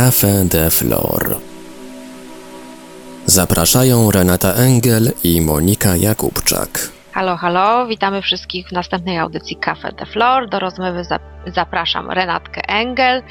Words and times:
Café 0.00 0.44
de 0.44 0.70
Flor. 0.70 1.36
Zapraszają 3.26 4.10
Renata 4.10 4.54
Engel 4.54 5.12
i 5.24 5.40
Monika 5.40 5.96
Jakubczak. 5.96 6.90
Halo, 7.12 7.36
halo, 7.36 7.86
witamy 7.86 8.22
wszystkich 8.22 8.68
w 8.68 8.72
następnej 8.72 9.18
audycji 9.18 9.56
Cafe 9.56 9.92
de 9.92 10.06
Flor. 10.06 10.48
Do 10.48 10.58
rozmowy 10.58 11.04
zapraszam 11.46 12.10
Renatkę 12.10 12.60
Engel 12.68 13.22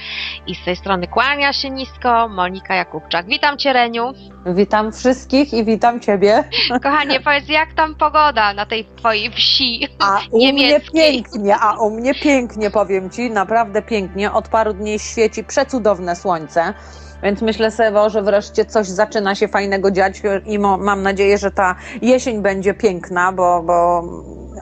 i 0.48 0.56
z 0.56 0.66
tej 0.66 0.76
strony 0.76 1.08
kłania 1.08 1.54
się 1.54 1.70
nisko 1.70 2.28
Monika 2.30 2.76
Jakubczak. 2.76 3.26
Witam 3.26 3.58
Cię 3.58 3.74
Reniu. 3.74 4.14
Witam 4.46 4.92
wszystkich 4.92 5.54
i 5.54 5.66
witam 5.66 6.00
Ciebie. 6.00 6.44
Kochanie, 6.84 7.20
powiedz 7.20 7.50
jak 7.50 7.74
tam 7.74 7.96
pogoda 7.96 8.54
na 8.54 8.66
tej 8.66 8.86
Twojej 8.86 9.32
wsi 9.32 9.88
A 10.00 10.20
u 10.32 10.38
mnie 10.54 10.80
pięknie, 10.94 11.56
a 11.60 11.78
u 11.78 11.92
mnie 11.92 12.16
pięknie 12.16 12.70
powiem 12.70 13.10
Ci, 13.10 13.32
naprawdę 13.32 13.82
pięknie. 13.82 14.32
Od 14.32 14.48
paru 14.48 14.74
dni 14.74 15.00
świeci 15.00 15.44
przecudowne 15.44 16.16
słońce. 16.16 16.74
Więc 17.24 17.42
myślę 17.42 17.72
sobie, 17.72 18.10
że 18.10 18.22
wreszcie 18.22 18.66
coś 18.66 18.88
zaczyna 18.88 19.36
się 19.36 19.48
fajnego 19.48 19.92
dziać 19.92 20.22
i 20.46 20.60
mam 20.60 21.02
nadzieję, 21.04 21.38
że 21.38 21.52
ta 21.52 21.76
jesień 22.02 22.42
będzie 22.42 22.74
piękna, 22.74 23.32
bo, 23.32 23.64
bo 23.64 24.04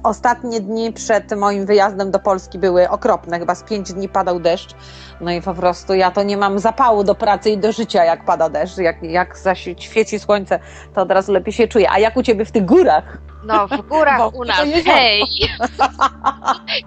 ostatnie 0.03 0.61
dni 0.61 0.93
przed 0.93 1.37
moim 1.37 1.65
wyjazdem 1.65 2.11
do 2.11 2.19
Polski 2.19 2.59
były 2.59 2.89
okropne. 2.89 3.39
Chyba 3.39 3.55
z 3.55 3.63
pięć 3.63 3.93
dni 3.93 4.09
padał 4.09 4.39
deszcz. 4.39 4.75
No 5.21 5.31
i 5.31 5.41
po 5.41 5.53
prostu 5.53 5.93
ja 5.93 6.11
to 6.11 6.23
nie 6.23 6.37
mam 6.37 6.59
zapału 6.59 7.03
do 7.03 7.15
pracy 7.15 7.49
i 7.49 7.57
do 7.57 7.71
życia, 7.71 8.03
jak 8.03 8.25
pada 8.25 8.49
deszcz. 8.49 8.77
Jak, 8.77 9.03
jak 9.03 9.37
zaś 9.37 9.69
świeci 9.79 10.19
słońce, 10.19 10.59
to 10.95 11.01
od 11.01 11.11
razu 11.11 11.31
lepiej 11.31 11.53
się 11.53 11.67
czuję. 11.67 11.91
A 11.91 11.99
jak 11.99 12.17
u 12.17 12.23
ciebie 12.23 12.45
w 12.45 12.51
tych 12.51 12.65
górach? 12.65 13.17
No, 13.43 13.67
w 13.67 13.81
górach 13.81 14.17
Bo 14.23 14.29
u 14.29 14.45
nas, 14.45 14.67
hej! 14.85 15.23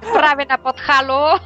Prawie 0.12 0.47
na 0.47 0.59
Podhalu. 0.59 1.38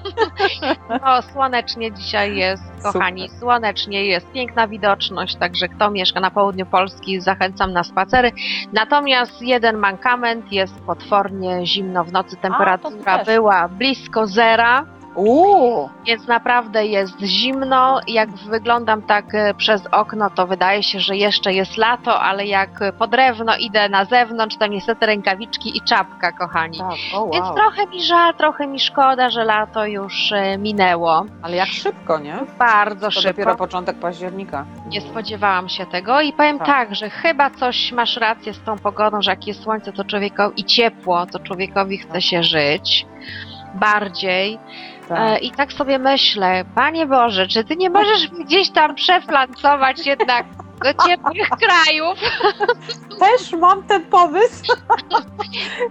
No, 0.89 1.23
słonecznie 1.33 1.92
dzisiaj 1.92 2.37
jest, 2.37 2.62
kochani, 2.83 3.23
Super. 3.23 3.41
słonecznie 3.41 4.05
jest. 4.05 4.33
Piękna 4.33 4.69
widoczność, 4.69 5.37
także 5.37 5.69
kto 5.69 5.91
mieszka 5.91 6.20
na 6.20 6.31
południu 6.31 6.66
Polski, 6.66 7.20
zachęcam 7.20 7.72
na 7.72 7.84
spacery. 7.84 8.33
Natomiast 8.72 9.42
jeden 9.42 9.77
mankament 9.77 10.53
jest 10.53 10.81
potwornie 10.81 11.66
zimno 11.66 12.05
w 12.05 12.12
nocy. 12.12 12.37
Temperatura 12.37 13.12
A, 13.12 13.25
była 13.25 13.69
blisko 13.69 14.27
zera. 14.27 14.94
Uuu. 15.15 15.91
Więc 16.07 16.27
naprawdę 16.27 16.87
jest 16.87 17.20
zimno. 17.20 18.01
Jak 18.09 18.31
wyglądam 18.31 19.03
tak 19.03 19.34
e, 19.34 19.55
przez 19.55 19.83
okno, 19.87 20.31
to 20.31 20.47
wydaje 20.47 20.83
się, 20.83 21.01
że 21.01 21.17
jeszcze 21.17 21.53
jest 21.53 21.77
lato, 21.77 22.21
ale 22.21 22.47
jak 22.47 22.71
po 22.98 23.06
drewno 23.06 23.56
idę 23.56 23.89
na 23.89 24.05
zewnątrz, 24.05 24.56
to 24.56 24.67
niestety 24.67 25.06
rękawiczki 25.06 25.77
i 25.77 25.81
czapka, 25.81 26.33
kochani. 26.33 26.79
Tak. 26.79 26.89
Oh, 27.15 27.21
wow. 27.21 27.31
Więc 27.33 27.47
trochę 27.56 27.87
mi 27.87 28.03
żal, 28.03 28.34
trochę 28.34 28.67
mi 28.67 28.81
szkoda, 28.81 29.31
że 29.31 29.45
lato 29.45 29.87
już 29.87 30.33
e, 30.33 30.59
minęło. 30.59 31.25
Ale 31.43 31.56
jak 31.56 31.69
szybko, 31.69 32.19
nie? 32.19 32.37
Bardzo 32.59 33.06
to 33.06 33.11
szybko. 33.11 33.28
dopiero 33.28 33.56
początek 33.56 33.99
października. 33.99 34.65
Nie 34.87 35.01
spodziewałam 35.01 35.69
się 35.69 35.87
tego 35.87 36.21
i 36.21 36.33
powiem 36.33 36.59
tak. 36.59 36.67
tak, 36.67 36.95
że 36.95 37.11
chyba 37.11 37.51
coś 37.51 37.93
masz 37.93 38.17
rację 38.17 38.55
z 38.55 38.62
tą 38.62 38.78
pogodą, 38.78 39.23
że 39.23 39.31
jak 39.31 39.47
jest 39.47 39.62
słońce 39.62 39.93
to 39.93 40.05
człowiekowi 40.05 40.61
i 40.61 40.65
ciepło, 40.65 41.27
to 41.27 41.39
człowiekowi 41.39 41.99
chce 41.99 42.23
się 42.23 42.43
żyć 42.43 43.06
bardziej. 43.75 44.59
Tak. 45.08 45.19
E, 45.20 45.38
I 45.38 45.50
tak 45.50 45.72
sobie 45.72 45.98
myślę, 45.98 46.64
Panie 46.74 47.06
Boże, 47.06 47.48
czy 47.48 47.64
Ty 47.64 47.77
nie 47.77 47.91
możesz 47.91 48.28
gdzieś 48.28 48.70
tam 48.70 48.94
przeflancować 48.94 50.06
jednak 50.06 50.47
do 50.84 51.08
ciepłych 51.08 51.48
krajów? 51.48 52.19
Też 53.20 53.52
mam 53.52 53.82
ten 53.82 54.05
pomysł. 54.05 54.72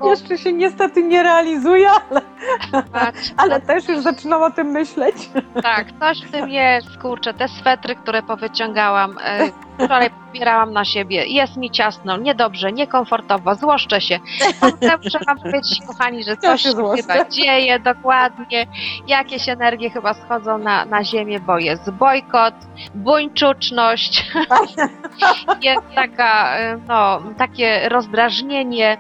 Jeszcze 0.04 0.38
się 0.38 0.54
niestety 0.54 1.04
nie 1.04 1.24
realizuje, 1.24 1.90
ale, 2.10 2.22
ale 3.38 3.62
też 3.62 3.88
już 3.88 4.00
zaczynam 4.00 4.42
o 4.42 4.52
tym 4.52 4.68
myśleć. 4.68 5.16
Tak, 5.64 5.88
coś 6.00 6.22
w 6.22 6.32
tym 6.32 6.50
jest, 6.50 6.98
kurczę, 7.02 7.34
te 7.34 7.48
swetry, 7.48 7.96
które 7.96 8.24
powyciągałam, 8.24 9.18
e, 9.24 9.50
wczoraj 9.78 10.10
pobierałam 10.10 10.74
na 10.74 10.86
siebie, 10.86 11.26
jest 11.26 11.58
mi 11.58 11.72
ciasno, 11.72 12.18
niedobrze, 12.18 12.72
niekomfortowo, 12.72 13.56
złoszczę 13.56 14.02
się. 14.02 14.20
Wam 15.28 15.40
powiedzieć, 15.44 15.80
kochani, 15.88 16.24
że 16.24 16.38
coś 16.38 16.62
się 16.62 16.70
chyba 16.96 17.26
dzieje, 17.30 17.80
dokładnie, 17.80 18.68
jakieś 19.08 19.50
energie 19.50 19.90
chyba 19.90 20.14
schodzą 20.14 20.58
na, 20.58 20.86
na 20.86 21.04
ziemię, 21.04 21.40
bo 21.40 21.58
jest 21.58 21.92
bojkot, 21.92 22.54
buńczuczność, 22.96 24.32
jest 25.62 25.88
taka, 25.96 26.58
no, 26.88 27.22
takie 27.38 27.90
rozdrażnienie, 27.90 28.98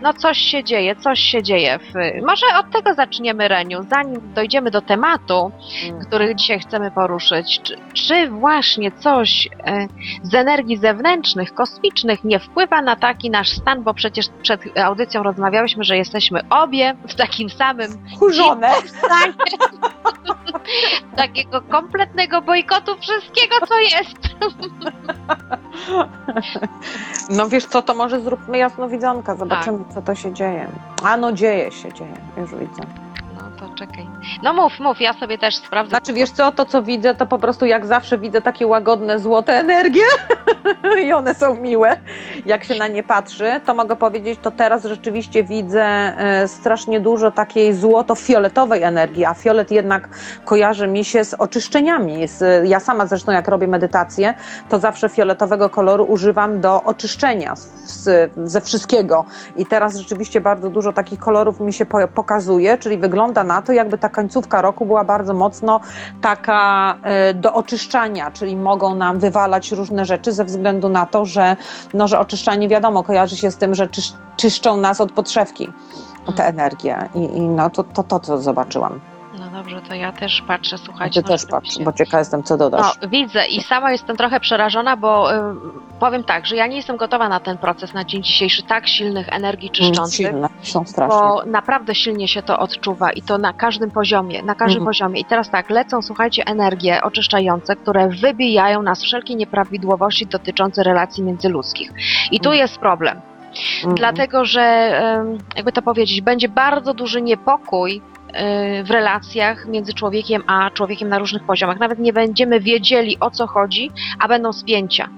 no 0.00 0.12
coś 0.12 0.38
się 0.38 0.64
dzieje, 0.64 0.96
coś 0.96 1.20
się 1.20 1.42
dzieje. 1.42 1.78
W... 1.78 1.92
Może 2.26 2.46
od 2.60 2.70
tego 2.70 2.94
zaczniemy, 2.94 3.48
Reniu, 3.48 3.82
zanim 3.90 4.34
dojdziemy 4.34 4.70
do 4.70 4.80
tematu, 4.80 5.52
hmm. 5.80 6.04
który 6.04 6.34
dzisiaj 6.34 6.60
chcemy 6.60 6.90
poruszyć. 6.90 7.60
Czy, 7.62 7.76
czy 7.94 8.28
właśnie 8.28 8.92
coś 8.92 9.48
e, 9.66 9.86
z 10.22 10.34
energii 10.34 10.76
zewnętrznych, 10.76 11.54
kosmicznych 11.54 12.24
nie 12.24 12.38
wpływa 12.38 12.82
na 12.82 12.96
taki 12.96 13.30
nasz 13.30 13.48
stan, 13.48 13.82
bo 13.82 13.94
przecież 13.94 14.26
przed 14.42 14.78
audycją 14.78 15.22
rozmawiałyśmy, 15.22 15.84
że 15.84 15.96
jesteśmy 15.96 16.40
obie 16.50 16.96
w 17.08 17.14
takim 17.14 17.50
samym 17.50 17.88
Kurzone. 18.18 18.74
stanie 18.82 19.32
takiego 21.16 21.62
kompletnego 21.62 22.42
bojkotu 22.42 22.96
wszystkiego, 23.00 23.54
co 23.68 23.78
jest. 23.78 24.36
No 27.30 27.48
wiesz 27.48 27.64
co, 27.64 27.82
to 27.82 27.94
może 27.94 28.20
zróbmy 28.20 28.58
jasnowidzonka, 28.58 29.36
zobaczymy 29.36 29.78
tak. 29.78 29.94
co 29.94 30.02
to 30.02 30.14
się 30.14 30.32
dzieje. 30.32 30.68
A 31.02 31.16
no 31.16 31.32
dzieje 31.32 31.70
się, 31.72 31.92
dzieje, 31.92 32.16
już 32.36 32.54
widzę 32.54 33.05
to 33.68 33.74
czekaj. 33.74 34.06
No 34.42 34.52
mów, 34.52 34.72
mów, 34.80 35.00
ja 35.00 35.12
sobie 35.12 35.38
też 35.38 35.56
sprawdzę. 35.56 35.90
Znaczy 35.90 36.12
wiesz 36.12 36.30
co, 36.30 36.52
to 36.52 36.64
co 36.64 36.82
widzę, 36.82 37.14
to 37.14 37.26
po 37.26 37.38
prostu 37.38 37.66
jak 37.66 37.86
zawsze 37.86 38.18
widzę 38.18 38.42
takie 38.42 38.66
łagodne, 38.66 39.18
złote 39.18 39.52
energie 39.52 40.02
i 41.06 41.12
one 41.12 41.34
są 41.34 41.54
miłe, 41.54 41.96
jak 42.46 42.64
się 42.64 42.74
na 42.74 42.88
nie 42.88 43.02
patrzy, 43.02 43.60
to 43.66 43.74
mogę 43.74 43.96
powiedzieć, 43.96 44.40
to 44.42 44.50
teraz 44.50 44.84
rzeczywiście 44.84 45.44
widzę 45.44 45.82
e, 45.84 46.48
strasznie 46.48 47.00
dużo 47.00 47.30
takiej 47.30 47.74
złoto-fioletowej 47.74 48.82
energii, 48.82 49.24
a 49.24 49.34
fiolet 49.34 49.70
jednak 49.70 50.08
kojarzy 50.44 50.88
mi 50.88 51.04
się 51.04 51.24
z 51.24 51.34
oczyszczeniami. 51.34 52.26
Ja 52.64 52.80
sama 52.80 53.06
zresztą 53.06 53.32
jak 53.32 53.48
robię 53.48 53.66
medytację, 53.66 54.34
to 54.68 54.78
zawsze 54.78 55.08
fioletowego 55.08 55.70
koloru 55.70 56.04
używam 56.04 56.60
do 56.60 56.82
oczyszczenia 56.82 57.54
ze 58.44 58.60
wszystkiego 58.60 59.24
i 59.56 59.66
teraz 59.66 59.96
rzeczywiście 59.96 60.40
bardzo 60.40 60.70
dużo 60.70 60.92
takich 60.92 61.18
kolorów 61.18 61.60
mi 61.60 61.72
się 61.72 61.86
pokazuje, 62.14 62.78
czyli 62.78 62.98
wygląda 62.98 63.44
na 63.44 63.55
to, 63.62 63.72
jakby 63.72 63.98
ta 63.98 64.08
końcówka 64.08 64.62
roku 64.62 64.86
była 64.86 65.04
bardzo 65.04 65.34
mocno 65.34 65.80
taka 66.20 66.94
e, 67.02 67.34
do 67.34 67.54
oczyszczania, 67.54 68.30
czyli 68.30 68.56
mogą 68.56 68.94
nam 68.94 69.18
wywalać 69.18 69.72
różne 69.72 70.04
rzeczy 70.04 70.32
ze 70.32 70.44
względu 70.44 70.88
na 70.88 71.06
to, 71.06 71.24
że, 71.24 71.56
no, 71.94 72.08
że 72.08 72.18
oczyszczanie 72.18 72.68
wiadomo 72.68 73.02
kojarzy 73.02 73.36
się 73.36 73.50
z 73.50 73.56
tym, 73.56 73.74
że 73.74 73.88
czysz, 73.88 74.12
czyszczą 74.36 74.76
nas 74.76 75.00
od 75.00 75.12
podszewki 75.12 75.72
te 76.36 76.46
energie 76.46 77.08
i, 77.14 77.18
i 77.18 77.40
no 77.40 77.70
to, 77.70 77.84
to 77.84 78.02
to, 78.02 78.20
co 78.20 78.38
zobaczyłam. 78.38 79.00
No 79.56 79.62
dobrze, 79.62 79.80
to 79.88 79.94
ja 79.94 80.12
też 80.12 80.42
patrzę, 80.46 80.78
słuchajcie. 80.78 81.22
Ty 81.22 81.28
też 81.28 81.46
patrz, 81.46 81.78
bo 81.78 81.92
ciekawa 81.92 82.18
jestem, 82.18 82.42
co 82.42 82.56
dodasz. 82.56 82.86
No, 83.02 83.08
widzę 83.08 83.46
i 83.46 83.62
sama 83.62 83.92
jestem 83.92 84.16
trochę 84.16 84.40
przerażona, 84.40 84.96
bo 84.96 85.34
y, 85.34 85.38
powiem 86.00 86.24
tak, 86.24 86.46
że 86.46 86.56
ja 86.56 86.66
nie 86.66 86.76
jestem 86.76 86.96
gotowa 86.96 87.28
na 87.28 87.40
ten 87.40 87.58
proces 87.58 87.94
na 87.94 88.04
dzień 88.04 88.22
dzisiejszy 88.22 88.62
tak 88.62 88.88
silnych 88.88 89.28
energii 89.28 89.68
mm, 89.68 89.74
czyszczących. 89.74 90.26
Silne, 90.26 90.48
są 90.62 90.84
straszne. 90.84 91.18
Bo 91.18 91.42
naprawdę 91.46 91.94
silnie 91.94 92.28
się 92.28 92.42
to 92.42 92.58
odczuwa 92.58 93.12
i 93.12 93.22
to 93.22 93.38
na 93.38 93.52
każdym 93.52 93.90
poziomie, 93.90 94.42
na 94.42 94.54
każdym 94.54 94.82
mhm. 94.82 94.86
poziomie. 94.86 95.20
I 95.20 95.24
teraz 95.24 95.50
tak, 95.50 95.70
lecą, 95.70 96.02
słuchajcie, 96.02 96.42
energie 96.46 97.02
oczyszczające, 97.02 97.76
które 97.76 98.08
wybijają 98.08 98.82
nas 98.82 99.02
wszelkie 99.02 99.34
nieprawidłowości 99.34 100.26
dotyczące 100.26 100.82
relacji 100.82 101.24
międzyludzkich. 101.24 101.92
I 102.30 102.40
tu 102.40 102.48
mhm. 102.48 102.60
jest 102.60 102.78
problem. 102.78 103.20
Mhm. 103.76 103.94
Dlatego, 103.94 104.44
że 104.44 104.92
jakby 105.56 105.72
to 105.72 105.82
powiedzieć, 105.82 106.20
będzie 106.20 106.48
bardzo 106.48 106.94
duży 106.94 107.22
niepokój 107.22 108.02
w 108.84 108.90
relacjach 108.90 109.66
między 109.66 109.94
człowiekiem 109.94 110.42
a 110.46 110.70
człowiekiem 110.70 111.08
na 111.08 111.18
różnych 111.18 111.42
poziomach. 111.42 111.78
Nawet 111.80 111.98
nie 111.98 112.12
będziemy 112.12 112.60
wiedzieli 112.60 113.16
o 113.20 113.30
co 113.30 113.46
chodzi, 113.46 113.90
a 114.18 114.28
będą 114.28 114.52
spięcia. 114.52 115.08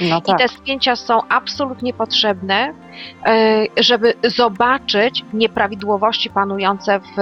No 0.00 0.20
tak. 0.20 0.40
I 0.40 0.42
te 0.42 0.48
spięcia 0.48 0.96
są 0.96 1.20
absolutnie 1.28 1.94
potrzebne, 1.94 2.72
y, 3.28 3.82
żeby 3.82 4.14
zobaczyć 4.24 5.24
nieprawidłowości 5.32 6.30
panujące 6.30 7.00
w, 7.00 7.16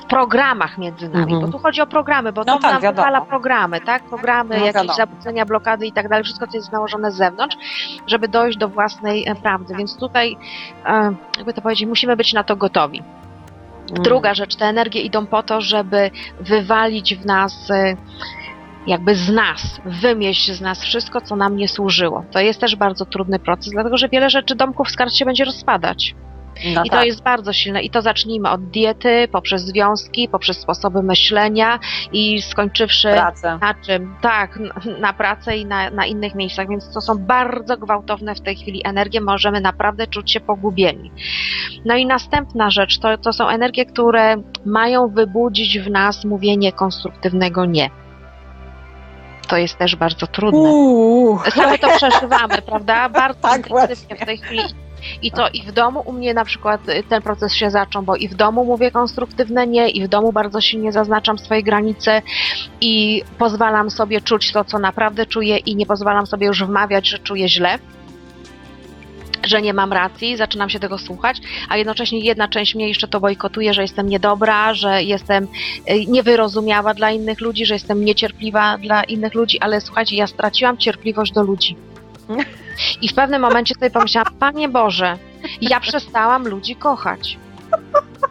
w 0.00 0.06
programach 0.08 0.78
między 0.78 1.08
nami, 1.08 1.32
mhm. 1.32 1.40
bo 1.40 1.58
tu 1.58 1.62
chodzi 1.62 1.80
o 1.80 1.86
programy, 1.86 2.32
bo 2.32 2.44
no 2.44 2.56
to 2.56 2.62
tak, 2.62 2.82
nam 2.82 2.94
wypala 2.94 3.20
programy, 3.20 3.80
tak? 3.80 4.02
Programy, 4.02 4.48
no, 4.58 4.66
jakieś 4.66 4.74
wiadomo. 4.74 4.94
zabudzenia, 4.94 5.46
blokady 5.46 5.86
i 5.86 5.92
tak 5.92 6.08
dalej, 6.08 6.24
wszystko, 6.24 6.46
co 6.46 6.56
jest 6.56 6.72
nałożone 6.72 7.12
z 7.12 7.16
zewnątrz, 7.16 7.56
żeby 8.06 8.28
dojść 8.28 8.58
do 8.58 8.68
własnej 8.68 9.28
e, 9.28 9.34
prawdy. 9.34 9.74
Więc 9.74 9.96
tutaj, 9.96 10.36
e, 10.86 11.14
jakby 11.36 11.52
to 11.52 11.62
powiedzieć, 11.62 11.88
musimy 11.88 12.16
być 12.16 12.32
na 12.32 12.44
to 12.44 12.56
gotowi. 12.56 13.02
Mm. 13.90 14.02
Druga 14.02 14.34
rzecz, 14.34 14.56
te 14.56 14.64
energie 14.64 15.02
idą 15.02 15.26
po 15.26 15.42
to, 15.42 15.60
żeby 15.60 16.10
wywalić 16.40 17.14
w 17.14 17.26
nas 17.26 17.70
y, 17.70 17.96
jakby 18.86 19.14
z 19.14 19.28
nas, 19.28 19.80
wymieść 19.84 20.52
z 20.52 20.60
nas 20.60 20.82
wszystko, 20.82 21.20
co 21.20 21.36
nam 21.36 21.56
nie 21.56 21.68
służyło. 21.68 22.24
To 22.30 22.40
jest 22.40 22.60
też 22.60 22.76
bardzo 22.76 23.06
trudny 23.06 23.38
proces, 23.38 23.72
dlatego 23.72 23.96
że 23.96 24.08
wiele 24.08 24.30
rzeczy 24.30 24.54
domków 24.54 24.90
z 24.90 24.96
kart 24.96 25.14
się 25.14 25.24
będzie 25.24 25.44
rozpadać. 25.44 26.14
No 26.74 26.82
I 26.84 26.90
to 26.90 26.96
tak. 26.96 27.06
jest 27.06 27.22
bardzo 27.22 27.52
silne. 27.52 27.82
I 27.82 27.90
to 27.90 28.02
zacznijmy 28.02 28.50
od 28.50 28.70
diety, 28.70 29.28
poprzez 29.32 29.62
związki, 29.62 30.28
poprzez 30.28 30.60
sposoby 30.60 31.02
myślenia 31.02 31.78
i 32.12 32.42
skończywszy 32.42 33.08
pracę. 33.08 33.58
na 33.60 33.74
czym? 33.74 34.16
Tak, 34.20 34.58
na 35.00 35.12
pracę 35.12 35.56
i 35.56 35.66
na, 35.66 35.90
na 35.90 36.06
innych 36.06 36.34
miejscach, 36.34 36.68
więc 36.68 36.94
to 36.94 37.00
są 37.00 37.18
bardzo 37.18 37.76
gwałtowne 37.76 38.34
w 38.34 38.40
tej 38.40 38.56
chwili 38.56 38.82
energie, 38.84 39.20
możemy 39.20 39.60
naprawdę 39.60 40.06
czuć 40.06 40.32
się 40.32 40.40
pogubieni. 40.40 41.12
No 41.84 41.96
i 41.96 42.06
następna 42.06 42.70
rzecz, 42.70 42.98
to, 42.98 43.18
to 43.18 43.32
są 43.32 43.48
energie, 43.48 43.86
które 43.86 44.36
mają 44.64 45.08
wybudzić 45.08 45.78
w 45.78 45.90
nas 45.90 46.24
mówienie 46.24 46.72
konstruktywnego 46.72 47.64
nie. 47.64 47.90
To 49.48 49.56
jest 49.56 49.78
też 49.78 49.96
bardzo 49.96 50.26
trudne. 50.26 50.58
Uuu. 50.58 51.38
Same 51.50 51.78
to 51.78 51.88
przeżywamy, 51.96 52.62
prawda? 52.62 53.08
Bardzo 53.08 53.40
Tak, 53.48 53.70
intensywnie 53.70 54.16
w 54.16 54.26
tej 54.26 54.38
chwili. 54.38 54.62
I 55.22 55.30
to 55.30 55.48
i 55.48 55.62
w 55.62 55.72
domu 55.72 56.02
u 56.06 56.12
mnie 56.12 56.34
na 56.34 56.44
przykład 56.44 56.88
y, 56.88 57.02
ten 57.08 57.22
proces 57.22 57.54
się 57.54 57.70
zaczął, 57.70 58.02
bo 58.02 58.16
i 58.16 58.28
w 58.28 58.34
domu 58.34 58.64
mówię 58.64 58.90
konstruktywne 58.90 59.66
nie, 59.66 59.90
i 59.90 60.04
w 60.04 60.08
domu 60.08 60.32
bardzo 60.32 60.60
silnie 60.60 60.92
zaznaczam 60.92 61.38
swoje 61.38 61.62
granice 61.62 62.22
i 62.80 63.22
pozwalam 63.38 63.90
sobie 63.90 64.20
czuć 64.20 64.52
to, 64.52 64.64
co 64.64 64.78
naprawdę 64.78 65.26
czuję 65.26 65.56
i 65.56 65.76
nie 65.76 65.86
pozwalam 65.86 66.26
sobie 66.26 66.46
już 66.46 66.64
wmawiać, 66.64 67.08
że 67.08 67.18
czuję 67.18 67.48
źle 67.48 67.78
że 69.46 69.62
nie 69.62 69.74
mam 69.74 69.92
racji, 69.92 70.36
zaczynam 70.36 70.70
się 70.70 70.80
tego 70.80 70.98
słuchać, 70.98 71.36
a 71.68 71.76
jednocześnie 71.76 72.18
jedna 72.18 72.48
część 72.48 72.74
mnie 72.74 72.88
jeszcze 72.88 73.08
to 73.08 73.20
bojkotuje, 73.20 73.74
że 73.74 73.82
jestem 73.82 74.08
niedobra, 74.08 74.74
że 74.74 75.02
jestem 75.02 75.44
y, 75.44 76.06
niewyrozumiała 76.06 76.94
dla 76.94 77.10
innych 77.10 77.40
ludzi, 77.40 77.66
że 77.66 77.74
jestem 77.74 78.04
niecierpliwa 78.04 78.78
dla 78.78 79.04
innych 79.04 79.34
ludzi, 79.34 79.60
ale 79.60 79.80
słuchajcie, 79.80 80.16
ja 80.16 80.26
straciłam 80.26 80.78
cierpliwość 80.78 81.32
do 81.32 81.42
ludzi. 81.42 81.76
I 83.02 83.08
w 83.08 83.14
pewnym 83.14 83.42
momencie 83.42 83.74
sobie 83.74 83.90
pomyślałam, 83.90 84.34
Panie 84.38 84.68
Boże, 84.68 85.18
ja 85.60 85.80
przestałam 85.80 86.48
ludzi 86.48 86.76
kochać. 86.76 87.38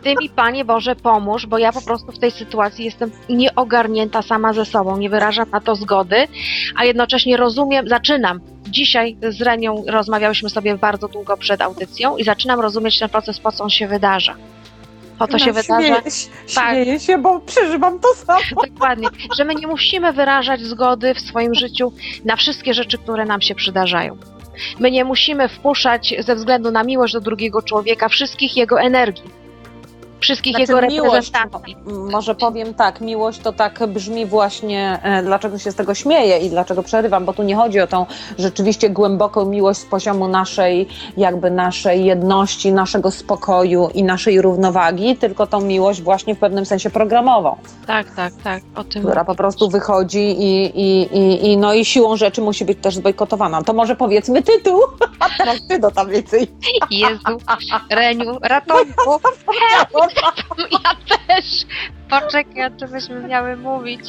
Ty 0.04 0.16
mi, 0.22 0.30
Panie 0.30 0.66
Boże, 0.66 0.95
pomóż, 0.95 1.45
bo 1.45 1.57
ja 1.57 1.72
po 1.72 1.81
prostu 1.81 2.12
w 2.12 2.19
tej 2.19 2.31
sytuacji 2.31 2.86
jestem 2.86 3.12
nieogarnięta 3.30 4.22
sama 4.22 4.54
ze 4.54 4.66
sobą, 4.66 4.98
nie 4.98 5.10
wyrażam 5.10 5.50
na 5.50 5.62
to 5.62 5.75
zgody, 5.75 6.28
a 6.75 6.86
jednocześnie 6.86 7.38
rozumiem, 7.38 7.88
zaczynam. 7.88 8.40
Dzisiaj 8.68 9.18
z 9.30 9.42
Renią 9.42 9.84
rozmawiałyśmy 9.88 10.50
sobie 10.50 10.78
bardzo 10.78 11.07
długo 11.07 11.38
przed 11.38 11.62
audycją 11.62 12.18
i 12.18 12.24
zaczynam 12.24 12.60
rozumieć 12.60 13.00
ten 13.00 13.10
proces, 13.10 13.40
po 13.40 13.51
co 13.51 13.63
on 13.63 13.69
się 13.69 13.88
wydarza. 13.88 14.36
To 15.19 15.39
się 15.39 15.48
No, 15.48 15.54
wydarza. 15.54 15.80
Śmieję, 15.81 16.01
Tak. 16.56 16.71
śmieję 16.74 17.00
się, 17.00 17.18
bo 17.18 17.39
przeżywam 17.39 18.00
to 18.00 18.07
samo. 18.13 18.39
Dokładnie, 18.69 19.07
że 19.38 19.45
my 19.45 19.56
nie 19.56 19.68
musimy 19.68 20.13
wyrażać 20.13 20.62
zgody 20.62 21.13
w 21.13 21.19
swoim 21.19 21.56
życiu 21.56 21.94
na 22.25 22.36
wszystkie 22.36 22.74
rzeczy, 22.74 22.98
które 22.98 23.25
nam 23.25 23.42
się 23.42 23.56
przydarzają. 23.56 24.18
My 24.80 24.92
nie 24.92 25.06
musimy 25.06 25.50
wpuszczać 25.50 26.15
ze 26.19 26.36
względu 26.36 26.71
na 26.71 26.83
miłość 26.83 27.13
do 27.13 27.21
drugiego 27.21 27.62
człowieka 27.62 28.10
wszystkich 28.10 28.57
jego 28.57 28.81
energii, 28.81 29.43
wszystkich 30.23 30.59
jego 30.59 30.73
Znaczy, 30.73 30.87
miłość, 30.93 31.31
reprezentacji. 31.31 31.75
m- 31.87 32.11
może 32.11 32.35
powiem 32.35 32.73
tak, 32.73 33.01
miłość 33.01 33.39
to 33.39 33.53
tak 33.53 33.87
brzmi 33.87 34.25
właśnie, 34.25 34.99
e, 35.03 35.23
dlaczego 35.23 35.57
się 35.59 35.71
z 35.71 35.75
tego 35.75 35.93
śmieję 35.95 36.37
i 36.37 36.49
dlaczego 36.49 36.83
przerywam, 36.83 37.25
bo 37.25 37.33
tu 37.33 37.43
nie 37.43 37.55
chodzi 37.55 37.79
o 37.79 37.87
tą 37.87 38.05
rzeczywiście 38.39 38.89
głęboką 38.89 39.45
miłość 39.45 39.79
z 39.79 39.85
poziomu 39.85 40.27
naszej, 40.27 40.87
jakby 41.17 41.51
naszej 41.51 42.05
jedności, 42.05 42.71
naszego 42.73 43.11
spokoju 43.11 43.89
i 43.93 44.03
naszej 44.03 44.41
równowagi, 44.41 45.17
tylko 45.17 45.47
tą 45.47 45.61
miłość 45.61 46.01
właśnie 46.01 46.35
w 46.35 46.39
pewnym 46.39 46.65
sensie 46.65 46.89
programową, 46.89 47.55
Tak, 47.87 48.15
tak, 48.15 48.33
tak, 48.43 48.63
o 48.75 48.83
tym. 48.83 49.03
która 49.03 49.25
po 49.25 49.35
prostu 49.35 49.69
wychodzi 49.69 50.19
i, 50.43 50.79
i, 50.81 51.17
i, 51.17 51.51
i, 51.51 51.57
no 51.57 51.73
i 51.73 51.85
siłą 51.85 52.17
rzeczy 52.17 52.41
musi 52.41 52.65
być 52.65 52.77
też 52.81 52.95
zbojkotowana. 52.95 53.63
To 53.63 53.73
może 53.73 53.95
powiedzmy 53.95 54.41
tytuł, 54.43 54.81
a 55.19 55.25
teraz 55.37 55.67
ty 55.67 55.79
do 55.79 55.91
tam 55.91 56.09
więcej. 56.09 56.47
Jezu, 56.91 57.37
Reniu, 57.89 58.37
ratunku. 58.41 59.11
Ja 60.71 61.18
też. 61.18 61.45
Poczekaj, 62.10 62.65
o 62.65 62.80
czym 62.80 62.92
byśmy 62.92 63.19
miały 63.19 63.57
mówić. 63.57 64.01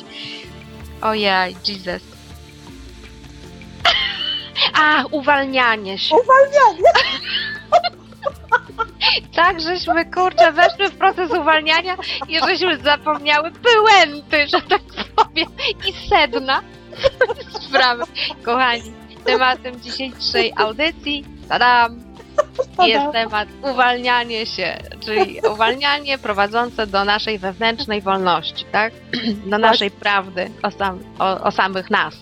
Ojej, 1.03 1.56
Jesus. 1.69 2.03
A, 4.75 5.05
uwalnianie 5.11 5.99
się. 5.99 6.15
Uwalnianie. 6.15 6.91
Tak, 9.35 9.61
żeśmy 9.61 10.05
kurczę 10.05 10.53
weszły 10.53 10.89
w 10.89 10.97
proces 10.97 11.31
uwalniania 11.31 11.97
i 12.29 12.41
żeśmy 12.41 12.79
zapomniały 12.79 13.50
pyłęty, 13.50 14.47
że 14.47 14.62
tak 14.62 14.83
powiem, 15.17 15.49
i 15.89 16.09
sedna 16.09 16.62
sprawy. 17.69 18.05
Kochani, 18.43 18.93
tematem 19.25 19.81
dzisiejszej 19.81 20.53
audycji, 20.57 21.25
tadam, 21.49 22.04
jest 22.87 23.13
temat 23.13 23.49
uwalnianie 23.73 24.47
się, 24.47 24.77
czyli 25.05 25.41
uwalnianie 25.53 26.19
prowadzące 26.19 26.87
do 26.87 27.05
naszej 27.05 27.39
wewnętrznej 27.39 28.01
wolności, 28.03 28.65
tak? 28.73 28.93
Do 29.47 29.59
naszej 29.59 29.91
prawdy 29.91 30.51
o, 30.63 30.71
sam, 30.71 30.99
o, 31.19 31.41
o 31.41 31.51
samych 31.51 31.91
nas. 31.91 32.15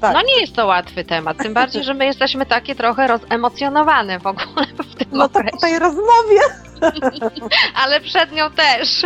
Tak. 0.00 0.14
No 0.14 0.22
nie 0.22 0.40
jest 0.40 0.54
to 0.54 0.66
łatwy 0.66 1.04
temat, 1.04 1.36
tym 1.36 1.54
bardziej, 1.54 1.84
że 1.84 1.94
my 1.94 2.04
jesteśmy 2.06 2.46
takie 2.46 2.74
trochę 2.74 3.06
rozemocjonowane 3.06 4.18
w 4.18 4.26
ogóle 4.26 4.66
w 4.92 4.94
tym 4.94 5.08
No 5.12 5.28
to 5.28 5.38
okresie. 5.38 5.56
po 5.56 5.60
tej 5.60 5.78
rozmowie 5.78 6.40
ale 7.82 8.00
przed 8.00 8.32
nią 8.32 8.50
też. 8.50 9.02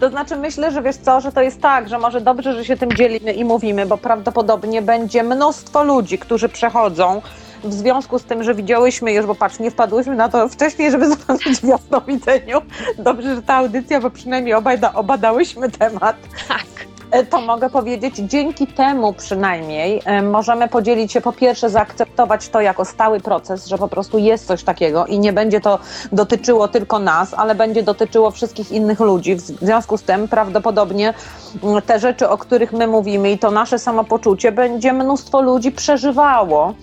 To 0.00 0.10
znaczy 0.10 0.36
myślę, 0.36 0.72
że 0.72 0.82
wiesz 0.82 0.96
co, 0.96 1.20
że 1.20 1.32
to 1.32 1.40
jest 1.40 1.60
tak, 1.60 1.88
że 1.88 1.98
może 1.98 2.20
dobrze, 2.20 2.54
że 2.54 2.64
się 2.64 2.76
tym 2.76 2.92
dzielimy 2.92 3.32
i 3.32 3.44
mówimy, 3.44 3.86
bo 3.86 3.98
prawdopodobnie 3.98 4.82
będzie 4.82 5.22
mnóstwo 5.22 5.84
ludzi, 5.84 6.18
którzy 6.18 6.48
przechodzą 6.48 7.22
w 7.64 7.72
związku 7.72 8.18
z 8.18 8.24
tym, 8.24 8.42
że 8.44 8.54
widziałyśmy 8.54 9.12
już, 9.12 9.26
bo 9.26 9.34
patrz, 9.34 9.58
nie 9.58 9.70
wpadłyśmy 9.70 10.16
na 10.16 10.28
to 10.28 10.48
wcześniej, 10.48 10.90
żeby 10.90 11.08
zobaczyć 11.16 11.60
w 11.60 11.64
jasnowidzeniu. 11.64 12.60
Dobrze, 12.98 13.34
że 13.36 13.42
ta 13.42 13.54
audycja, 13.54 14.00
bo 14.00 14.10
przynajmniej 14.10 14.54
obaj 14.54 14.78
da, 14.78 14.94
obadałyśmy 14.94 15.70
temat. 15.70 16.16
Tak. 16.48 16.64
E, 17.10 17.24
To 17.24 17.40
mogę 17.40 17.70
powiedzieć, 17.70 18.16
dzięki 18.16 18.66
temu 18.66 19.12
przynajmniej 19.12 20.02
e, 20.04 20.22
możemy 20.22 20.68
podzielić 20.68 21.12
się, 21.12 21.20
po 21.20 21.32
pierwsze 21.32 21.70
zaakceptować 21.70 22.48
to 22.48 22.60
jako 22.60 22.84
stały 22.84 23.20
proces, 23.20 23.66
że 23.66 23.78
po 23.78 23.88
prostu 23.88 24.18
jest 24.18 24.46
coś 24.46 24.64
takiego 24.64 25.06
i 25.06 25.18
nie 25.18 25.32
będzie 25.32 25.60
to 25.60 25.78
dotyczyło 26.12 26.68
tylko 26.68 26.98
nas, 26.98 27.34
ale 27.34 27.54
będzie 27.54 27.82
dotyczyło 27.82 28.30
wszystkich 28.30 28.72
innych 28.72 29.00
ludzi. 29.00 29.34
W 29.34 29.40
związku 29.40 29.96
z 29.96 30.02
tym 30.02 30.28
prawdopodobnie 30.28 31.14
mm, 31.62 31.82
te 31.82 31.98
rzeczy, 31.98 32.28
o 32.28 32.38
których 32.38 32.72
my 32.72 32.86
mówimy 32.86 33.30
i 33.30 33.38
to 33.38 33.50
nasze 33.50 33.78
samopoczucie 33.78 34.52
będzie 34.52 34.92
mnóstwo 34.92 35.42
ludzi 35.42 35.72
przeżywało. 35.72 36.74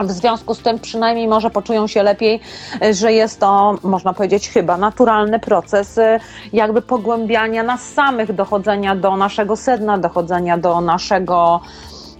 W 0.00 0.10
związku 0.10 0.54
z 0.54 0.58
tym 0.58 0.78
przynajmniej 0.78 1.28
może 1.28 1.50
poczują 1.50 1.86
się 1.86 2.02
lepiej, 2.02 2.40
e, 2.82 2.94
że 2.94 3.12
jest 3.12 3.40
to, 3.40 3.78
można 3.82 4.12
powiedzieć, 4.12 4.48
chyba 4.48 4.76
naturalny 4.76 5.38
proces 5.38 5.98
e, 5.98 6.20
jakby 6.52 6.82
pogłębiania 6.82 7.62
nas 7.62 7.92
samych, 7.92 8.32
dochodzenia 8.32 8.96
do 8.96 9.16
naszego 9.16 9.56
sedna, 9.56 9.98
dochodzenia 9.98 10.58
do 10.58 10.80
naszego, 10.80 11.60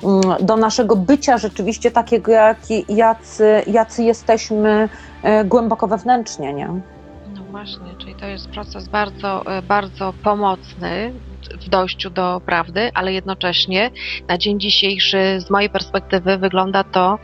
mm, 0.04 0.46
do 0.46 0.56
naszego 0.56 0.96
bycia 0.96 1.38
rzeczywiście 1.38 1.90
takiego, 1.90 2.32
jaki, 2.32 2.84
jacy, 2.88 3.62
jacy 3.66 4.02
jesteśmy 4.02 4.88
e, 5.22 5.44
głęboko 5.44 5.86
wewnętrznie, 5.86 6.52
nie? 6.54 6.68
No 7.34 7.42
właśnie, 7.50 7.94
czyli 7.98 8.14
to 8.14 8.26
jest 8.26 8.48
proces 8.48 8.88
bardzo, 8.88 9.42
bardzo 9.68 10.14
pomocny 10.24 11.12
w 11.60 11.68
dojściu 11.68 12.10
do 12.10 12.40
prawdy, 12.46 12.90
ale 12.94 13.12
jednocześnie 13.12 13.90
na 14.28 14.38
dzień 14.38 14.60
dzisiejszy 14.60 15.40
z 15.40 15.50
mojej 15.50 15.70
perspektywy 15.70 16.38
wygląda 16.38 16.84
to 16.84 17.18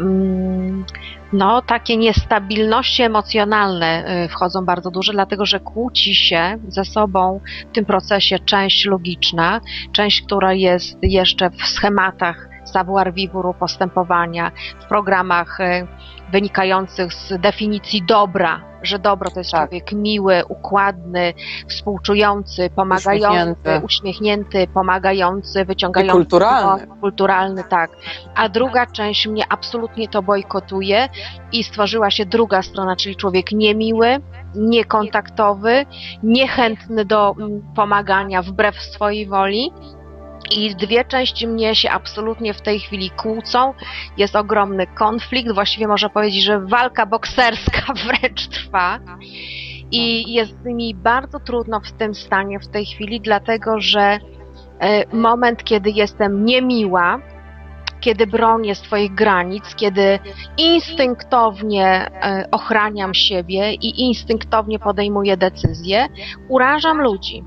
mm, 0.00 0.84
no 1.32 1.62
takie 1.62 1.96
niestabilności 1.96 3.02
emocjonalne 3.02 4.24
y, 4.24 4.28
wchodzą 4.28 4.64
bardzo 4.64 4.90
duże, 4.90 5.12
dlatego 5.12 5.46
że 5.46 5.60
kłóci 5.60 6.14
się 6.14 6.58
ze 6.68 6.84
sobą 6.84 7.40
w 7.70 7.74
tym 7.74 7.84
procesie 7.84 8.38
część 8.38 8.86
logiczna, 8.86 9.60
część, 9.92 10.22
która 10.22 10.52
jest 10.52 10.98
jeszcze 11.02 11.50
w 11.50 11.62
schematach 11.62 12.48
savoir 12.64 13.14
vivre 13.14 13.54
postępowania, 13.58 14.52
w 14.80 14.88
programach 14.88 15.60
y, 15.60 15.86
wynikających 16.32 17.12
z 17.12 17.40
definicji 17.40 18.02
dobra, 18.02 18.60
że 18.82 18.98
dobro 18.98 19.30
to 19.30 19.40
jest 19.40 19.50
Tak. 19.50 19.60
człowiek 19.70 19.92
miły, 19.92 20.42
układny, 20.48 21.34
współczujący, 21.68 22.70
pomagający, 22.76 23.60
Uśmiechnięty. 23.60 23.86
uśmiechnięty, 23.86 24.66
pomagający, 24.74 25.64
wyciągający. 25.64 26.12
kulturalny. 26.16 26.86
No, 26.88 26.96
kulturalny, 26.96 27.64
tak. 27.64 27.90
A 28.34 28.48
druga 28.48 28.86
część 28.86 29.26
mnie 29.26 29.44
absolutnie 29.48 30.08
to 30.08 30.22
bojkotuje 30.22 31.08
i 31.52 31.64
stworzyła 31.64 32.10
się 32.10 32.26
druga 32.26 32.62
strona, 32.62 32.96
czyli 32.96 33.16
człowiek 33.16 33.52
niemiły, 33.52 34.16
niekontaktowy, 34.54 35.86
niechętny 36.22 37.04
do 37.04 37.34
mm, 37.38 37.62
pomagania 37.76 38.42
wbrew 38.42 38.76
swojej 38.76 39.26
woli. 39.26 39.72
I 40.50 40.74
dwie 40.76 41.04
części 41.04 41.46
mnie 41.46 41.74
się 41.74 41.90
absolutnie 41.90 42.54
w 42.54 42.62
tej 42.62 42.80
chwili 42.80 43.10
kłócą. 43.10 43.74
Jest 44.16 44.36
ogromny 44.36 44.86
konflikt, 44.86 45.52
właściwie 45.52 45.88
można 45.88 46.08
powiedzieć, 46.08 46.44
że 46.44 46.60
walka 46.60 47.06
bokserska 47.06 47.92
wręcz 48.06 48.48
trwa. 48.48 48.98
I 49.92 50.32
jest 50.32 50.64
mi 50.64 50.94
bardzo 50.94 51.40
trudno 51.40 51.80
w 51.80 51.92
tym 51.92 52.14
stanie 52.14 52.60
w 52.60 52.68
tej 52.68 52.86
chwili, 52.86 53.20
dlatego 53.20 53.80
że 53.80 54.18
e, 54.80 55.16
moment, 55.16 55.64
kiedy 55.64 55.90
jestem 55.90 56.44
niemiła, 56.44 57.20
kiedy 58.00 58.26
bronię 58.26 58.74
swoich 58.74 59.14
granic, 59.14 59.74
kiedy 59.74 60.18
instynktownie 60.56 61.86
e, 61.86 62.48
ochraniam 62.50 63.14
siebie 63.14 63.72
i 63.72 64.00
instynktownie 64.00 64.78
podejmuję 64.78 65.36
decyzje, 65.36 66.06
urażam 66.48 67.02
ludzi. 67.02 67.44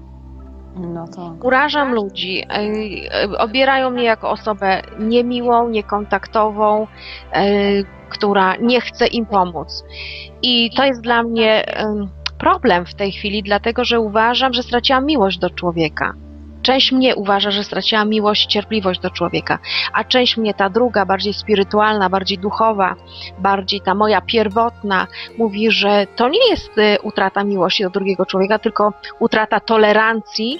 No. 0.75 1.05
Urażam 1.43 1.93
ludzi, 1.93 2.43
e, 2.49 3.37
obierają 3.37 3.89
mnie 3.89 4.03
jako 4.03 4.29
osobę 4.29 4.81
niemiłą, 4.99 5.69
niekontaktową, 5.69 6.87
e, 7.33 7.43
która 8.09 8.55
nie 8.55 8.81
chce 8.81 9.07
im 9.07 9.25
pomóc. 9.25 9.83
I 10.41 10.69
to 10.75 10.85
jest 10.85 11.01
dla 11.01 11.23
mnie 11.23 11.65
em, 11.67 12.09
problem 12.37 12.85
w 12.85 12.93
tej 12.93 13.11
chwili, 13.11 13.43
dlatego 13.43 13.85
że 13.85 13.99
uważam, 13.99 14.53
że 14.53 14.63
straciłam 14.63 15.05
miłość 15.05 15.39
do 15.39 15.49
człowieka. 15.49 16.13
Część 16.63 16.91
mnie 16.91 17.15
uważa, 17.15 17.51
że 17.51 17.63
straciłam 17.63 18.09
miłość, 18.09 18.45
cierpliwość 18.45 18.99
do 18.99 19.09
człowieka, 19.09 19.59
a 19.93 20.03
część 20.03 20.37
mnie, 20.37 20.53
ta 20.53 20.69
druga, 20.69 21.05
bardziej 21.05 21.33
spirytualna, 21.33 22.09
bardziej 22.09 22.37
duchowa, 22.37 22.95
bardziej 23.39 23.81
ta 23.81 23.95
moja 23.95 24.21
pierwotna, 24.21 25.07
mówi, 25.37 25.71
że 25.71 26.07
to 26.15 26.29
nie 26.29 26.49
jest 26.49 26.77
y, 26.77 26.97
utrata 27.03 27.43
miłości 27.43 27.83
do 27.83 27.89
drugiego 27.89 28.25
człowieka, 28.25 28.59
tylko 28.59 28.93
utrata 29.19 29.59
tolerancji 29.59 30.59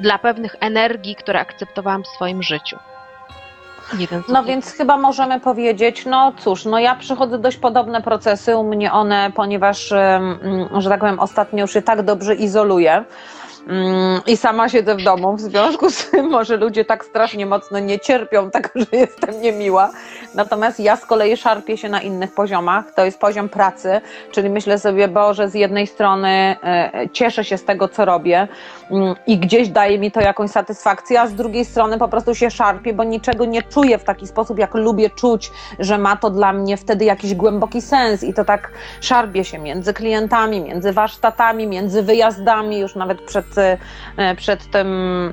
dla 0.00 0.18
pewnych 0.18 0.56
energii, 0.60 1.16
które 1.16 1.40
akceptowałam 1.40 2.02
w 2.02 2.08
swoim 2.08 2.42
życiu. 2.42 2.76
Wiem, 3.94 4.24
No 4.28 4.44
więc 4.44 4.72
chyba 4.72 4.96
możemy 4.96 5.40
powiedzieć, 5.40 6.06
no 6.06 6.32
cóż, 6.38 6.64
no 6.64 6.78
ja 6.78 6.94
przechodzę 6.94 7.38
dość 7.38 7.56
podobne 7.56 8.02
procesy, 8.02 8.56
u 8.56 8.64
mnie 8.64 8.92
one, 8.92 9.30
ponieważ, 9.34 9.92
em, 9.92 10.38
że 10.78 10.90
tak 10.90 11.00
powiem, 11.00 11.20
ostatnio 11.20 11.60
już 11.60 11.72
się 11.72 11.82
tak 11.82 12.02
dobrze 12.02 12.34
izoluję 12.34 12.92
mm, 12.92 13.04
i 14.26 14.36
sama 14.36 14.68
siedzę 14.68 14.94
w 14.94 15.04
domu, 15.04 15.36
w 15.36 15.40
związku 15.40 15.90
z 15.90 16.10
tym 16.10 16.30
może 16.36 16.56
ludzie 16.56 16.84
tak 16.84 17.04
strasznie 17.04 17.46
mocno 17.46 17.78
nie 17.78 17.98
cierpią 17.98 18.50
tego, 18.50 18.68
że 18.74 18.86
jestem 18.92 19.40
niemiła. 19.40 19.90
Natomiast 20.34 20.80
ja 20.80 20.96
z 20.96 21.06
kolei 21.06 21.36
szarpię 21.36 21.76
się 21.76 21.88
na 21.88 22.00
innych 22.00 22.34
poziomach, 22.34 22.94
to 22.94 23.04
jest 23.04 23.20
poziom 23.20 23.48
pracy, 23.48 24.00
czyli 24.30 24.50
myślę 24.50 24.78
sobie, 24.78 25.08
Boże, 25.08 25.48
z 25.48 25.54
jednej 25.54 25.86
strony 25.86 26.28
e, 26.28 27.08
cieszę 27.12 27.44
się 27.44 27.58
z 27.58 27.64
tego, 27.64 27.88
co 27.88 28.04
robię 28.04 28.48
mm, 28.90 29.14
i 29.26 29.38
gdzieś 29.38 29.68
daje 29.68 29.98
mi 29.98 30.12
to 30.12 30.20
jakąś 30.20 30.50
satysfakcję, 30.50 31.20
a 31.20 31.26
z 31.26 31.34
drugiej 31.34 31.64
strony 31.64 31.98
po 31.98 32.08
prostu 32.08 32.34
się 32.34 32.50
szarpię, 32.50 32.92
bo 32.92 33.04
niczego 33.04 33.44
nie 33.44 33.62
czuję 33.62 33.98
w 33.98 34.04
taki 34.04 34.26
sposób, 34.26 34.58
jak 34.58 34.74
lubię 34.74 35.10
czuć, 35.10 35.50
że 35.78 35.98
ma 35.98 36.16
to 36.16 36.30
dla 36.30 36.52
mnie 36.52 36.76
wtedy 36.76 37.04
jakiś 37.04 37.34
głęboki 37.34 37.82
sens 37.82 38.24
i 38.24 38.34
to 38.34 38.44
tak 38.44 38.70
szarpię 39.00 39.44
się 39.44 39.58
między 39.58 39.94
klientami, 39.94 40.60
między 40.60 40.92
warsztatami, 40.92 41.66
między 41.66 42.02
wyjazdami, 42.02 42.78
już 42.78 42.94
nawet 42.94 43.22
przed, 43.22 43.51
przed 44.36 44.70
tym 44.70 44.86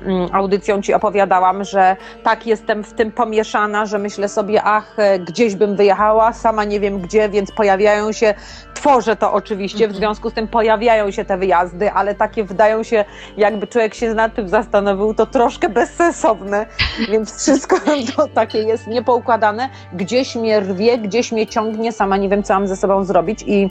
mm, 0.06 0.28
audycją 0.32 0.82
Ci 0.82 0.94
opowiadałam, 0.94 1.64
że 1.64 1.96
tak 2.22 2.46
jestem 2.46 2.84
w 2.84 2.92
tym 2.92 3.12
pomieszana, 3.12 3.86
że 3.86 3.98
myślę 3.98 4.28
sobie, 4.28 4.62
ach, 4.62 4.94
e, 4.98 5.18
gdzieś 5.18 5.54
bym 5.54 5.76
wyjechała, 5.76 6.32
sama 6.32 6.64
nie 6.64 6.80
wiem 6.80 7.00
gdzie, 7.00 7.28
więc 7.28 7.52
pojawiają 7.52 8.12
się, 8.12 8.34
tworzę 8.74 9.16
to 9.16 9.32
oczywiście, 9.32 9.78
w 9.78 9.82
Mhm. 9.82 9.96
związku 9.98 10.30
z 10.30 10.32
tym 10.32 10.48
pojawiają 10.48 11.10
się 11.10 11.24
te 11.24 11.38
wyjazdy, 11.38 11.92
ale 11.92 12.14
takie 12.14 12.44
wydają 12.44 12.82
się, 12.82 13.04
jakby 13.36 13.66
człowiek 13.66 13.94
się 13.94 14.14
nad 14.14 14.34
tym 14.34 14.48
zastanowił, 14.48 15.14
to 15.14 15.26
troszkę 15.26 15.68
bezsensowne, 15.68 16.66
więc 17.10 17.42
wszystko 17.42 17.76
to 18.16 18.28
takie 18.28 18.58
jest 18.58 18.86
niepoukładane, 18.86 19.68
gdzieś 19.92 20.36
mnie 20.36 20.60
rwie, 20.60 20.98
gdzieś 20.98 21.32
mnie 21.32 21.46
ciągnie, 21.46 21.92
sama 21.92 22.16
nie 22.16 22.28
wiem, 22.28 22.42
co 22.42 22.54
mam 22.54 22.66
ze 22.66 22.76
sobą 22.76 23.04
zrobić 23.04 23.44
i 23.46 23.70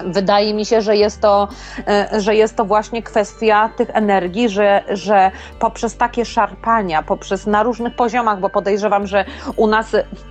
Wydaje 0.00 0.54
mi 0.54 0.66
się, 0.66 0.82
że 0.82 0.96
jest 0.96 1.20
to, 1.20 1.48
e, 1.88 2.20
że 2.20 2.34
jest 2.34 2.56
to 2.56 2.64
właśnie 2.64 3.02
kwestia 3.02 3.70
tych 3.76 3.90
energii, 3.90 4.48
że, 4.48 4.82
że 4.88 5.30
poprzez 5.58 5.96
takie 5.96 6.24
szarpania, 6.24 7.02
poprzez 7.02 7.46
na 7.46 7.62
różnych 7.62 7.96
poziomach, 7.96 8.40
bo 8.40 8.50
podejrzewam, 8.50 9.06
że 9.06 9.24
u 9.56 9.66
nas, 9.66 9.86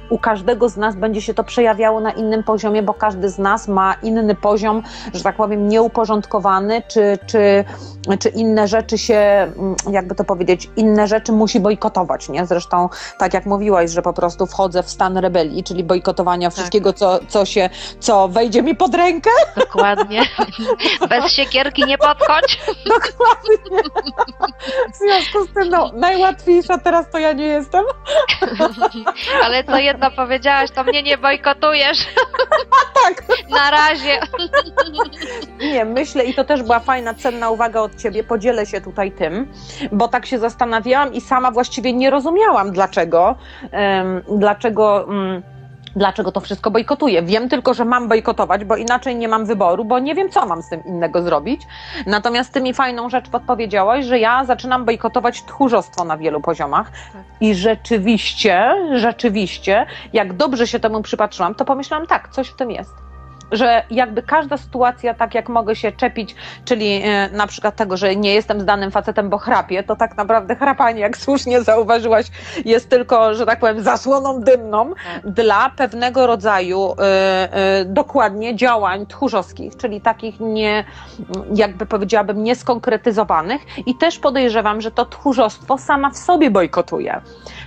u 0.09 0.17
każdego 0.17 0.69
z 0.69 0.77
nas 0.77 0.95
będzie 0.95 1.21
się 1.21 1.33
to 1.33 1.43
przejawiało 1.43 1.99
na 1.99 2.11
innym 2.11 2.43
poziomie, 2.43 2.83
bo 2.83 2.93
każdy 2.93 3.29
z 3.29 3.39
nas 3.39 3.67
ma 3.67 3.93
inny 4.03 4.35
poziom, 4.35 4.83
że 5.13 5.23
tak 5.23 5.35
powiem, 5.35 5.67
nieuporządkowany, 5.67 6.81
czy, 6.87 7.17
czy, 7.25 7.65
czy 8.19 8.29
inne 8.29 8.67
rzeczy 8.67 8.97
się, 8.97 9.15
mm, 9.15 9.75
jakby 9.91 10.15
to 10.15 10.23
powiedzieć, 10.23 10.69
inne 10.75 11.07
rzeczy 11.07 11.31
musi 11.31 11.59
bojkotować, 11.59 12.29
nie? 12.29 12.45
Zresztą, 12.45 12.89
tak 13.17 13.33
jak 13.33 13.45
mówiłaś, 13.45 13.91
że 13.91 14.01
po 14.01 14.13
prostu 14.13 14.45
wchodzę 14.45 14.83
w 14.83 14.89
stan 14.89 15.17
rebelii, 15.17 15.63
czyli 15.63 15.83
bojkotowania 15.83 16.49
wszystkiego, 16.49 16.93
co, 16.93 17.19
co 17.27 17.45
się, 17.45 17.69
co 17.99 18.27
wejdzie 18.27 18.63
mi 18.63 18.75
pod 18.75 18.95
rękę, 18.95 19.29
Dokładnie. 19.57 20.21
Bez 21.09 21.33
siekierki 21.33 21.85
nie 21.85 21.97
podchodź. 21.97 22.59
Dokładnie. 22.85 23.81
W 24.93 24.95
związku 24.95 25.45
z 25.45 25.53
tym, 25.53 25.69
no, 25.69 25.91
najłatwiejsza 25.93 26.77
teraz 26.77 27.09
to 27.11 27.19
ja 27.19 27.33
nie 27.33 27.45
jestem. 27.45 27.85
Ale 29.43 29.63
co 29.63 29.77
jedno 29.77 30.11
powiedziałaś, 30.11 30.71
to 30.71 30.83
mnie 30.83 31.03
nie 31.03 31.17
bojkotujesz. 31.17 31.97
Tak. 33.03 33.23
Na 33.49 33.71
razie. 33.71 34.19
Nie, 35.59 35.85
myślę 35.85 36.23
i 36.23 36.33
to 36.33 36.43
też 36.43 36.63
była 36.63 36.79
fajna, 36.79 37.13
cenna 37.13 37.49
uwaga 37.49 37.81
od 37.81 38.01
ciebie. 38.01 38.23
Podzielę 38.23 38.65
się 38.65 38.81
tutaj 38.81 39.11
tym, 39.11 39.51
bo 39.91 40.07
tak 40.07 40.25
się 40.25 40.39
zastanawiałam 40.39 41.13
i 41.13 41.21
sama 41.21 41.51
właściwie 41.51 41.93
nie 41.93 42.09
rozumiałam, 42.09 42.71
dlaczego, 42.71 43.35
em, 43.71 44.21
dlaczego. 44.37 45.03
mm, 45.09 45.43
Dlaczego 45.95 46.31
to 46.31 46.39
wszystko 46.39 46.71
bojkotuję? 46.71 47.23
Wiem 47.23 47.49
tylko, 47.49 47.73
że 47.73 47.85
mam 47.85 48.07
bojkotować, 48.07 48.65
bo 48.65 48.75
inaczej 48.75 49.15
nie 49.15 49.27
mam 49.27 49.45
wyboru, 49.45 49.85
bo 49.85 49.99
nie 49.99 50.15
wiem, 50.15 50.29
co 50.29 50.45
mam 50.45 50.61
z 50.61 50.69
tym 50.69 50.85
innego 50.85 51.21
zrobić. 51.21 51.61
Natomiast 52.05 52.53
ty 52.53 52.61
mi 52.61 52.73
fajną 52.73 53.09
rzecz 53.09 53.29
podpowiedziałaś, 53.29 54.05
że 54.05 54.19
ja 54.19 54.45
zaczynam 54.45 54.85
bojkotować 54.85 55.43
tchórzostwo 55.43 56.03
na 56.03 56.17
wielu 56.17 56.41
poziomach. 56.41 56.91
I 57.41 57.55
rzeczywiście, 57.55 58.75
rzeczywiście, 58.93 59.85
jak 60.13 60.33
dobrze 60.33 60.67
się 60.67 60.79
temu 60.79 61.01
przypatrzyłam, 61.01 61.55
to 61.55 61.65
pomyślałam, 61.65 62.07
tak, 62.07 62.29
coś 62.29 62.47
w 62.47 62.55
tym 62.55 62.71
jest. 62.71 63.02
Że 63.53 63.83
jakby 63.91 64.21
każda 64.23 64.57
sytuacja, 64.57 65.13
tak 65.13 65.35
jak 65.35 65.49
mogę 65.49 65.75
się 65.75 65.91
czepić, 65.91 66.35
czyli 66.65 67.01
e, 67.03 67.29
na 67.29 67.47
przykład 67.47 67.75
tego, 67.75 67.97
że 67.97 68.15
nie 68.15 68.33
jestem 68.33 68.61
z 68.61 68.65
danym 68.65 68.91
facetem, 68.91 69.29
bo 69.29 69.37
chrapię, 69.37 69.83
to 69.83 69.95
tak 69.95 70.17
naprawdę 70.17 70.55
chrapanie, 70.55 71.01
jak 71.01 71.17
słusznie 71.17 71.61
zauważyłaś, 71.61 72.25
jest 72.65 72.89
tylko, 72.89 73.33
że 73.33 73.45
tak 73.45 73.59
powiem, 73.59 73.81
zasłoną 73.83 74.41
dymną 74.41 74.93
dla 75.23 75.69
pewnego 75.69 76.27
rodzaju 76.27 76.95
e, 76.99 77.53
e, 77.53 77.85
dokładnie 77.85 78.55
działań 78.55 79.05
tchórzowskich, 79.05 79.77
czyli 79.77 80.01
takich 80.01 80.39
nie, 80.39 80.83
jakby 81.55 81.85
powiedziałabym, 81.85 82.43
nieskonkretyzowanych 82.43 83.61
i 83.85 83.95
też 83.95 84.19
podejrzewam, 84.19 84.81
że 84.81 84.91
to 84.91 85.05
tchórzostwo 85.05 85.77
sama 85.77 86.09
w 86.09 86.17
sobie 86.17 86.51
bojkotuje. 86.51 87.21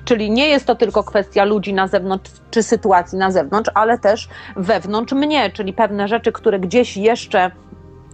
Czyli 0.06 0.30
nie 0.30 0.48
jest 0.48 0.66
to 0.66 0.74
tylko 0.74 1.04
kwestia 1.04 1.44
ludzi 1.44 1.74
na 1.74 1.88
zewnątrz 1.88 2.30
czy 2.50 2.62
sytuacji 2.62 3.18
na 3.18 3.30
zewnątrz, 3.30 3.70
ale 3.74 3.98
też 3.98 4.28
wewnątrz 4.56 5.12
mnie, 5.12 5.50
czyli 5.50 5.72
pewne 5.72 6.08
rzeczy, 6.08 6.32
które 6.32 6.60
gdzieś 6.60 6.96
jeszcze 6.96 7.50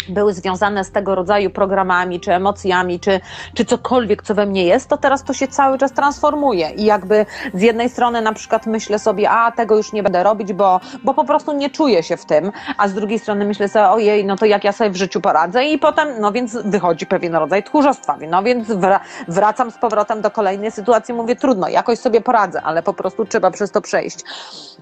były 0.08 0.34
związane 0.34 0.84
z 0.84 0.90
tego 0.90 1.14
rodzaju 1.14 1.50
programami, 1.50 2.20
czy 2.20 2.32
emocjami, 2.32 3.00
czy, 3.00 3.20
czy 3.54 3.64
cokolwiek, 3.64 4.22
co 4.22 4.34
we 4.34 4.46
mnie 4.46 4.64
jest, 4.64 4.88
to 4.88 4.96
teraz 4.96 5.24
to 5.24 5.32
się 5.32 5.48
cały 5.48 5.78
czas 5.78 5.92
transformuje. 5.92 6.70
I 6.70 6.84
jakby 6.84 7.26
z 7.54 7.62
jednej 7.62 7.88
strony 7.88 8.22
na 8.22 8.32
przykład 8.32 8.66
myślę 8.66 8.98
sobie, 8.98 9.30
a 9.30 9.52
tego 9.52 9.76
już 9.76 9.92
nie 9.92 10.02
będę 10.02 10.22
robić, 10.22 10.52
bo, 10.52 10.80
bo 11.04 11.14
po 11.14 11.24
prostu 11.24 11.52
nie 11.52 11.70
czuję 11.70 12.02
się 12.02 12.16
w 12.16 12.26
tym, 12.26 12.52
a 12.76 12.88
z 12.88 12.94
drugiej 12.94 13.18
strony 13.18 13.44
myślę 13.44 13.68
sobie, 13.68 13.88
ojej, 13.88 14.24
no 14.24 14.36
to 14.36 14.46
jak 14.46 14.64
ja 14.64 14.72
sobie 14.72 14.90
w 14.90 14.96
życiu 14.96 15.20
poradzę 15.20 15.64
i 15.64 15.78
potem, 15.78 16.08
no 16.20 16.32
więc 16.32 16.56
wychodzi 16.64 17.06
pewien 17.06 17.34
rodzaj 17.34 17.62
tchórzostwa, 17.62 18.18
no 18.28 18.42
więc 18.42 18.68
wra- 18.68 19.00
wracam 19.28 19.70
z 19.70 19.78
powrotem 19.78 20.20
do 20.20 20.30
kolejnej 20.30 20.70
sytuacji, 20.70 21.14
mówię, 21.14 21.36
trudno, 21.36 21.68
jakoś 21.68 21.98
sobie 21.98 22.20
poradzę, 22.20 22.62
ale 22.62 22.82
po 22.82 22.94
prostu 22.94 23.24
trzeba 23.24 23.50
przez 23.50 23.70
to 23.70 23.80
przejść. 23.80 24.18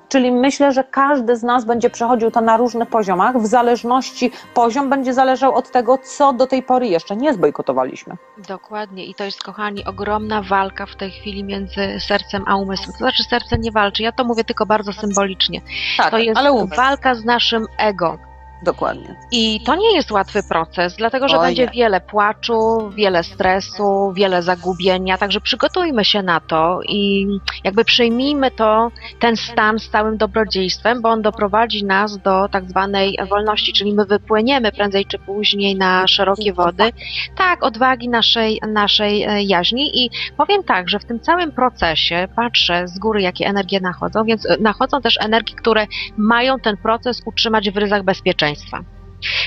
Czyli 0.08 0.32
myślę, 0.32 0.72
że 0.72 0.84
każdy 0.84 1.36
z 1.36 1.42
nas 1.42 1.64
będzie 1.64 1.90
przechodził 1.90 2.30
to 2.30 2.40
na 2.40 2.56
różnych 2.56 2.88
poziomach, 2.88 3.38
w 3.38 3.46
zależności, 3.46 4.32
poziom 4.54 4.90
będzie 4.90 5.09
zależał 5.14 5.54
od 5.54 5.70
tego, 5.70 5.98
co 5.98 6.32
do 6.32 6.46
tej 6.46 6.62
pory 6.62 6.86
jeszcze 6.88 7.16
nie 7.16 7.34
zbojkotowaliśmy. 7.34 8.16
Dokładnie. 8.48 9.04
I 9.06 9.14
to 9.14 9.24
jest, 9.24 9.42
kochani, 9.42 9.84
ogromna 9.84 10.42
walka 10.42 10.86
w 10.86 10.96
tej 10.96 11.10
chwili 11.10 11.44
między 11.44 12.00
sercem 12.00 12.44
a 12.46 12.56
umysłem. 12.56 12.92
To 12.92 12.98
znaczy, 12.98 13.22
serce 13.24 13.58
nie 13.58 13.70
walczy. 13.72 14.02
Ja 14.02 14.12
to 14.12 14.24
mówię 14.24 14.44
tylko 14.44 14.66
bardzo 14.66 14.92
symbolicznie. 14.92 15.60
Tak, 15.96 16.10
To 16.10 16.18
jest 16.18 16.38
ale 16.38 16.52
umysł. 16.52 16.76
walka 16.76 17.14
z 17.14 17.24
naszym 17.24 17.66
ego. 17.78 18.18
Dokładnie. 18.62 19.14
I 19.32 19.60
to 19.66 19.76
nie 19.76 19.94
jest 19.96 20.10
łatwy 20.10 20.42
proces, 20.48 20.96
dlatego 20.96 21.28
że 21.28 21.38
będzie 21.38 21.64
nie. 21.64 21.70
wiele 21.70 22.00
płaczu, 22.00 22.90
wiele 22.94 23.22
stresu, 23.22 24.12
wiele 24.14 24.42
zagubienia, 24.42 25.18
także 25.18 25.40
przygotujmy 25.40 26.04
się 26.04 26.22
na 26.22 26.40
to 26.40 26.80
i 26.88 27.26
jakby 27.64 27.84
przyjmijmy 27.84 28.50
to, 28.50 28.90
ten 29.20 29.36
stan 29.36 29.78
z 29.78 29.90
całym 29.90 30.16
dobrodziejstwem, 30.16 31.02
bo 31.02 31.08
on 31.08 31.22
doprowadzi 31.22 31.84
nas 31.84 32.18
do 32.18 32.48
tak 32.48 32.64
zwanej 32.64 33.18
wolności, 33.28 33.72
czyli 33.72 33.94
my 33.94 34.04
wypłyniemy 34.04 34.72
prędzej 34.72 35.06
czy 35.06 35.18
później 35.18 35.76
na 35.76 36.06
szerokie 36.06 36.52
wody. 36.52 36.92
Tak, 37.36 37.64
odwagi 37.64 38.08
naszej, 38.08 38.60
naszej 38.68 39.22
e, 39.22 39.42
jaźni 39.42 40.04
i 40.04 40.10
powiem 40.36 40.64
tak, 40.64 40.88
że 40.88 40.98
w 40.98 41.04
tym 41.04 41.20
całym 41.20 41.52
procesie 41.52 42.28
patrzę 42.36 42.88
z 42.88 42.98
góry, 42.98 43.22
jakie 43.22 43.46
energie 43.46 43.80
nachodzą, 43.80 44.24
więc 44.24 44.46
e, 44.46 44.56
nachodzą 44.60 45.00
też 45.00 45.18
energii, 45.20 45.56
które 45.56 45.86
mają 46.16 46.58
ten 46.58 46.76
proces 46.76 47.22
utrzymać 47.26 47.70
w 47.70 47.76
ryzach 47.76 48.02
bezpieczeństwa. 48.02 48.49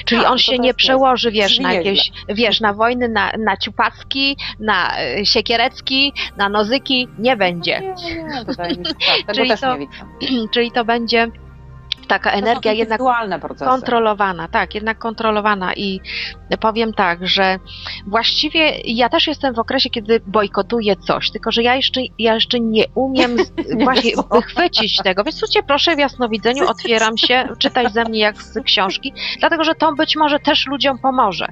Czyli 0.06 0.26
A, 0.26 0.30
on 0.30 0.38
to 0.38 0.44
się 0.44 0.56
to 0.56 0.62
nie 0.62 0.74
przełoży, 0.74 1.32
wiesz, 1.32 1.60
na 1.60 1.74
jakieś, 1.74 2.12
wiesz, 2.30 2.62
na 2.62 2.74
wojny, 2.74 3.10
na, 3.10 3.32
na 3.40 3.58
ciupacki, 3.58 4.38
na 4.60 5.02
y, 5.20 5.26
siekierecki, 5.26 6.14
na 6.38 6.50
nozyki, 6.50 7.08
nie 7.20 7.38
będzie. 7.38 7.80
Nie, 7.80 8.16
nie, 8.16 8.44
wydaje 8.46 8.76
mi 8.76 8.86
się, 8.86 8.94
tak, 9.26 9.36
Czyli 9.36 9.52
to- 9.62 9.78
nie. 9.78 9.88
Czyli 10.54 10.72
to 10.72 10.86
będzie 10.86 11.28
taka 12.08 12.32
energia 12.32 12.72
jednak 12.72 13.02
procesy. 13.42 13.72
kontrolowana, 13.72 14.48
tak, 14.48 14.76
jednak 14.76 14.98
kontrolowana 14.98 15.74
i 15.74 16.02
powiem 16.60 16.94
tak, 16.94 17.28
że 17.28 17.60
właściwie 18.08 18.72
ja 18.86 19.10
też 19.10 19.28
jestem 19.28 19.54
w 19.54 19.60
okresie, 19.60 19.90
kiedy 19.90 20.22
bojkotuję 20.28 20.96
coś, 20.96 21.32
tylko 21.32 21.52
że 21.52 21.64
ja 21.64 21.76
jeszcze, 21.76 22.02
ja 22.20 22.34
jeszcze 22.34 22.60
nie 22.60 22.84
umiem 22.96 23.36
Nie 23.76 23.84
właśnie 23.84 24.12
wychwycić 24.32 24.98
tego. 25.04 25.24
Więc 25.24 25.50
cię 25.50 25.64
proszę 25.64 25.96
w 25.96 26.00
jasnowidzeniu, 26.00 26.68
otwieram 26.70 27.18
się, 27.18 27.48
czytaj 27.60 27.90
ze 27.92 28.04
mnie 28.04 28.20
jak 28.20 28.42
z 28.42 28.64
książki, 28.64 29.14
dlatego 29.40 29.64
że 29.64 29.76
to 29.76 29.94
być 29.94 30.16
może 30.16 30.40
też 30.40 30.68
ludziom 30.68 31.00
pomoże, 31.00 31.48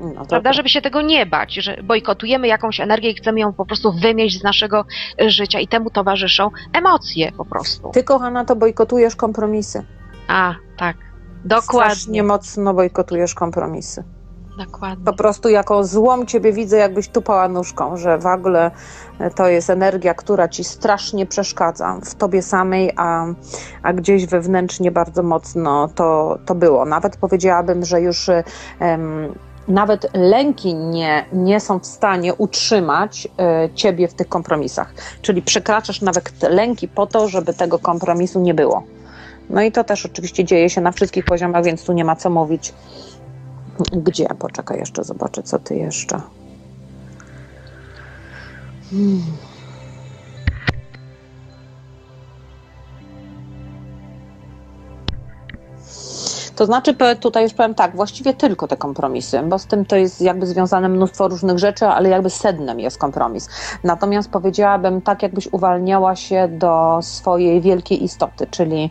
No, 0.00 0.26
prawda, 0.26 0.52
żeby 0.52 0.68
się 0.68 0.82
tego 0.82 1.02
nie 1.02 1.26
bać, 1.26 1.54
że 1.54 1.76
bojkotujemy 1.82 2.46
jakąś 2.46 2.80
energię 2.80 3.10
i 3.10 3.14
chcemy 3.14 3.40
ją 3.40 3.52
po 3.52 3.66
prostu 3.66 3.92
wymieść 3.92 4.40
z 4.40 4.42
naszego 4.42 4.84
y, 5.22 5.30
życia 5.30 5.60
i 5.60 5.68
temu 5.68 5.90
towarzyszą 5.90 6.50
emocje 6.72 7.32
po 7.32 7.44
prostu. 7.44 7.90
Ty, 7.90 8.04
kochana, 8.04 8.44
to 8.44 8.56
bojkotujesz 8.56 9.16
kompromisy. 9.16 9.84
A, 10.28 10.54
tak, 10.78 10.96
Strasznie 10.96 11.48
dokładnie, 11.48 12.22
mocno 12.22 12.74
bojkotujesz 12.74 13.34
kompromisy. 13.34 14.04
dokładnie. 14.58 15.04
Po 15.04 15.12
prostu 15.12 15.48
jako 15.48 15.84
złom 15.84 16.26
ciebie 16.26 16.52
widzę, 16.52 16.76
jakbyś 16.76 17.08
tupała 17.08 17.48
nóżką, 17.48 17.96
że 17.96 18.18
w 18.18 18.26
ogóle 18.26 18.70
to 19.34 19.48
jest 19.48 19.70
energia, 19.70 20.14
która 20.14 20.48
ci 20.48 20.64
strasznie 20.64 21.26
przeszkadza 21.26 22.00
w 22.04 22.14
tobie 22.14 22.42
samej, 22.42 22.92
a, 22.96 23.26
a 23.82 23.92
gdzieś 23.92 24.26
wewnętrznie 24.26 24.90
bardzo 24.90 25.22
mocno 25.22 25.88
to, 25.94 26.38
to 26.46 26.54
było. 26.54 26.84
Nawet 26.84 27.16
powiedziałabym, 27.16 27.84
że 27.84 28.00
już 28.00 28.28
em, 28.28 29.34
nawet 29.68 30.10
lęki 30.14 30.74
nie, 30.74 31.24
nie 31.32 31.60
są 31.60 31.78
w 31.78 31.86
stanie 31.86 32.34
utrzymać 32.34 33.28
e, 33.38 33.68
ciebie 33.74 34.08
w 34.08 34.14
tych 34.14 34.28
kompromisach. 34.28 34.94
Czyli 35.22 35.42
przekraczasz 35.42 36.00
nawet 36.00 36.42
lęki 36.42 36.88
po 36.88 37.06
to, 37.06 37.28
żeby 37.28 37.54
tego 37.54 37.78
kompromisu 37.78 38.40
nie 38.40 38.54
było. 38.54 38.82
No 39.50 39.62
i 39.62 39.72
to 39.72 39.84
też 39.84 40.06
oczywiście 40.06 40.44
dzieje 40.44 40.70
się 40.70 40.80
na 40.80 40.92
wszystkich 40.92 41.24
poziomach, 41.24 41.64
więc 41.64 41.84
tu 41.84 41.92
nie 41.92 42.04
ma 42.04 42.16
co 42.16 42.30
mówić. 42.30 42.72
Gdzie? 43.92 44.26
Poczekaj, 44.38 44.78
jeszcze 44.78 45.04
zobaczę, 45.04 45.42
co 45.42 45.58
ty 45.58 45.76
jeszcze. 45.76 46.20
Hmm. 48.90 49.22
To 56.56 56.66
znaczy, 56.66 56.96
tutaj 57.20 57.42
już 57.42 57.52
powiem 57.52 57.74
tak, 57.74 57.96
właściwie 57.96 58.34
tylko 58.34 58.68
te 58.68 58.76
kompromisy, 58.76 59.42
bo 59.42 59.58
z 59.58 59.66
tym 59.66 59.84
to 59.84 59.96
jest 59.96 60.20
jakby 60.20 60.46
związane 60.46 60.88
mnóstwo 60.88 61.28
różnych 61.28 61.58
rzeczy, 61.58 61.86
ale 61.86 62.08
jakby 62.08 62.30
sednem 62.30 62.80
jest 62.80 62.98
kompromis. 62.98 63.48
Natomiast 63.84 64.30
powiedziałabym, 64.30 65.02
tak 65.02 65.22
jakbyś 65.22 65.48
uwalniała 65.52 66.16
się 66.16 66.48
do 66.48 66.98
swojej 67.02 67.60
wielkiej 67.60 68.04
istoty, 68.04 68.46
czyli, 68.50 68.90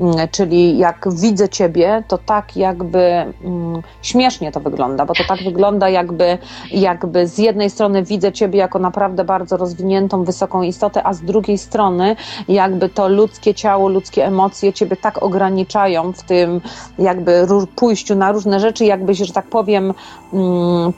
mm, 0.00 0.28
czyli 0.30 0.78
jak 0.78 1.06
widzę 1.12 1.48
ciebie, 1.48 2.04
to 2.08 2.18
tak 2.18 2.56
jakby 2.56 3.00
mm, 3.00 3.82
śmiesznie 4.02 4.52
to 4.52 4.60
wygląda, 4.60 5.06
bo 5.06 5.14
to 5.14 5.24
tak 5.28 5.38
wygląda 5.44 5.88
jakby, 5.88 6.38
jakby 6.70 7.26
z 7.26 7.38
jednej 7.38 7.70
strony 7.70 8.02
widzę 8.02 8.32
ciebie 8.32 8.58
jako 8.58 8.78
naprawdę 8.78 9.24
bardzo 9.24 9.56
rozwiniętą, 9.56 10.24
wysoką 10.24 10.62
istotę, 10.62 11.06
a 11.06 11.14
z 11.14 11.20
drugiej 11.22 11.58
strony 11.58 12.16
jakby 12.48 12.88
to 12.88 13.08
ludzkie 13.08 13.54
ciało, 13.54 13.88
ludzkie 13.88 14.26
emocje 14.26 14.72
ciebie 14.72 14.96
tak 14.96 15.22
ograniczają 15.22 16.12
w 16.12 16.22
tym 16.22 16.60
jakby 17.04 17.46
pójściu 17.76 18.14
na 18.14 18.32
różne 18.32 18.60
rzeczy, 18.60 18.84
jakbyś, 18.84 19.18
że 19.18 19.32
tak 19.32 19.46
powiem, 19.46 19.94
mm, 20.32 20.92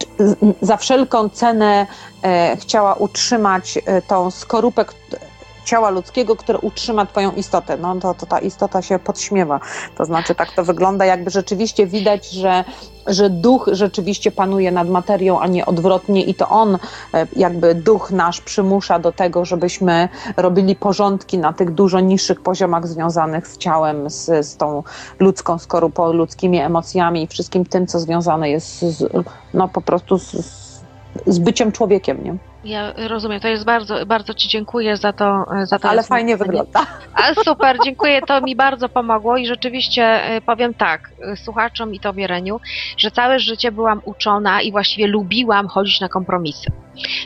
za 0.60 0.76
wszelką 0.76 1.28
cenę 1.28 1.86
e, 2.22 2.56
chciała 2.56 2.94
utrzymać 2.94 3.78
e, 3.86 4.02
tą 4.02 4.30
skorupę 4.30 4.84
ciała 5.66 5.90
ludzkiego, 5.90 6.36
które 6.36 6.58
utrzyma 6.58 7.06
twoją 7.06 7.32
istotę. 7.32 7.76
No 7.76 7.96
to, 7.96 8.14
to 8.14 8.26
ta 8.26 8.38
istota 8.38 8.82
się 8.82 8.98
podśmiewa. 8.98 9.60
To 9.96 10.04
znaczy 10.04 10.34
tak 10.34 10.52
to 10.52 10.64
wygląda, 10.64 11.04
jakby 11.04 11.30
rzeczywiście 11.30 11.86
widać, 11.86 12.30
że, 12.30 12.64
że 13.06 13.30
duch 13.30 13.68
rzeczywiście 13.72 14.30
panuje 14.30 14.72
nad 14.72 14.88
materią, 14.88 15.40
a 15.40 15.46
nie 15.46 15.66
odwrotnie 15.66 16.24
i 16.24 16.34
to 16.34 16.48
on, 16.48 16.78
e, 17.14 17.26
jakby 17.36 17.74
duch 17.74 18.10
nasz 18.10 18.40
przymusza 18.40 18.98
do 18.98 19.12
tego, 19.12 19.44
żebyśmy 19.44 20.08
robili 20.36 20.76
porządki 20.76 21.38
na 21.38 21.52
tych 21.52 21.70
dużo 21.70 22.00
niższych 22.00 22.40
poziomach 22.40 22.86
związanych 22.86 23.48
z 23.48 23.58
ciałem, 23.58 24.10
z, 24.10 24.46
z 24.46 24.56
tą 24.56 24.82
ludzką 25.18 25.58
skorupą, 25.58 26.12
ludzkimi 26.12 26.58
emocjami 26.58 27.22
i 27.22 27.26
wszystkim 27.26 27.64
tym, 27.64 27.86
co 27.86 28.00
związane 28.00 28.50
jest 28.50 28.82
z, 28.82 29.12
no 29.54 29.68
po 29.68 29.80
prostu 29.80 30.18
z, 30.18 30.36
z 31.26 31.38
byciem 31.38 31.72
człowiekiem, 31.72 32.24
nie? 32.24 32.36
Ja 32.66 32.92
rozumiem, 33.08 33.40
to 33.40 33.48
jest 33.48 33.64
bardzo, 33.64 34.06
bardzo 34.06 34.34
Ci 34.34 34.48
dziękuję 34.48 34.96
za 34.96 35.12
to. 35.12 35.44
Za 35.62 35.78
to 35.78 35.88
Ale 35.88 36.02
fajnie 36.02 36.36
wygląda. 36.36 36.86
Ale 37.14 37.34
super, 37.34 37.76
dziękuję, 37.84 38.22
to 38.22 38.40
mi 38.40 38.56
bardzo 38.56 38.88
pomogło 38.88 39.36
i 39.36 39.46
rzeczywiście 39.46 40.36
y, 40.36 40.40
powiem 40.40 40.74
tak, 40.74 41.10
y, 41.32 41.36
słuchaczom 41.36 41.94
i 41.94 42.00
Tobie 42.00 42.26
Reniu, 42.26 42.60
że 42.96 43.10
całe 43.10 43.38
życie 43.38 43.72
byłam 43.72 44.00
uczona 44.04 44.62
i 44.62 44.72
właściwie 44.72 45.06
lubiłam 45.06 45.68
chodzić 45.68 46.00
na 46.00 46.08
kompromisy. 46.08 46.70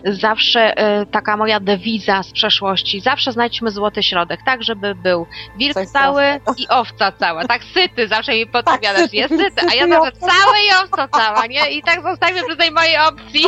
Zawsze 0.05 0.73
y, 1.03 1.07
taka 1.07 1.37
moja 1.37 1.61
dewiza 1.61 2.23
z 2.23 2.33
przeszłości, 2.33 3.01
zawsze 3.01 3.33
znajdźmy 3.33 3.71
złoty 3.71 4.03
środek, 4.03 4.41
tak 4.45 4.63
żeby 4.63 4.95
był 4.95 5.27
wilk 5.57 5.75
Coś 5.75 5.89
cały 5.89 6.41
i 6.57 6.69
owca 6.69 7.13
cała, 7.13 7.45
tak 7.45 7.65
syty, 7.65 8.09
zawsze 8.09 8.33
mi 8.33 8.47
podpowiadasz, 8.47 9.03
syty, 9.03 9.17
jest 9.17 9.37
syty, 9.37 9.67
a 9.71 9.75
ja 9.75 9.89
zawsze 9.89 10.13
cały 10.13 10.57
i 10.69 10.85
owca 10.85 11.09
cała, 11.09 11.47
nie? 11.47 11.71
I 11.71 11.83
tak 11.83 12.03
zostajmy 12.03 12.43
przy 12.47 12.57
tej 12.57 12.71
mojej 12.71 12.97
opcji. 13.09 13.45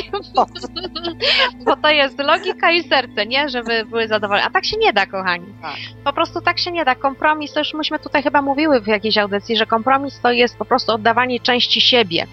Bo 1.65 1.77
to 1.77 1.89
jest 1.89 2.19
logika 2.19 2.71
i 2.71 2.89
serce, 2.89 3.27
nie? 3.27 3.49
Żeby 3.49 3.85
były 3.85 4.09
zadowolone. 4.09 4.45
A 4.45 4.51
tak 4.51 4.65
się 4.65 4.77
nie 4.77 4.93
da, 4.93 5.07
kochani. 5.07 5.47
Tak. 5.63 5.77
Po 6.05 6.13
prostu 6.13 6.41
tak 6.41 6.59
się 6.59 6.73
nie 6.73 6.85
da. 6.85 6.95
Kompromis, 6.95 7.53
to 7.53 7.61
już 7.61 7.75
myśmy 7.75 7.99
tutaj 7.99 8.23
chyba 8.23 8.43
mówiły 8.43 8.81
w 8.81 8.87
jakiejś 8.87 9.19
audycji, 9.19 9.57
że 9.57 9.67
kompromis 9.67 10.21
to 10.21 10.33
jest 10.33 10.57
po 10.57 10.65
prostu 10.65 10.93
oddawanie 10.93 11.41
części 11.41 11.81
siebie. 11.81 12.27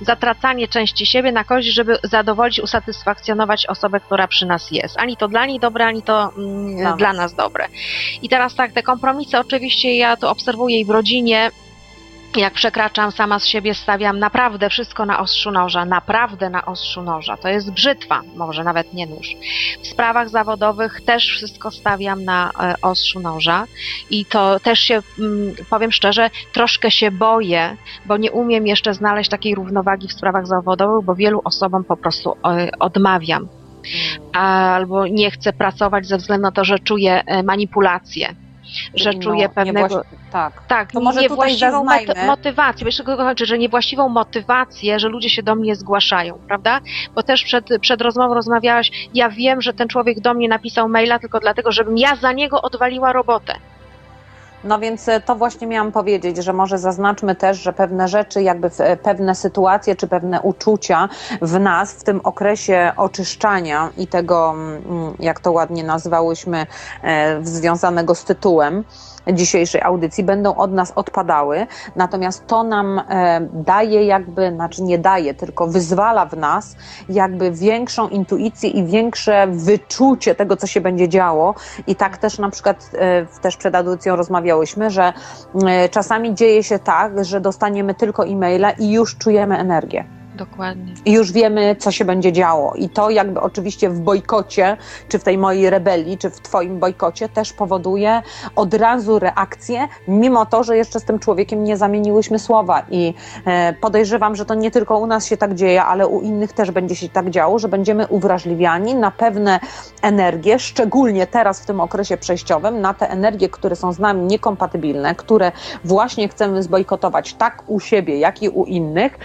Zatracanie 0.00 0.68
części 0.68 1.06
siebie 1.06 1.32
na 1.32 1.44
korzyść, 1.44 1.74
żeby 1.74 1.98
zadowolić, 2.02 2.60
usatysfakcjonować 2.60 3.66
osobę, 3.66 4.00
która 4.00 4.28
przy 4.28 4.46
nas 4.46 4.70
jest. 4.70 4.98
Ani 4.98 5.16
to 5.16 5.28
dla 5.28 5.46
niej 5.46 5.60
dobre, 5.60 5.86
ani 5.86 6.02
to 6.02 6.32
mm, 6.38 6.96
Dla 6.96 7.12
nas. 7.12 7.16
nas 7.16 7.34
dobre. 7.34 7.66
I 8.22 8.28
teraz 8.28 8.54
tak, 8.54 8.72
te 8.72 8.82
kompromisy 8.82 9.38
oczywiście 9.38 9.96
ja 9.96 10.16
to 10.16 10.30
obserwuję 10.30 10.80
i 10.80 10.84
w 10.84 10.90
rodzinie, 10.90 11.50
jak 12.36 12.52
przekraczam 12.54 13.12
sama 13.12 13.38
z 13.38 13.46
siebie, 13.46 13.74
stawiam 13.74 14.18
naprawdę 14.18 14.70
wszystko 14.70 15.06
na 15.06 15.20
ostrzu 15.20 15.50
noża, 15.50 15.84
naprawdę 15.84 16.50
na 16.50 16.66
ostrzu 16.66 17.02
noża. 17.02 17.36
To 17.36 17.48
jest 17.48 17.70
brzytwa, 17.70 18.20
może 18.36 18.64
nawet 18.64 18.94
nie 18.94 19.06
nóż. 19.06 19.36
W 19.82 19.86
sprawach 19.86 20.28
zawodowych 20.28 21.00
też 21.00 21.28
wszystko 21.28 21.70
stawiam 21.70 22.24
na 22.24 22.50
e, 22.60 22.74
ostrzu 22.82 23.20
noża 23.20 23.64
i 24.10 24.24
to 24.24 24.60
też 24.60 24.80
się, 24.80 25.02
mm, 25.18 25.54
powiem 25.70 25.92
szczerze, 25.92 26.30
troszkę 26.52 26.90
się 26.90 27.10
boję, 27.10 27.76
bo 28.06 28.16
nie 28.16 28.32
umiem 28.32 28.66
jeszcze 28.66 28.94
znaleźć 28.94 29.30
takiej 29.30 29.54
równowagi 29.54 30.08
w 30.08 30.12
sprawach 30.12 30.46
zawodowych, 30.46 31.04
bo 31.04 31.14
wielu 31.14 31.40
osobom 31.44 31.84
po 31.84 31.96
prostu 31.96 32.36
e, 32.44 32.70
odmawiam 32.78 33.48
albo 34.32 35.06
nie 35.06 35.30
chcę 35.30 35.52
pracować 35.52 36.06
ze 36.06 36.16
względu 36.16 36.42
na 36.42 36.52
to, 36.52 36.64
że 36.64 36.78
czuję 36.78 37.24
e, 37.24 37.42
manipulację. 37.42 38.34
Że 38.94 39.12
No, 39.12 39.20
czuję 39.20 39.48
pewnego. 39.48 40.02
Tak. 40.30 40.62
Tak, 40.68 40.92
To 40.92 41.00
może 41.00 41.20
niewłaściwą 41.20 41.84
moty- 41.84 42.26
motywację. 42.26 42.84
Wiesz, 42.84 42.96
czego 42.96 43.16
kończy, 43.16 43.46
że 43.46 43.58
niewłaściwą 43.58 44.08
motywację, 44.08 44.98
że 45.00 45.08
ludzie 45.08 45.30
się 45.30 45.42
do 45.42 45.54
mnie 45.54 45.76
zgłaszają, 45.76 46.40
prawda? 46.48 46.80
Bo 47.14 47.22
też 47.22 47.44
przed, 47.44 47.64
przed 47.80 48.00
rozmową 48.00 48.34
rozmawiałaś, 48.34 48.90
ja 49.14 49.28
wiem, 49.30 49.60
że 49.60 49.72
ten 49.72 49.88
człowiek 49.88 50.20
do 50.20 50.34
mnie 50.34 50.48
napisał 50.48 50.88
maila 50.88 51.18
tylko 51.18 51.40
dlatego, 51.40 51.72
żebym 51.72 51.96
ja 51.98 52.16
za 52.16 52.32
niego 52.32 52.62
odwaliła 52.62 53.12
robotę. 53.12 53.54
No 54.64 54.78
więc 54.78 55.08
e, 55.08 55.20
to 55.20 55.36
właśnie 55.36 55.66
miałam 55.66 55.92
powiedzieć, 55.92 56.36
że 56.36 56.52
może 56.52 56.78
zaznaczmy 56.78 57.34
też, 57.34 57.58
że 57.58 57.72
pewne 57.72 58.08
rzeczy, 58.08 58.42
jakby 58.42 58.70
e, 58.78 58.96
pewne 58.96 59.34
sytuacje 59.34 59.96
czy 59.96 60.06
pewne 60.06 60.40
uczucia 60.40 61.08
w 61.42 61.60
nas 61.60 61.92
w 61.92 62.04
tym 62.04 62.20
okresie 62.24 62.92
oczyszczania 62.96 63.90
i 63.96 64.06
tego, 64.06 64.50
mm, 64.50 65.14
jak 65.18 65.40
to 65.40 65.52
ładnie 65.52 65.84
nazwałyśmy, 65.84 66.66
e, 67.02 67.40
związanego 67.46 68.14
z 68.14 68.24
tytułem 68.24 68.84
dzisiejszej 69.32 69.82
audycji, 69.82 70.24
będą 70.24 70.54
od 70.54 70.72
nas 70.72 70.92
odpadały. 70.96 71.66
Natomiast 71.96 72.46
to 72.46 72.62
nam 72.62 72.98
e, 72.98 73.40
daje 73.52 74.04
jakby, 74.04 74.52
znaczy 74.54 74.82
nie 74.82 74.98
daje, 74.98 75.34
tylko 75.34 75.66
wyzwala 75.66 76.26
w 76.26 76.36
nas 76.36 76.76
jakby 77.08 77.50
większą 77.50 78.08
intuicję 78.08 78.70
i 78.70 78.84
większe 78.84 79.46
wyczucie 79.46 80.34
tego, 80.34 80.56
co 80.56 80.66
się 80.66 80.80
będzie 80.80 81.08
działo. 81.08 81.54
I 81.86 81.96
tak 81.96 82.18
też 82.18 82.38
na 82.38 82.50
przykład 82.50 82.90
e, 82.94 83.26
też 83.26 83.56
przed 83.56 83.74
audycją 83.74 84.16
rozmawiałyśmy, 84.16 84.90
że 84.90 85.12
e, 85.66 85.88
czasami 85.88 86.34
dzieje 86.34 86.62
się 86.62 86.78
tak, 86.78 87.24
że 87.24 87.40
dostaniemy 87.40 87.94
tylko 87.94 88.26
e-maila 88.26 88.70
i 88.70 88.90
już 88.92 89.16
czujemy 89.16 89.58
energię. 89.58 90.19
Dokładnie. 90.44 90.94
i 91.04 91.12
już 91.12 91.32
wiemy, 91.32 91.76
co 91.78 91.90
się 91.90 92.04
będzie 92.04 92.32
działo. 92.32 92.74
I 92.74 92.88
to 92.88 93.10
jakby 93.10 93.40
oczywiście 93.40 93.90
w 93.90 94.00
bojkocie, 94.00 94.76
czy 95.08 95.18
w 95.18 95.24
tej 95.24 95.38
mojej 95.38 95.70
rebelii, 95.70 96.18
czy 96.18 96.30
w 96.30 96.40
twoim 96.40 96.78
bojkocie 96.78 97.28
też 97.28 97.52
powoduje 97.52 98.22
od 98.56 98.74
razu 98.74 99.18
reakcję, 99.18 99.88
mimo 100.08 100.46
to, 100.46 100.64
że 100.64 100.76
jeszcze 100.76 101.00
z 101.00 101.04
tym 101.04 101.18
człowiekiem 101.18 101.64
nie 101.64 101.76
zamieniłyśmy 101.76 102.38
słowa. 102.38 102.82
I 102.90 103.14
e, 103.46 103.72
podejrzewam, 103.72 104.36
że 104.36 104.44
to 104.44 104.54
nie 104.54 104.70
tylko 104.70 104.98
u 104.98 105.06
nas 105.06 105.26
się 105.26 105.36
tak 105.36 105.54
dzieje, 105.54 105.84
ale 105.84 106.06
u 106.06 106.20
innych 106.20 106.52
też 106.52 106.70
będzie 106.70 106.96
się 106.96 107.08
tak 107.08 107.30
działo, 107.30 107.58
że 107.58 107.68
będziemy 107.68 108.06
uwrażliwiani 108.06 108.94
na 108.94 109.10
pewne 109.10 109.60
energie, 110.02 110.58
szczególnie 110.58 111.26
teraz 111.26 111.60
w 111.60 111.66
tym 111.66 111.80
okresie 111.80 112.16
przejściowym, 112.16 112.80
na 112.80 112.94
te 112.94 113.10
energie, 113.10 113.48
które 113.48 113.76
są 113.76 113.92
z 113.92 113.98
nami 113.98 114.22
niekompatybilne, 114.22 115.14
które 115.14 115.52
właśnie 115.84 116.28
chcemy 116.28 116.62
zbojkotować 116.62 117.34
tak 117.34 117.62
u 117.66 117.80
siebie, 117.80 118.18
jak 118.18 118.42
i 118.42 118.48
u 118.48 118.64
innych 118.64 119.18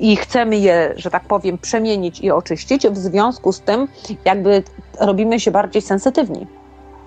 i 0.00 0.16
chcemy 0.16 0.49
je, 0.58 0.92
że 0.96 1.10
tak 1.10 1.24
powiem, 1.24 1.58
przemienić 1.58 2.20
i 2.20 2.30
oczyścić. 2.30 2.88
W 2.88 2.98
związku 2.98 3.52
z 3.52 3.60
tym, 3.60 3.88
jakby 4.24 4.62
robimy 5.00 5.40
się 5.40 5.50
bardziej 5.50 5.82
sensytywni. 5.82 6.46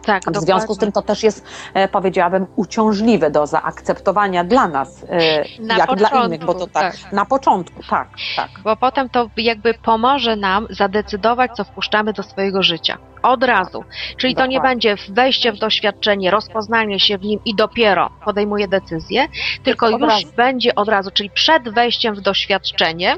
Tak, 0.05 0.23
W 0.31 0.37
związku 0.37 0.73
z 0.73 0.77
tym 0.77 0.91
to 0.91 1.01
też 1.01 1.23
jest, 1.23 1.45
e, 1.73 1.87
powiedziałabym, 1.87 2.47
uciążliwe 2.55 3.31
do 3.31 3.47
zaakceptowania 3.47 4.43
dla 4.43 4.67
nas, 4.67 5.05
e, 5.09 5.43
Na 5.59 5.77
jak 5.77 5.95
dla 5.95 6.09
początku, 6.09 6.27
innych, 6.27 6.45
bo 6.45 6.53
to 6.53 6.67
tak, 6.67 6.97
tak. 6.97 7.13
na 7.13 7.25
początku, 7.25 7.81
tak, 7.89 8.09
tak. 8.35 8.49
bo 8.63 8.75
potem 8.75 9.09
to 9.09 9.29
jakby 9.37 9.73
pomoże 9.73 10.35
nam 10.35 10.67
zadecydować, 10.69 11.51
co 11.51 11.63
wpuszczamy 11.63 12.13
do 12.13 12.23
swojego 12.23 12.63
życia. 12.63 12.97
Od 13.23 13.43
razu. 13.43 13.83
Czyli 14.17 14.35
to 14.35 14.45
nie 14.45 14.57
Dokładnie. 14.57 14.89
będzie 14.89 14.95
wejście 15.13 15.51
w 15.51 15.59
doświadczenie, 15.59 16.31
rozpoznanie 16.31 16.99
się 16.99 17.17
w 17.17 17.21
nim 17.23 17.39
i 17.45 17.55
dopiero 17.55 18.09
podejmuję 18.25 18.67
decyzję, 18.67 19.27
tylko 19.63 19.89
już 19.89 20.01
razu. 20.01 20.27
będzie 20.37 20.75
od 20.75 20.89
razu, 20.89 21.11
czyli 21.11 21.29
przed 21.29 21.69
wejściem 21.69 22.15
w 22.15 22.21
doświadczenie 22.21 23.15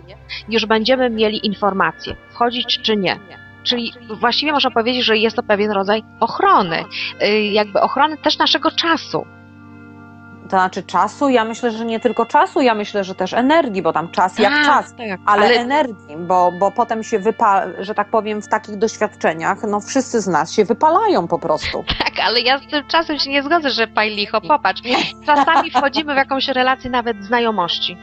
już 0.49 0.65
będziemy 0.65 1.09
mieli 1.09 1.47
informację, 1.47 2.15
wchodzić 2.31 2.79
czy 2.81 2.97
nie. 2.97 3.19
Czyli 3.65 3.93
właściwie 4.19 4.51
można 4.51 4.71
powiedzieć, 4.71 5.06
że 5.06 5.17
jest 5.17 5.36
to 5.36 5.43
pewien 5.43 5.71
rodzaj 5.71 6.04
ochrony, 6.19 6.84
y, 7.23 7.41
jakby 7.41 7.82
ochrony 7.82 8.17
też 8.17 8.38
naszego 8.38 8.71
czasu. 8.71 9.25
To 10.43 10.49
znaczy 10.49 10.84
czasu, 10.84 11.30
ja 11.30 11.45
myślę, 11.45 11.71
że 11.71 11.86
nie 11.86 11.99
tylko 11.99 12.25
czasu, 12.25 12.62
ja 12.62 12.75
myślę, 12.75 13.04
że 13.04 13.15
też 13.15 13.34
energii, 13.34 13.82
bo 13.82 13.93
tam 13.93 14.12
czas 14.12 14.39
jak 14.39 14.65
czas, 14.65 14.95
tak, 14.95 15.08
ale, 15.25 15.45
ale 15.45 15.56
energii, 15.56 16.17
bo, 16.17 16.51
bo 16.60 16.71
potem 16.71 17.04
się 17.04 17.19
wypala, 17.19 17.65
że 17.80 17.95
tak 17.95 18.10
powiem, 18.10 18.41
w 18.41 18.47
takich 18.47 18.78
doświadczeniach, 18.78 19.58
no 19.67 19.80
wszyscy 19.80 20.21
z 20.21 20.28
nas 20.28 20.54
się 20.54 20.65
wypalają 20.65 21.28
po 21.28 21.39
prostu. 21.39 21.84
Tak, 22.06 22.13
ale 22.25 22.41
ja 22.41 22.58
z 22.60 22.67
tym 22.67 22.88
czasem 22.88 23.19
się 23.19 23.30
nie 23.30 23.43
zgodzę, 23.43 23.69
że 23.69 23.88
paj 23.88 24.15
licho, 24.15 24.41
popatrz. 24.41 24.82
Czasami 25.25 25.71
wchodzimy 25.71 26.13
w 26.13 26.17
jakąś 26.17 26.47
relację 26.47 26.89
nawet 26.89 27.23
znajomości, 27.23 27.97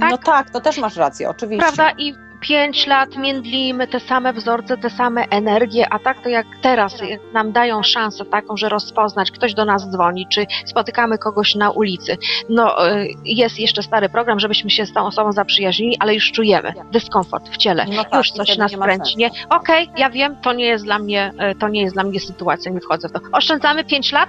Tak? 0.00 0.10
No 0.10 0.18
tak, 0.18 0.50
to 0.50 0.60
też 0.60 0.78
masz 0.78 0.96
rację, 0.96 1.30
oczywiście. 1.30 1.72
prawda? 1.72 1.90
I 1.98 2.14
pięć 2.42 2.86
lat 2.86 3.16
międlimy 3.16 3.86
te 3.86 4.00
same 4.00 4.32
wzorce, 4.32 4.76
te 4.76 4.90
same 4.90 5.28
energie, 5.28 5.86
a 5.90 5.98
tak 5.98 6.22
to 6.22 6.28
jak 6.28 6.46
teraz 6.62 7.00
jak 7.00 7.20
nam 7.32 7.52
dają 7.52 7.82
szansę 7.82 8.24
taką, 8.24 8.56
że 8.56 8.68
rozpoznać, 8.68 9.30
ktoś 9.30 9.54
do 9.54 9.64
nas 9.64 9.90
dzwoni, 9.90 10.26
czy 10.32 10.46
spotykamy 10.66 11.18
kogoś 11.18 11.54
na 11.54 11.70
ulicy. 11.70 12.18
No, 12.48 12.88
y, 12.92 13.08
jest 13.24 13.58
jeszcze 13.58 13.82
stary 13.82 14.08
program, 14.08 14.40
żebyśmy 14.40 14.70
się 14.70 14.86
z 14.86 14.92
tą 14.92 15.06
osobą 15.06 15.32
zaprzyjaźnili, 15.32 15.96
ale 16.00 16.14
już 16.14 16.32
czujemy 16.32 16.74
dyskomfort 16.92 17.48
w 17.48 17.56
ciele. 17.56 17.86
No 17.96 18.04
tak, 18.04 18.14
już 18.14 18.30
coś 18.30 18.56
nas 18.56 18.72
nie 18.72 18.78
kręci. 18.78 19.16
Nie, 19.16 19.30
okej, 19.50 19.90
ja 19.96 20.10
wiem, 20.10 20.36
to 20.42 20.52
nie 20.52 20.66
jest 20.66 20.84
dla 20.84 20.98
mnie, 20.98 21.32
y, 21.52 21.54
to 21.54 21.68
nie 21.68 21.82
jest 21.82 21.94
dla 21.94 22.04
mnie 22.04 22.20
sytuacja, 22.20 22.72
nie 22.72 22.80
wchodzę 22.80 23.08
w 23.08 23.12
to. 23.12 23.20
Oszczędzamy 23.32 23.84
pięć 23.84 24.12
lat? 24.12 24.28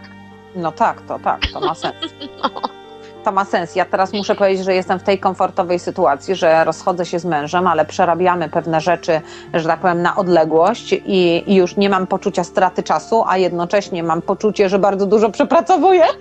No 0.56 0.72
tak, 0.72 1.02
to 1.02 1.20
tak, 1.20 1.48
to 1.54 1.60
ma 1.60 1.76
sens. 1.76 1.96
To 3.24 3.32
ma 3.32 3.46
sens. 3.46 3.76
Ja 3.76 3.86
teraz 3.86 4.14
muszę 4.14 4.36
powiedzieć, 4.36 4.66
że 4.66 4.74
jestem 4.74 5.00
w 5.00 5.04
tej 5.04 5.20
komfortowej 5.20 5.80
sytuacji, 5.80 6.36
że 6.36 6.64
rozchodzę 6.64 7.06
się 7.06 7.20
z 7.20 7.26
mężem, 7.26 7.68
ale 7.68 7.86
przerabiamy 7.86 8.50
pewne 8.50 8.82
rzeczy, 8.82 9.22
że 9.54 9.68
tak 9.68 9.80
powiem, 9.80 10.02
na 10.02 10.16
odległość 10.16 10.94
i, 10.94 11.44
i 11.48 11.56
już 11.56 11.78
nie 11.78 11.90
mam 11.90 12.08
poczucia 12.08 12.44
straty 12.44 12.84
czasu, 12.84 13.24
a 13.28 13.38
jednocześnie 13.38 14.04
mam 14.04 14.22
poczucie, 14.22 14.70
że 14.70 14.80
bardzo 14.80 15.06
dużo 15.06 15.30
przepracowuję. 15.30 16.04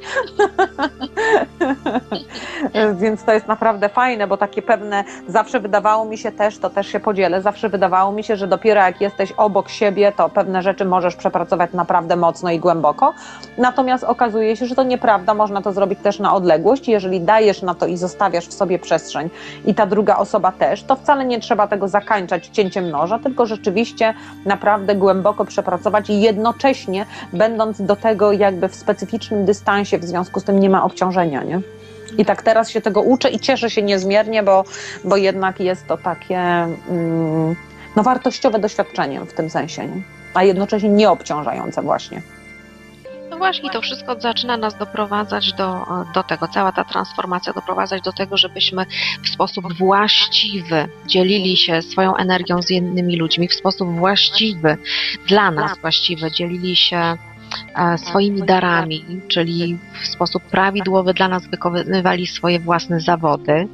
Więc 3.00 3.24
to 3.24 3.32
jest 3.32 3.48
naprawdę 3.48 3.88
fajne, 3.88 4.26
bo 4.26 4.36
takie 4.36 4.62
pewne, 4.62 5.04
zawsze 5.28 5.60
wydawało 5.60 6.04
mi 6.04 6.18
się 6.18 6.32
też, 6.32 6.58
to 6.58 6.70
też 6.70 6.86
się 6.86 7.00
podzielę, 7.00 7.42
zawsze 7.42 7.68
wydawało 7.68 8.12
mi 8.12 8.24
się, 8.24 8.36
że 8.36 8.46
dopiero 8.46 8.80
jak 8.80 9.00
jesteś 9.00 9.32
obok 9.32 9.68
siebie, 9.68 10.12
to 10.16 10.28
pewne 10.28 10.62
rzeczy 10.62 10.84
możesz 10.84 11.16
przepracować 11.16 11.72
naprawdę 11.72 12.16
mocno 12.16 12.50
i 12.50 12.58
głęboko. 12.58 13.14
Natomiast 13.58 14.04
okazuje 14.04 14.56
się, 14.56 14.66
że 14.66 14.74
to 14.74 14.82
nieprawda, 14.82 15.34
można 15.34 15.62
to 15.62 15.72
zrobić 15.72 15.98
też 15.98 16.18
na 16.18 16.34
odległość. 16.34 16.88
Jeżeli 16.92 17.20
dajesz 17.20 17.62
na 17.62 17.74
to 17.74 17.86
i 17.86 17.96
zostawiasz 17.96 18.46
w 18.46 18.52
sobie 18.52 18.78
przestrzeń 18.78 19.30
i 19.64 19.74
ta 19.74 19.86
druga 19.86 20.16
osoba 20.16 20.52
też, 20.52 20.82
to 20.82 20.96
wcale 20.96 21.24
nie 21.24 21.40
trzeba 21.40 21.68
tego 21.68 21.88
zakańczać 21.88 22.46
cięciem 22.46 22.90
noża, 22.90 23.18
tylko 23.18 23.46
rzeczywiście 23.46 24.14
naprawdę 24.46 24.94
głęboko 24.94 25.44
przepracować 25.44 26.10
i 26.10 26.20
jednocześnie 26.20 27.06
będąc 27.32 27.82
do 27.82 27.96
tego 27.96 28.32
jakby 28.32 28.68
w 28.68 28.74
specyficznym 28.74 29.44
dystansie, 29.44 29.98
w 29.98 30.04
związku 30.04 30.40
z 30.40 30.44
tym 30.44 30.60
nie 30.60 30.70
ma 30.70 30.84
obciążenia, 30.84 31.42
nie? 31.42 31.60
I 32.18 32.24
tak 32.24 32.42
teraz 32.42 32.70
się 32.70 32.80
tego 32.80 33.02
uczę 33.02 33.30
i 33.30 33.38
cieszę 33.38 33.70
się 33.70 33.82
niezmiernie, 33.82 34.42
bo, 34.42 34.64
bo 35.04 35.16
jednak 35.16 35.60
jest 35.60 35.86
to 35.86 35.96
takie 35.96 36.38
mm, 36.38 37.56
no, 37.96 38.02
wartościowe 38.02 38.58
doświadczenie 38.58 39.20
w 39.20 39.32
tym 39.32 39.50
sensie, 39.50 39.86
nie? 39.86 40.02
a 40.34 40.44
jednocześnie 40.44 40.88
nieobciążające 40.88 41.82
właśnie. 41.82 42.22
Właśnie, 43.42 43.70
to 43.70 43.80
wszystko 43.80 44.20
zaczyna 44.20 44.56
nas 44.56 44.78
doprowadzać 44.78 45.52
do, 45.52 45.86
do 46.14 46.22
tego, 46.22 46.48
cała 46.48 46.72
ta 46.72 46.84
transformacja 46.84 47.52
doprowadzać 47.52 48.02
do 48.02 48.12
tego, 48.12 48.36
żebyśmy 48.36 48.86
w 49.24 49.28
sposób 49.28 49.72
właściwy 49.72 50.88
dzielili 51.06 51.56
się 51.56 51.82
swoją 51.82 52.16
energią 52.16 52.62
z 52.62 52.70
innymi 52.70 53.16
ludźmi, 53.16 53.48
w 53.48 53.54
sposób 53.54 53.88
właściwy, 53.88 54.76
dla 55.28 55.50
nas 55.50 55.78
właściwy, 55.78 56.30
dzielili 56.30 56.76
się 56.76 57.16
e, 57.76 57.98
swoimi 57.98 58.42
darami, 58.42 59.04
czyli 59.28 59.78
w 60.02 60.06
sposób 60.06 60.42
prawidłowy 60.42 61.14
dla 61.14 61.28
nas 61.28 61.46
wykonywali 61.46 62.26
swoje 62.26 62.60
własne 62.60 63.00
zawody 63.00 63.68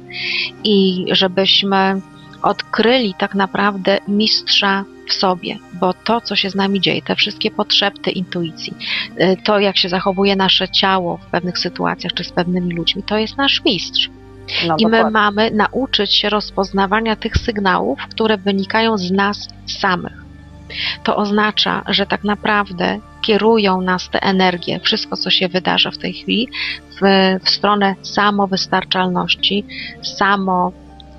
i 0.63 1.05
żebyśmy 1.11 2.01
odkryli 2.41 3.13
tak 3.17 3.35
naprawdę 3.35 3.97
mistrza 4.07 4.83
w 5.09 5.13
sobie, 5.13 5.57
bo 5.73 5.93
to, 5.93 6.21
co 6.21 6.35
się 6.35 6.49
z 6.49 6.55
nami 6.55 6.81
dzieje, 6.81 7.01
te 7.01 7.15
wszystkie 7.15 7.51
potrzeby 7.51 8.11
intuicji, 8.11 8.73
y, 9.21 9.37
to 9.43 9.59
jak 9.59 9.77
się 9.77 9.89
zachowuje 9.89 10.35
nasze 10.35 10.69
ciało 10.69 11.17
w 11.17 11.25
pewnych 11.25 11.57
sytuacjach 11.59 12.13
czy 12.13 12.23
z 12.23 12.31
pewnymi 12.31 12.75
ludźmi, 12.75 13.03
to 13.03 13.17
jest 13.17 13.37
nasz 13.37 13.61
mistrz. 13.65 14.09
No, 14.67 14.75
I 14.77 14.85
my 14.85 14.91
dokładnie. 14.91 15.11
mamy 15.11 15.51
nauczyć 15.51 16.15
się 16.15 16.29
rozpoznawania 16.29 17.15
tych 17.15 17.37
sygnałów, 17.37 17.99
które 18.09 18.37
wynikają 18.37 18.97
z 18.97 19.11
nas 19.11 19.47
samych. 19.79 20.23
To 21.03 21.15
oznacza, 21.15 21.83
że 21.87 22.05
tak 22.05 22.23
naprawdę 22.23 22.99
kierują 23.21 23.81
nas 23.81 24.09
te 24.09 24.21
energie, 24.21 24.79
wszystko 24.79 25.17
co 25.17 25.29
się 25.29 25.47
wydarza 25.47 25.91
w 25.91 25.97
tej 25.97 26.13
chwili, 26.13 26.47
w, 27.01 27.05
w 27.43 27.49
stronę 27.49 27.95
samowystarczalności, 28.01 29.65
samo 30.01 30.71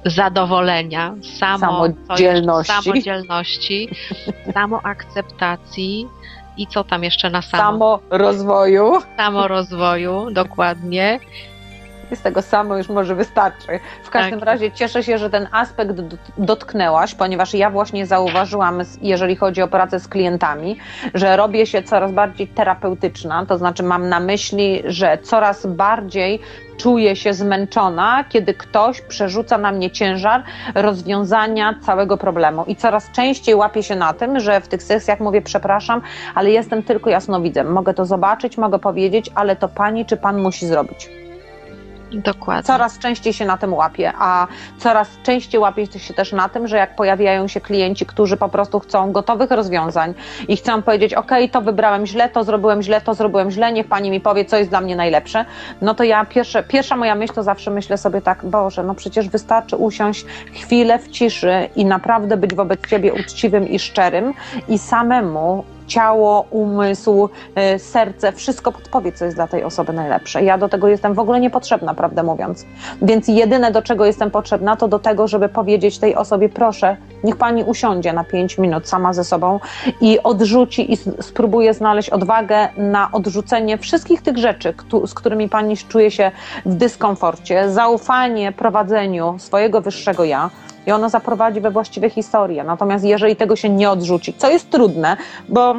zadowolenia, 0.05 1.15
samo 1.39 1.85
Samodzielności. 2.07 2.73
samodzielności, 2.73 3.89
samoakceptacji 4.55 6.07
i 6.57 6.67
co 6.67 6.85
tam 6.85 7.05
jeszcze 7.05 7.31
na 7.31 7.43
samo, 7.43 7.63
Samo 7.63 8.01
rozwoju. 8.11 8.93
samorozwoju, 9.17 10.31
dokładnie. 10.31 11.21
I 12.11 12.17
z 12.17 12.23
tego 12.23 12.43
samo 12.43 12.77
już 12.77 12.89
może 12.89 13.15
wystarczy. 13.15 13.81
W 14.05 14.11
każdym 14.11 14.39
Tak. 14.41 14.47
razie 14.49 14.73
cieszę 14.73 15.03
się, 15.03 15.19
że 15.19 15.31
ten 15.31 15.49
aspekt 15.53 15.91
dot- 15.93 16.17
dotknęłaś, 16.39 17.15
ponieważ 17.15 17.55
ja 17.55 17.71
właśnie 17.71 18.07
zauważyłam, 18.07 18.83
jeżeli 19.03 19.37
chodzi 19.37 19.63
o 19.63 19.69
pracę 19.69 20.01
z 20.01 20.09
klientami, 20.09 20.77
że 21.15 21.37
robię 21.37 21.67
się 21.67 21.83
coraz 21.83 22.13
bardziej 22.13 22.49
terapeutyczna, 22.49 23.47
to 23.47 23.59
znaczy 23.59 23.83
mam 23.83 24.09
na 24.09 24.21
myśli, 24.21 24.83
że 24.85 25.19
coraz 25.23 25.67
bardziej 25.67 26.41
czuję 26.77 27.17
się 27.17 27.35
zmęczona, 27.35 28.25
kiedy 28.29 28.55
ktoś 28.55 29.01
przerzuca 29.01 29.59
na 29.59 29.73
mnie 29.73 29.91
ciężar 29.91 30.43
rozwiązania 30.75 31.75
całego 31.83 32.17
problemu. 32.17 32.65
I 32.67 32.77
coraz 32.77 33.11
częściej 33.11 33.55
łapię 33.55 33.83
się 33.83 33.97
na 33.97 34.13
tym, 34.13 34.41
że 34.41 34.61
w 34.61 34.69
tych 34.69 34.83
sesjach 34.83 35.21
mówię, 35.21 35.43
przepraszam, 35.43 36.01
ale 36.35 36.51
jestem 36.51 36.83
tylko 36.83 37.11
jasnowidzem. 37.11 37.73
Mogę 37.73 37.95
to 37.95 38.07
zobaczyć, 38.07 38.59
mogę 38.59 38.79
powiedzieć, 38.79 39.31
ale 39.35 39.57
to 39.57 39.69
pani 39.69 40.07
czy 40.07 40.17
pan 40.17 40.43
musi 40.43 40.67
zrobić. 40.67 41.09
Dokładnie. 42.13 42.63
Coraz 42.63 42.99
częściej 42.99 43.33
się 43.33 43.45
na 43.45 43.57
tym 43.57 43.75
łapię, 43.75 44.13
a 44.19 44.47
coraz 44.79 45.09
częściej 45.23 45.61
łapię 45.61 45.87
się 45.87 46.15
też 46.15 46.33
na 46.33 46.49
tym, 46.49 46.69
że 46.69 46.77
jak 46.77 46.97
pojawiają 46.97 47.49
się 47.49 47.61
klienci, 47.61 48.07
którzy 48.07 48.37
po 48.37 48.49
prostu 48.49 48.81
chcą 48.81 49.13
gotowych 49.13 49.51
rozwiązań 49.51 50.15
i 50.49 50.57
chcą 50.57 50.83
powiedzieć, 50.83 51.15
ok, 51.15 51.31
to 51.53 51.61
wybrałem 51.61 52.07
źle, 52.07 52.29
to 52.29 52.45
zrobiłem 52.45 52.83
źle, 52.83 53.01
to 53.01 53.15
zrobiłem 53.15 53.51
źle, 53.51 53.73
niech 53.73 53.89
pani 53.89 54.11
mi 54.11 54.21
powie, 54.21 54.45
co 54.45 54.57
jest 54.57 54.71
dla 54.71 54.81
mnie 54.81 54.97
najlepsze, 54.97 55.45
no 55.83 55.95
to 55.95 56.05
ja 56.05 56.25
pierwsze, 56.25 56.63
pierwsza 56.63 56.97
moja 56.97 57.15
myśl 57.15 57.35
to 57.35 57.43
zawsze 57.43 57.71
myślę 57.71 57.99
sobie 57.99 58.21
tak, 58.21 58.45
Boże, 58.45 58.83
no 58.83 58.95
przecież 58.95 59.29
wystarczy 59.29 59.77
usiąść 59.77 60.25
chwilę 60.53 60.99
w 60.99 61.09
ciszy 61.09 61.69
i 61.77 61.85
naprawdę 61.85 62.37
być 62.37 62.55
wobec 62.55 62.87
ciebie 62.87 63.13
uczciwym 63.15 63.69
i 63.69 63.79
szczerym 63.79 64.35
i 64.69 64.79
samemu 64.79 65.65
ciało, 65.91 66.47
umysł, 66.51 67.29
y, 67.75 67.79
serce, 67.79 68.33
wszystko 68.33 68.73
podpowie, 68.73 69.13
co 69.13 69.25
jest 69.25 69.37
dla 69.37 69.47
tej 69.47 69.65
osoby 69.65 69.93
najlepsze. 69.93 70.45
Ja 70.45 70.59
do 70.59 70.69
tego 70.69 70.89
jestem 70.89 71.15
w 71.15 71.19
ogóle 71.19 71.41
niepotrzebna, 71.41 71.95
prawdę 71.95 72.23
mówiąc. 72.23 72.67
Więc 73.03 73.29
jedyne, 73.29 73.71
do 73.71 73.83
czego 73.83 74.07
jestem 74.07 74.31
potrzebna, 74.31 74.77
to 74.77 74.89
do 74.89 74.99
tego, 74.99 75.29
żeby 75.29 75.49
powiedzieć 75.49 75.99
tej 75.99 76.17
osobie, 76.17 76.49
proszę, 76.49 76.97
niech 77.25 77.37
pani 77.37 77.65
usiądzie 77.65 78.13
na 78.13 78.25
5 78.25 78.59
minut 78.59 78.89
sama 78.89 79.13
ze 79.13 79.25
sobą 79.25 79.61
i 80.01 80.23
odrzuci 80.23 80.93
i 80.93 80.97
spróbuje 81.21 81.75
znaleźć 81.75 82.11
odwagę 82.11 82.69
na 82.77 83.09
odrzucenie 83.13 83.79
wszystkich 83.79 84.23
tych 84.23 84.39
rzeczy, 84.39 84.75
z 85.07 85.15
którymi 85.15 85.49
pani 85.49 85.77
czuje 85.77 86.11
się 86.11 86.31
w 86.67 86.75
dyskomforcie, 86.75 87.71
zaufanie 87.71 88.53
prowadzeniu 88.53 89.39
swojego 89.39 89.81
wyższego 89.81 90.25
ja 90.25 90.51
i 90.87 90.93
ono 90.93 91.09
zaprowadzi 91.09 91.61
we 91.61 91.71
właściwe 91.71 92.11
historie. 92.11 92.65
Natomiast 92.65 93.05
jeżeli 93.05 93.37
tego 93.37 93.57
się 93.57 93.69
nie 93.69 93.91
odrzuci, 93.91 94.35
co 94.35 94.51
jest 94.51 94.71
trudne, 94.71 95.17
bo 95.49 95.75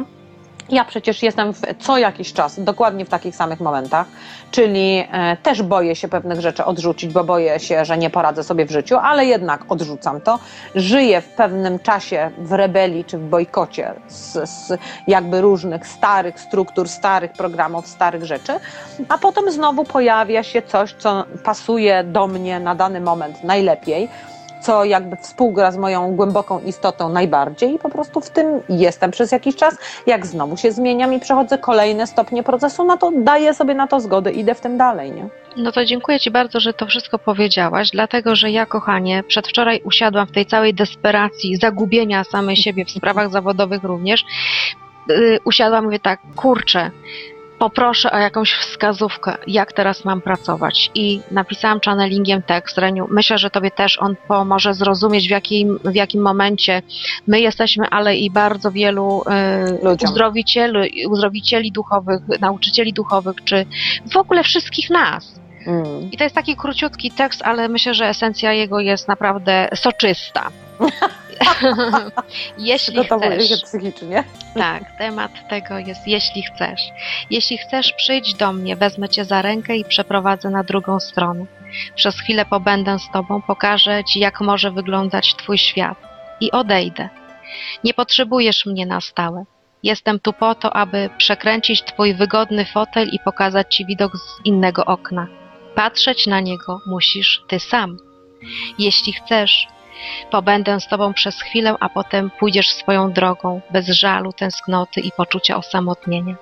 ja 0.72 0.84
przecież 0.84 1.22
jestem 1.22 1.52
w, 1.52 1.60
co 1.78 1.98
jakiś 1.98 2.32
czas 2.32 2.60
dokładnie 2.60 3.04
w 3.04 3.08
takich 3.08 3.36
samych 3.36 3.60
momentach, 3.60 4.06
czyli 4.50 5.04
e, 5.12 5.36
też 5.36 5.62
boję 5.62 5.96
się 5.96 6.08
pewnych 6.08 6.40
rzeczy 6.40 6.64
odrzucić, 6.64 7.12
bo 7.12 7.24
boję 7.24 7.60
się, 7.60 7.84
że 7.84 7.98
nie 7.98 8.10
poradzę 8.10 8.44
sobie 8.44 8.66
w 8.66 8.70
życiu, 8.70 8.96
ale 8.96 9.26
jednak 9.26 9.64
odrzucam 9.68 10.20
to. 10.20 10.38
Żyję 10.74 11.20
w 11.20 11.28
pewnym 11.28 11.78
czasie 11.78 12.30
w 12.38 12.52
rebelii 12.52 13.04
czy 13.04 13.18
w 13.18 13.28
bojkocie 13.28 13.94
z, 14.08 14.50
z 14.50 14.78
jakby 15.06 15.40
różnych 15.40 15.86
starych 15.86 16.40
struktur, 16.40 16.88
starych 16.88 17.32
programów, 17.32 17.86
starych 17.86 18.24
rzeczy, 18.24 18.52
a 19.08 19.18
potem 19.18 19.52
znowu 19.52 19.84
pojawia 19.84 20.42
się 20.42 20.62
coś, 20.62 20.94
co 20.98 21.24
pasuje 21.44 22.04
do 22.04 22.26
mnie 22.26 22.60
na 22.60 22.74
dany 22.74 23.00
moment 23.00 23.44
najlepiej 23.44 24.08
co 24.62 24.84
jakby 24.84 25.16
współgra 25.16 25.70
z 25.70 25.76
moją 25.76 26.16
głęboką 26.16 26.60
istotą 26.60 27.08
najbardziej 27.08 27.74
i 27.74 27.78
po 27.78 27.88
prostu 27.88 28.20
w 28.20 28.30
tym 28.30 28.46
jestem 28.68 29.10
przez 29.10 29.32
jakiś 29.32 29.56
czas. 29.56 29.78
Jak 30.06 30.26
znowu 30.26 30.56
się 30.56 30.72
zmieniam 30.72 31.12
i 31.14 31.20
przechodzę 31.20 31.58
kolejne 31.58 32.06
stopnie 32.06 32.42
procesu, 32.42 32.84
no 32.84 32.96
to 32.96 33.12
daję 33.16 33.54
sobie 33.54 33.74
na 33.74 33.86
to 33.86 34.00
zgodę, 34.00 34.32
idę 34.32 34.54
w 34.54 34.60
tym 34.60 34.78
dalej, 34.78 35.12
nie? 35.12 35.28
No 35.56 35.72
to 35.72 35.84
dziękuję 35.84 36.20
Ci 36.20 36.30
bardzo, 36.30 36.60
że 36.60 36.72
to 36.72 36.86
wszystko 36.86 37.18
powiedziałaś, 37.18 37.90
dlatego 37.90 38.36
że 38.36 38.50
ja, 38.50 38.66
kochanie, 38.66 39.22
przedwczoraj 39.28 39.80
usiadłam 39.84 40.26
w 40.26 40.32
tej 40.32 40.46
całej 40.46 40.74
desperacji, 40.74 41.56
zagubienia 41.56 42.24
samej 42.24 42.56
siebie 42.56 42.84
w 42.84 42.90
sprawach 42.90 43.30
zawodowych 43.30 43.84
również. 43.84 44.24
Yy, 45.08 45.38
usiadłam 45.44 45.84
mówię 45.84 46.00
tak, 46.00 46.20
kurczę, 46.36 46.90
poproszę 47.62 48.10
o 48.12 48.18
jakąś 48.18 48.52
wskazówkę, 48.52 49.34
jak 49.46 49.72
teraz 49.72 50.04
mam 50.04 50.20
pracować. 50.20 50.90
I 50.94 51.20
napisałam 51.30 51.80
channelingiem 51.84 52.42
tekst, 52.42 52.78
Reniu. 52.78 53.06
Myślę, 53.10 53.38
że 53.38 53.50
Tobie 53.50 53.70
też 53.70 53.98
on 53.98 54.16
pomoże 54.28 54.74
zrozumieć, 54.74 55.28
w 55.28 55.30
jakim, 55.30 55.78
w 55.84 55.94
jakim 55.94 56.22
momencie 56.22 56.82
my 57.26 57.40
jesteśmy, 57.40 57.86
ale 57.90 58.16
i 58.16 58.30
bardzo 58.30 58.70
wielu 58.70 59.22
Ludziom. 59.82 60.10
uzdrowicieli, 60.10 61.06
uzdrowicieli 61.06 61.72
duchowych, 61.72 62.20
nauczycieli 62.40 62.92
duchowych, 62.92 63.36
czy 63.44 63.66
w 64.12 64.16
ogóle 64.16 64.42
wszystkich 64.42 64.90
nas. 64.90 65.40
Mm. 65.66 66.10
I 66.12 66.16
to 66.16 66.24
jest 66.24 66.36
taki 66.36 66.56
króciutki 66.56 67.10
tekst, 67.10 67.42
ale 67.44 67.68
myślę, 67.68 67.94
że 67.94 68.08
esencja 68.08 68.52
jego 68.52 68.80
jest 68.80 69.08
naprawdę 69.08 69.68
soczysta. 69.74 70.50
jeśli 72.58 72.94
Przygotowuję 72.94 73.40
się 73.40 73.54
chcesz, 73.56 73.62
psychicznie. 73.62 74.24
tak, 74.54 74.82
temat 74.98 75.48
tego 75.48 75.78
jest 75.78 76.08
jeśli 76.08 76.42
chcesz. 76.42 76.80
Jeśli 77.30 77.58
chcesz, 77.58 77.92
przyjdź 77.92 78.34
do 78.34 78.52
mnie, 78.52 78.76
wezmę 78.76 79.08
cię 79.08 79.24
za 79.24 79.42
rękę 79.42 79.76
i 79.76 79.84
przeprowadzę 79.84 80.50
na 80.50 80.64
drugą 80.64 81.00
stronę. 81.00 81.46
Przez 81.94 82.20
chwilę 82.20 82.44
pobędę 82.44 82.98
z 82.98 83.12
tobą, 83.12 83.42
pokażę 83.42 84.04
ci, 84.04 84.20
jak 84.20 84.40
może 84.40 84.70
wyglądać 84.70 85.34
twój 85.34 85.58
świat. 85.58 85.98
I 86.40 86.50
odejdę. 86.50 87.08
Nie 87.84 87.94
potrzebujesz 87.94 88.66
mnie 88.66 88.86
na 88.86 89.00
stałe. 89.00 89.44
Jestem 89.82 90.20
tu 90.20 90.32
po 90.32 90.54
to, 90.54 90.76
aby 90.76 91.10
przekręcić 91.18 91.82
twój 91.82 92.14
wygodny 92.14 92.64
fotel 92.64 93.08
i 93.08 93.18
pokazać 93.24 93.76
ci 93.76 93.86
widok 93.86 94.16
z 94.16 94.44
innego 94.44 94.84
okna. 94.84 95.26
Patrzeć 95.74 96.26
na 96.26 96.40
niego 96.40 96.80
musisz 96.86 97.42
ty 97.48 97.60
sam. 97.60 97.96
Jeśli 98.78 99.12
chcesz, 99.12 99.66
pobędę 100.30 100.80
z 100.80 100.88
tobą 100.88 101.12
przez 101.12 101.42
chwilę, 101.42 101.74
a 101.80 101.88
potem 101.88 102.30
pójdziesz 102.30 102.70
swoją 102.70 103.12
drogą, 103.12 103.60
bez 103.70 103.86
żalu, 103.86 104.32
tęsknoty 104.32 105.00
i 105.00 105.12
poczucia 105.12 105.56
osamotnienia. 105.56 106.34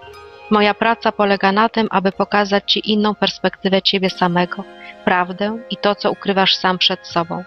Moja 0.50 0.74
praca 0.74 1.12
polega 1.12 1.52
na 1.52 1.68
tym, 1.68 1.88
aby 1.90 2.12
pokazać 2.12 2.72
ci 2.72 2.92
inną 2.92 3.14
perspektywę 3.14 3.82
ciebie 3.82 4.10
samego, 4.10 4.64
prawdę 5.04 5.58
i 5.70 5.76
to, 5.76 5.94
co 5.94 6.10
ukrywasz 6.10 6.56
sam 6.56 6.78
przed 6.78 7.06
sobą. 7.06 7.44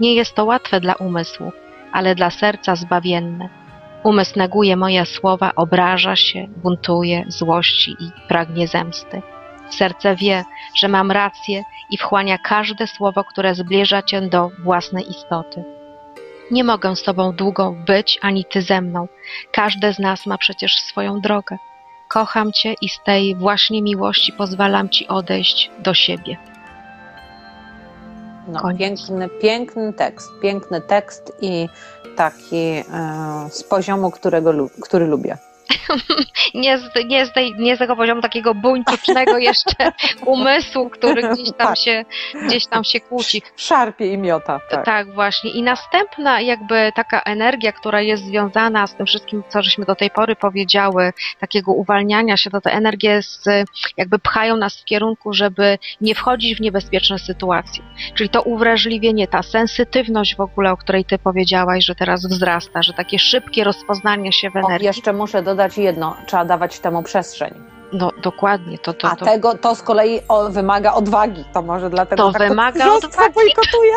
Nie 0.00 0.14
jest 0.14 0.34
to 0.34 0.44
łatwe 0.44 0.80
dla 0.80 0.94
umysłu, 0.94 1.52
ale 1.92 2.14
dla 2.14 2.30
serca 2.30 2.76
zbawienne. 2.76 3.48
Umysł 4.02 4.38
neguje 4.38 4.76
moje 4.76 5.06
słowa, 5.06 5.52
obraża 5.56 6.16
się, 6.16 6.46
buntuje, 6.56 7.24
złości 7.28 7.96
i 8.00 8.10
pragnie 8.28 8.68
zemsty. 8.68 9.22
Serce 9.70 10.16
wie, 10.16 10.44
że 10.74 10.88
mam 10.88 11.10
rację 11.10 11.62
i 11.90 11.98
wchłania 11.98 12.38
każde 12.38 12.86
słowo, 12.86 13.24
które 13.24 13.54
zbliża 13.54 14.02
cię 14.02 14.22
do 14.22 14.50
własnej 14.64 15.10
istoty. 15.10 15.64
Nie 16.50 16.64
mogę 16.64 16.96
z 16.96 17.02
tobą 17.02 17.32
długo 17.32 17.74
być, 17.86 18.18
ani 18.22 18.44
ty 18.44 18.62
ze 18.62 18.80
mną. 18.80 19.08
Każde 19.52 19.92
z 19.92 19.98
nas 19.98 20.26
ma 20.26 20.38
przecież 20.38 20.78
swoją 20.78 21.20
drogę. 21.20 21.56
Kocham 22.08 22.52
cię 22.52 22.74
i 22.80 22.88
z 22.88 22.98
tej 23.04 23.36
właśnie 23.36 23.82
miłości 23.82 24.32
pozwalam 24.32 24.88
ci 24.88 25.08
odejść 25.08 25.70
do 25.78 25.94
siebie. 25.94 26.36
No, 28.48 28.60
Koniec. 28.60 28.78
piękny, 28.78 29.28
piękny 29.28 29.92
tekst, 29.92 30.30
piękny 30.42 30.80
tekst 30.80 31.32
i 31.40 31.68
taki 32.16 32.56
e, 32.56 32.84
z 33.50 33.64
poziomu, 33.64 34.10
którego, 34.10 34.52
który 34.82 35.06
lubię. 35.06 35.38
Nie 36.54 36.78
z, 36.78 36.82
nie 37.06 37.26
z, 37.26 37.32
tej, 37.32 37.54
nie 37.58 37.76
z 37.76 37.78
tego 37.78 37.96
poziomu 37.96 38.20
takiego 38.22 38.54
buńczucznego 38.54 39.38
jeszcze 39.38 39.92
umysłu, 40.26 40.90
który 40.90 41.22
gdzieś 41.28 41.48
tam 41.52 41.66
Tak. 41.68 41.78
się, 41.78 42.04
gdzieś 42.46 42.66
tam 42.66 42.84
się 42.84 43.00
kłóci. 43.00 43.42
Szarpie 43.56 44.12
i 44.12 44.18
miota. 44.18 44.60
Tak. 44.70 44.84
Tak, 44.84 45.14
właśnie. 45.14 45.50
I 45.50 45.62
następna 45.62 46.40
jakby 46.40 46.92
taka 46.94 47.20
energia, 47.20 47.72
która 47.72 48.00
jest 48.00 48.24
związana 48.24 48.86
z 48.86 48.94
tym 48.94 49.06
wszystkim, 49.06 49.42
co 49.48 49.62
żeśmy 49.62 49.84
do 49.84 49.94
tej 49.94 50.10
pory 50.10 50.36
powiedziały, 50.36 51.12
takiego 51.40 51.72
uwalniania 51.72 52.36
się, 52.36 52.50
to 52.50 52.60
te 52.60 52.72
energie 52.72 53.22
z, 53.22 53.44
jakby 53.96 54.18
pchają 54.18 54.56
nas 54.56 54.80
w 54.80 54.84
kierunku, 54.84 55.32
żeby 55.32 55.78
nie 56.00 56.14
wchodzić 56.14 56.58
w 56.58 56.60
niebezpieczne 56.60 57.18
sytuacje. 57.18 57.84
Czyli 58.14 58.28
to 58.28 58.42
uwrażliwienie, 58.42 59.28
ta 59.28 59.42
sensytywność 59.42 60.36
w 60.36 60.40
ogóle, 60.40 60.72
o 60.72 60.76
której 60.76 61.04
ty 61.04 61.18
powiedziałaś, 61.18 61.84
że 61.84 61.94
teraz 61.94 62.26
wzrasta, 62.26 62.82
że 62.82 62.92
takie 62.92 63.18
szybkie 63.18 63.64
rozpoznanie 63.64 64.32
się 64.32 64.50
w 64.50 64.56
O, 64.56 64.58
energii. 64.58 64.86
jeszcze 64.86 65.12
muszę 65.12 65.42
dodać 65.42 65.55
jedno, 65.76 66.16
trzeba 66.26 66.44
dawać 66.44 66.80
temu 66.80 67.02
przestrzeń. 67.02 67.54
No 67.92 68.10
dokładnie, 68.22 68.78
to, 68.78 68.94
to, 68.94 69.08
A 69.08 69.16
to, 69.16 69.24
tego 69.24 69.54
to 69.58 69.74
z 69.74 69.82
kolei 69.82 70.20
o, 70.28 70.50
wymaga 70.50 70.92
odwagi. 70.94 71.44
To 71.52 71.62
może 71.62 71.90
dlatego 71.90 72.22
To 72.22 72.32
tak 72.38 72.48
wymaga 72.48 72.84
żorstwo 72.90 73.08
odwagi. 73.08 73.34
bojkotuję, 73.34 73.94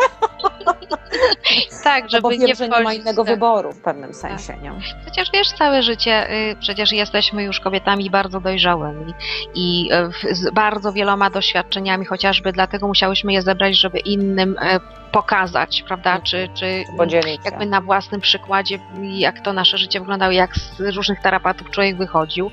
tak, 1.84 2.04
bo 2.04 2.08
żeby 2.08 2.28
wiem, 2.30 2.40
nie 2.40 2.54
że 2.54 2.68
nie 2.68 2.80
ma 2.80 2.94
innego 2.94 3.24
wyboru 3.24 3.72
w 3.72 3.80
pewnym 3.80 4.14
sensie. 4.14 4.56
Nie? 4.62 4.72
Przecież 5.02 5.30
wiesz, 5.32 5.52
całe 5.52 5.82
życie, 5.82 6.30
y, 6.50 6.56
przecież 6.60 6.92
jesteśmy 6.92 7.42
już 7.42 7.60
kobietami 7.60 8.10
bardzo 8.10 8.40
dojrzałymi 8.40 9.14
i 9.54 9.90
y, 10.24 10.34
z 10.34 10.54
bardzo 10.54 10.92
wieloma 10.92 11.30
doświadczeniami, 11.30 12.04
chociażby 12.04 12.52
dlatego 12.52 12.88
musiałyśmy 12.88 13.32
je 13.32 13.42
zebrać, 13.42 13.80
żeby 13.80 13.98
innym 13.98 14.58
y, 14.58 14.80
pokazać, 15.12 15.84
prawda, 15.88 16.20
czy, 16.20 16.48
czy 16.54 16.84
Podzielić 16.96 17.44
się. 17.44 17.50
jakby 17.50 17.66
na 17.66 17.80
własnym 17.80 18.20
przykładzie, 18.20 18.78
jak 19.02 19.40
to 19.40 19.52
nasze 19.52 19.78
życie 19.78 20.00
wyglądało, 20.00 20.32
jak 20.32 20.56
z 20.56 20.96
różnych 20.96 21.20
tarapatów 21.22 21.70
człowiek 21.70 21.96
wychodził, 21.96 22.50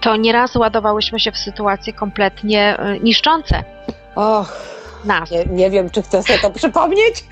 to 0.00 0.16
nieraz 0.16 0.56
ładowałyśmy 0.56 1.20
się 1.20 1.32
w 1.32 1.38
sytuacje 1.38 1.92
kompletnie 1.92 2.76
niszczące 3.02 3.64
Och, 4.14 4.81
nas. 5.04 5.30
nie, 5.30 5.44
nie 5.44 5.70
wiem, 5.70 5.90
czy 5.90 6.02
chcę 6.02 6.22
sobie 6.22 6.38
to 6.38 6.50
przypomnieć. 6.50 7.24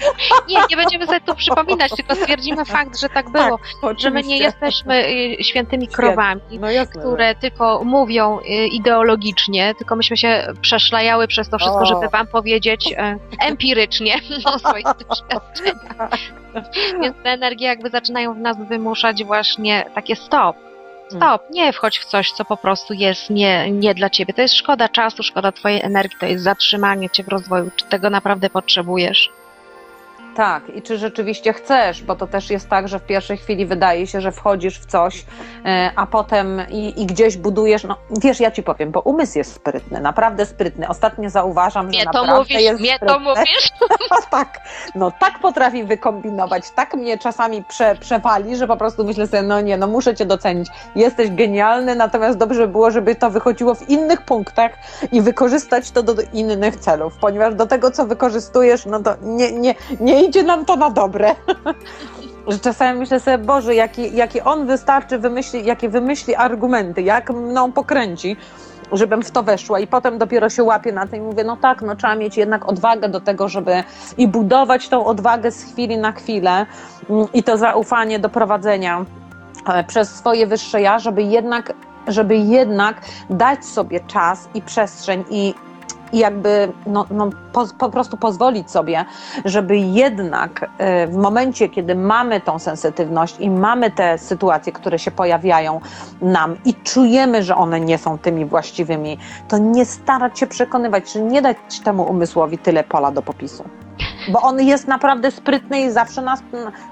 Nie, 0.49 0.59
nie 0.71 0.77
będziemy 0.77 1.07
sobie 1.07 1.21
to 1.21 1.35
przypominać, 1.35 1.93
tylko 1.97 2.15
stwierdzimy 2.15 2.65
fakt, 2.65 3.01
że 3.01 3.09
tak 3.09 3.31
było, 3.31 3.59
że 3.99 4.11
my 4.11 4.23
nie 4.23 4.39
jesteśmy 4.39 5.07
y, 5.41 5.45
świętymi 5.45 5.89
krowami, 5.89 6.41
No 6.61 6.69
które 7.01 7.35
tylko 7.35 7.85
mówią 7.85 8.39
y, 8.39 8.43
ideologicznie, 8.67 9.75
tylko 9.75 9.97
myśmy 9.97 10.17
się 10.17 10.47
przeszlajały 10.61 11.29
przez 11.29 11.49
to 11.49 11.59
wszystko, 11.59 11.81
O. 11.81 11.87
żeby 11.87 12.09
wam 12.09 12.27
powiedzieć 12.27 12.95
e, 12.97 13.19
empirycznie 13.41 14.15
o 14.45 14.59
swoich 14.59 14.85
doświadczeniach. 15.09 16.11
Więc 17.03 17.17
te 17.23 17.31
energie 17.31 17.67
jakby 17.67 17.91
zaczynają 17.91 18.35
w 18.35 18.39
nas 18.39 18.57
wymuszać 18.69 19.25
właśnie 19.25 19.85
takie 19.95 20.17
stop. 20.17 20.70
Stop, 21.17 21.51
nie 21.51 21.73
wchodź 21.73 21.99
w 21.99 22.05
coś, 22.05 22.33
co 22.33 22.45
po 22.45 22.57
prostu 22.57 22.95
jest 22.95 23.31
nie, 23.31 23.71
nie 23.71 23.95
dla 23.95 24.11
ciebie. 24.11 24.35
To 24.35 24.43
jest 24.43 24.55
szkoda 24.55 24.89
czasu, 24.89 25.23
szkoda 25.23 25.53
twojej 25.53 25.83
energii, 25.83 26.19
to 26.21 26.27
jest 26.27 26.45
zatrzymanie 26.45 27.11
cię 27.11 27.25
w 27.25 27.29
rozwoju. 27.29 27.71
Czy 27.77 27.85
tego 27.85 28.11
naprawdę 28.11 28.51
potrzebujesz? 28.51 29.31
Tak, 30.37 30.69
i 30.77 30.83
czy 30.83 30.99
rzeczywiście 30.99 31.53
chcesz, 31.53 32.03
bo 32.03 32.17
to 32.17 32.27
też 32.27 32.51
jest 32.51 32.69
tak, 32.69 32.89
że 32.89 32.99
w 32.99 33.03
pierwszej 33.03 33.37
chwili 33.37 33.67
wydaje 33.67 34.07
się, 34.07 34.21
że 34.21 34.33
wchodzisz 34.33 34.81
w 34.81 34.87
coś, 34.87 35.25
e, 35.67 35.91
a 35.97 36.07
potem 36.07 36.63
i, 36.71 37.03
i 37.03 37.07
gdzieś 37.07 37.37
budujesz. 37.37 37.85
No 37.85 37.97
wiesz, 38.21 38.41
ja 38.41 38.51
ci 38.51 38.63
powiem, 38.63 38.91
bo 38.91 39.01
umysł 39.01 39.39
jest 39.39 39.53
sprytny, 39.53 40.01
naprawdę 40.01 40.47
sprytny. 40.47 40.89
Ostatnio 40.89 41.31
zauważam, 41.31 41.87
Mnie 41.87 41.99
że 41.99 42.05
to 42.05 42.11
naprawdę 42.13 42.39
mówisz, 42.39 42.61
jest 42.61 42.81
mnie 42.81 42.99
to 42.99 43.07
sprytny. 43.07 43.25
mówisz? 43.25 43.71
tak, 44.31 44.61
no 44.95 45.13
tak 45.21 45.39
potrafi 45.39 45.85
wykombinować, 45.85 46.71
tak 46.71 46.95
mnie 46.95 47.19
czasami 47.19 47.65
prze, 47.65 47.95
przewali, 48.01 48.57
że 48.57 48.67
po 48.67 48.77
prostu 48.77 49.05
myślę 49.05 49.27
sobie, 49.27 49.43
no 49.43 49.61
nie, 49.61 49.77
no 49.77 49.87
muszę 49.87 50.15
cię 50.15 50.27
docenić. 50.27 50.69
Jesteś 50.97 51.31
genialny, 51.31 51.95
natomiast 51.95 52.39
dobrze 52.39 52.67
by 52.67 52.73
było, 52.73 52.91
żeby 52.91 53.15
to 53.15 53.31
wychodziło 53.31 53.75
w 53.75 53.89
innych 53.89 54.23
punktach 54.23 54.73
i 55.13 55.23
wykorzystać 55.23 55.91
to 55.91 56.03
do, 56.03 56.15
do 56.15 56.23
innych 56.33 56.77
celów, 56.77 57.17
ponieważ 57.21 57.55
do 57.55 57.67
tego, 57.67 57.91
co 57.91 58.07
wykorzystujesz, 58.07 58.87
no 58.87 59.01
to 59.01 59.15
nie, 59.23 59.53
nie, 59.53 59.75
nie 60.01 60.20
idzie 60.25 60.43
nam 60.43 60.65
to 60.65 60.77
na 60.77 60.91
dobre. 60.91 61.35
Że 62.49 62.59
czasami 62.59 62.99
myślę 62.99 63.21
sobie, 63.21 63.39
Boże, 63.39 63.75
jaki, 63.75 64.17
jaki 64.17 64.41
on 64.41 64.67
wystarczy, 64.67 65.19
wymyśli, 65.19 65.65
jakie 65.65 65.89
wymyśli 65.89 66.35
argumenty, 66.35 67.03
jak 67.03 67.31
mną 67.31 67.73
pokręci, 67.73 68.37
żebym 68.93 69.23
w 69.23 69.31
to 69.31 69.43
weszła 69.43 69.81
i 69.81 69.87
potem 69.87 70.19
dopiero 70.19 70.49
się 70.49 70.65
łapię 70.65 70.93
na 70.93 71.07
tym 71.07 71.23
i 71.23 71.27
mówię, 71.27 71.45
no 71.45 71.57
tak, 71.57 71.83
no 71.83 71.97
trzeba 71.97 72.15
mieć 72.15 72.37
jednak 72.37 72.69
odwagę 72.69 73.09
do 73.09 73.21
tego, 73.21 73.49
żeby 73.49 73.85
i 74.19 74.29
budować 74.29 74.89
tą 74.89 75.05
odwagę 75.05 75.51
z 75.51 75.73
chwili 75.73 75.99
na 75.99 76.13
chwilę 76.13 76.67
mm, 77.11 77.27
i 77.33 77.43
to 77.43 77.57
zaufanie 77.57 78.19
do 78.19 78.29
prowadzenia 78.29 79.05
e, 79.67 79.85
przez 79.85 80.15
swoje 80.15 80.47
wyższe 80.47 80.81
ja, 80.81 80.99
żeby 80.99 81.23
jednak, 81.23 81.73
żeby 82.07 82.37
jednak 82.37 83.01
dać 83.31 83.65
sobie 83.65 84.01
czas 84.01 84.49
i 84.55 84.63
przestrzeń 84.63 85.25
i 85.31 85.55
i 86.13 86.19
jakby 86.19 86.73
no, 86.87 87.07
no, 87.11 87.31
po, 87.53 87.67
po 87.79 87.91
prostu 87.91 88.17
pozwolić 88.17 88.71
sobie, 88.71 89.05
żeby 89.45 89.77
jednak 89.77 90.71
e, 90.79 91.07
w 91.07 91.17
momencie, 91.17 91.69
kiedy 91.69 91.95
mamy 91.95 92.41
tą 92.41 92.59
sensytywność 92.59 93.37
i 93.41 93.51
mamy 93.51 93.91
te 93.91 94.19
sytuacje, 94.19 94.73
które 94.73 94.99
się 94.99 95.11
pojawiają 95.11 95.81
nam 96.21 96.57
i 96.65 96.75
czujemy, 96.75 97.43
że 97.43 97.57
one 97.57 97.81
nie 97.81 97.99
są 97.99 98.19
tymi 98.19 98.45
właściwymi, 98.45 99.19
to 99.49 99.59
nie 99.59 99.85
starać 99.85 100.39
się 100.39 100.47
przekonywać, 100.47 101.13
że 101.13 101.21
nie 101.21 101.43
dać 101.43 101.57
temu 101.85 102.03
umysłowi 102.03 102.59
tyle 102.59 102.85
pola 102.85 103.11
do 103.11 103.23
popisu. 103.23 103.65
Bo 104.33 104.43
on 104.43 104.61
jest 104.61 104.89
naprawdę 104.89 105.31
sprytny 105.31 105.81
i 105.81 105.91
zawsze 105.91 106.23
nas, 106.23 106.43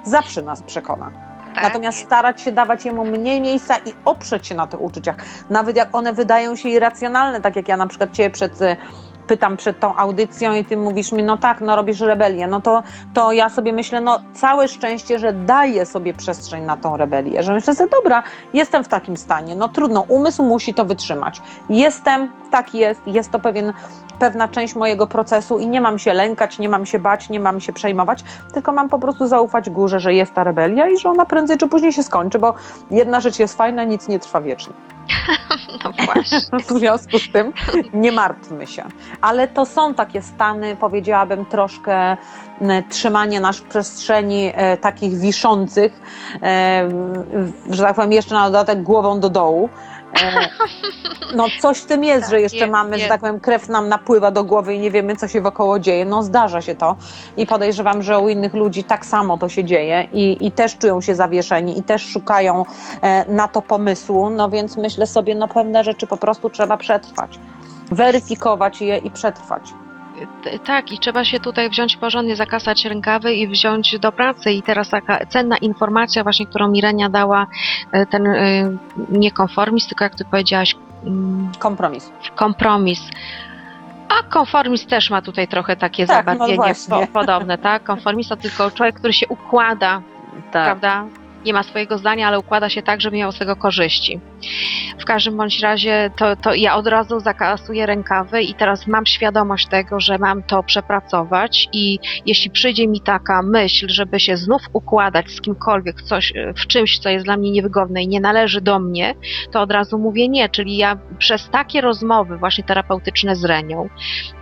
zawsze 0.05 0.43
nas 0.43 0.63
przekona. 0.63 1.11
Tak. 1.55 1.63
Natomiast 1.63 1.99
starać 1.99 2.41
się 2.43 2.53
dawać 2.53 2.85
jemu 2.85 3.05
mniej 3.05 3.41
miejsca 3.41 3.77
i 3.77 3.95
oprzeć 4.05 4.47
się 4.47 4.55
na 4.55 4.67
tych 4.67 4.81
uczuciach. 4.81 5.17
Nawet 5.51 5.77
jak 5.77 5.95
one 5.95 6.13
wydają 6.13 6.57
się 6.57 6.69
irracjonalne, 6.69 7.41
tak 7.41 7.57
jak 7.57 7.69
ja 7.69 7.77
na 7.77 7.87
przykład 7.87 8.13
Ciebie 8.13 8.31
przed, 8.31 8.63
e, 8.63 8.77
pytam 9.29 9.57
przed 9.57 9.81
tą 9.81 9.97
audycją 9.97 10.55
i 10.55 10.64
Ty 10.64 10.77
mówisz 10.77 11.12
mi, 11.12 11.23
no 11.23 11.37
tak, 11.37 11.61
no 11.61 11.77
robisz 11.77 12.01
rebelię, 12.01 12.47
no 12.47 12.61
to, 12.61 12.83
to 13.14 13.33
ja 13.33 13.49
sobie 13.49 13.73
myślę, 13.73 14.01
no 14.01 14.21
całe 14.35 14.69
szczęście, 14.69 15.19
że 15.19 15.33
daję 15.33 15.87
sobie 15.87 16.14
przestrzeń 16.14 16.64
na 16.64 16.77
tą 16.77 16.97
rebelię, 16.97 17.43
że 17.43 17.53
myślę 17.53 17.75
sobie, 17.75 17.91
dobra, 17.91 18.23
jestem 18.55 18.85
w 18.85 18.88
takim 18.88 19.17
stanie, 19.17 19.57
no 19.57 19.69
trudno, 19.69 20.05
umysł 20.09 20.43
musi 20.43 20.75
to 20.75 20.85
wytrzymać. 20.85 21.43
Jestem, 21.69 22.33
tak 22.51 22.75
jest, 22.75 23.01
jest 23.07 23.31
to 23.31 23.38
pewien 23.38 23.73
pewna 24.19 24.49
część 24.49 24.75
mojego 24.75 25.07
procesu 25.07 25.59
i 25.59 25.67
nie 25.67 25.81
mam 25.81 25.99
się 25.99 26.12
lękać, 26.12 26.59
nie 26.59 26.69
mam 26.69 26.87
się 26.87 26.99
bać, 26.99 27.29
nie 27.29 27.41
mam 27.41 27.61
się 27.61 27.73
przejmować, 27.73 28.25
tylko 28.55 28.73
mam 28.73 28.88
po 28.88 28.99
prostu 28.99 29.27
zaufać 29.27 29.71
górze, 29.71 30.01
że 30.01 30.14
jest 30.14 30.35
ta 30.35 30.45
rebelia 30.45 30.88
i 30.88 30.99
że 30.99 31.11
ona 31.11 31.27
prędzej 31.27 31.59
czy 31.59 31.69
później 31.69 31.93
się 31.93 32.03
skończy, 32.03 32.38
bo 32.38 32.55
jedna 32.91 33.21
rzecz 33.21 33.38
jest 33.38 33.57
fajna, 33.57 33.85
nic 33.85 34.09
nie 34.09 34.19
trwa 34.19 34.41
wiecznie. 34.41 34.73
No 35.85 35.92
właśnie. 36.05 36.38
W 36.68 36.79
związku 36.79 37.18
z 37.18 37.33
tym 37.33 37.53
nie 37.92 38.12
martwmy 38.12 38.66
się. 38.66 38.85
Ale 39.21 39.49
to 39.49 39.66
są 39.66 39.94
takie 39.94 40.23
stany, 40.23 40.77
powiedziałabym, 40.77 41.44
troszkę 41.44 42.16
m, 42.61 42.83
trzymanie 42.88 43.40
nas 43.40 43.57
w 43.57 43.62
przestrzeni 43.62 44.53
e, 44.55 44.77
takich 44.77 45.18
wiszących, 45.18 46.01
e, 46.42 46.88
że 47.71 47.83
tak 47.83 47.94
powiem, 47.97 48.12
jeszcze 48.12 48.35
na 48.35 48.47
dodatek 48.47 48.83
głową 48.83 49.21
do 49.21 49.31
dołu. 49.31 49.68
E, 50.23 50.49
no 51.37 51.47
coś 51.61 51.79
w 51.79 51.87
tym 51.87 52.05
jest, 52.05 52.21
Tak, 52.21 52.31
że 52.31 52.41
jeszcze 52.41 52.67
mamy, 52.67 52.93
że 52.93 52.99
jest. 52.99 53.09
tak 53.09 53.21
powiem, 53.21 53.41
krew 53.41 53.69
nam 53.69 53.89
napływa 53.89 54.31
do 54.31 54.45
głowy 54.45 54.75
i 54.75 54.79
nie 54.79 54.91
wiemy, 54.91 55.17
co 55.17 55.29
się 55.29 55.41
wokoło 55.41 55.79
dzieje. 55.79 56.05
No 56.05 56.23
zdarza 56.23 56.61
się 56.63 56.75
to 56.75 56.97
i 57.37 57.47
podejrzewam, 57.47 58.03
że 58.03 58.19
u 58.19 58.29
innych 58.29 58.55
ludzi 58.55 58.85
tak 58.85 59.07
samo 59.07 59.39
to 59.39 59.49
się 59.49 59.65
dzieje 59.65 60.09
i, 60.13 60.47
i 60.47 60.53
też 60.53 60.79
czują 60.79 61.01
się 61.01 61.15
zawieszeni 61.15 61.79
i 61.79 61.83
też 61.83 62.03
szukają 62.07 62.65
e, 63.03 63.33
na 63.33 63.49
to 63.49 63.63
pomysłu, 63.63 64.31
no 64.31 64.51
więc 64.51 64.77
myślę 64.77 65.07
sobie, 65.07 65.35
no 65.35 65.49
pewne 65.49 65.85
rzeczy 65.85 66.07
po 66.07 66.17
prostu 66.17 66.51
trzeba 66.51 66.77
przetrwać. 66.77 67.39
Weryfikować 67.91 68.81
je 68.81 68.97
i 68.99 69.11
przetrwać. 69.11 69.63
Tak, 70.65 70.93
i 70.93 70.99
trzeba 70.99 71.25
się 71.25 71.41
tutaj 71.41 71.71
wziąć 71.71 71.97
porządnie, 71.97 72.37
zakasać 72.37 72.85
rękawy 72.85 73.35
i 73.35 73.49
wziąć 73.49 73.99
do 73.99 74.13
pracy. 74.13 74.53
I 74.53 74.63
teraz 74.63 74.91
taka 74.91 75.27
cenna 75.27 75.57
informacja 75.57 76.23
właśnie, 76.23 76.47
którą 76.47 76.69
Mirenia 76.69 77.09
dała, 77.09 77.47
e, 77.93 78.07
ten 78.07 78.27
e, 78.27 78.77
nie 79.09 79.31
konformizm, 79.31 79.89
tylko 79.89 80.05
jak 80.05 80.15
ty 80.15 80.25
powiedziałaś, 80.25 80.77
mm, 81.05 81.49
Kompromis. 81.59 82.13
kompromis. 82.37 83.01
A 84.09 84.23
konformizm 84.23 84.89
też 84.89 85.11
ma 85.11 85.23
tutaj 85.23 85.49
trochę 85.49 85.77
takie 85.77 86.07
Tak, 86.07 86.27
no 86.27 86.33
zabarwienie 86.33 86.75
po, 86.91 87.07
podobne, 87.07 87.59
tak? 87.59 87.85
Konformist 87.85 88.29
to 88.29 88.37
tylko 88.37 88.71
człowiek, 88.71 88.95
który 88.99 89.13
się 89.13 89.27
układa, 89.29 90.03
Tak. 90.53 90.65
prawda? 90.65 91.05
Nie 91.45 91.53
ma 91.53 91.63
swojego 91.63 91.99
zdania, 91.99 92.29
ale 92.29 92.39
układa 92.39 92.69
się 92.69 92.83
tak, 92.83 93.01
żeby 93.01 93.17
miał 93.17 93.33
z 93.33 93.39
tego 93.39 93.57
korzyści. 93.57 94.21
W 94.98 95.05
każdym 95.05 95.37
bądź 95.37 95.61
razie 95.61 96.11
to, 96.16 96.37
to 96.37 96.55
ja 96.55 96.77
od 96.77 96.87
razu 96.87 97.20
zakasuję 97.20 97.87
rękawy 97.87 98.42
i 98.42 98.55
teraz 98.55 98.87
mam 98.87 99.07
świadomość 99.07 99.66
tego, 99.66 100.01
że 100.01 100.18
mam 100.18 100.42
to 100.42 100.62
przepracować 100.62 101.68
i 101.72 101.98
jeśli 102.27 102.51
przyjdzie 102.51 102.88
mi 102.88 103.01
taka 103.01 103.42
myśl, 103.42 103.88
żeby 103.88 104.20
się 104.20 104.37
znów 104.37 104.62
układać 104.72 105.31
z 105.31 105.40
kimkolwiek 105.40 106.03
coś, 106.03 106.33
w 106.57 106.66
czymś, 106.66 106.98
co 106.98 107.09
jest 107.09 107.24
dla 107.24 107.37
mnie 107.37 107.51
niewygodne 107.51 108.03
i 108.03 108.09
nie 108.09 108.20
należy 108.20 108.61
do 108.61 108.79
mnie, 108.79 109.14
to 109.53 109.61
od 109.61 109.72
razu 109.72 109.98
mówię 109.98 110.29
nie, 110.29 110.48
czyli 110.48 110.77
ja 110.77 110.98
przez 111.18 111.51
takie 111.51 111.81
rozmowy 111.81 112.38
właśnie 112.38 112.64
terapeutyczne 112.64 113.37
z 113.37 113.44
Renią 113.44 113.88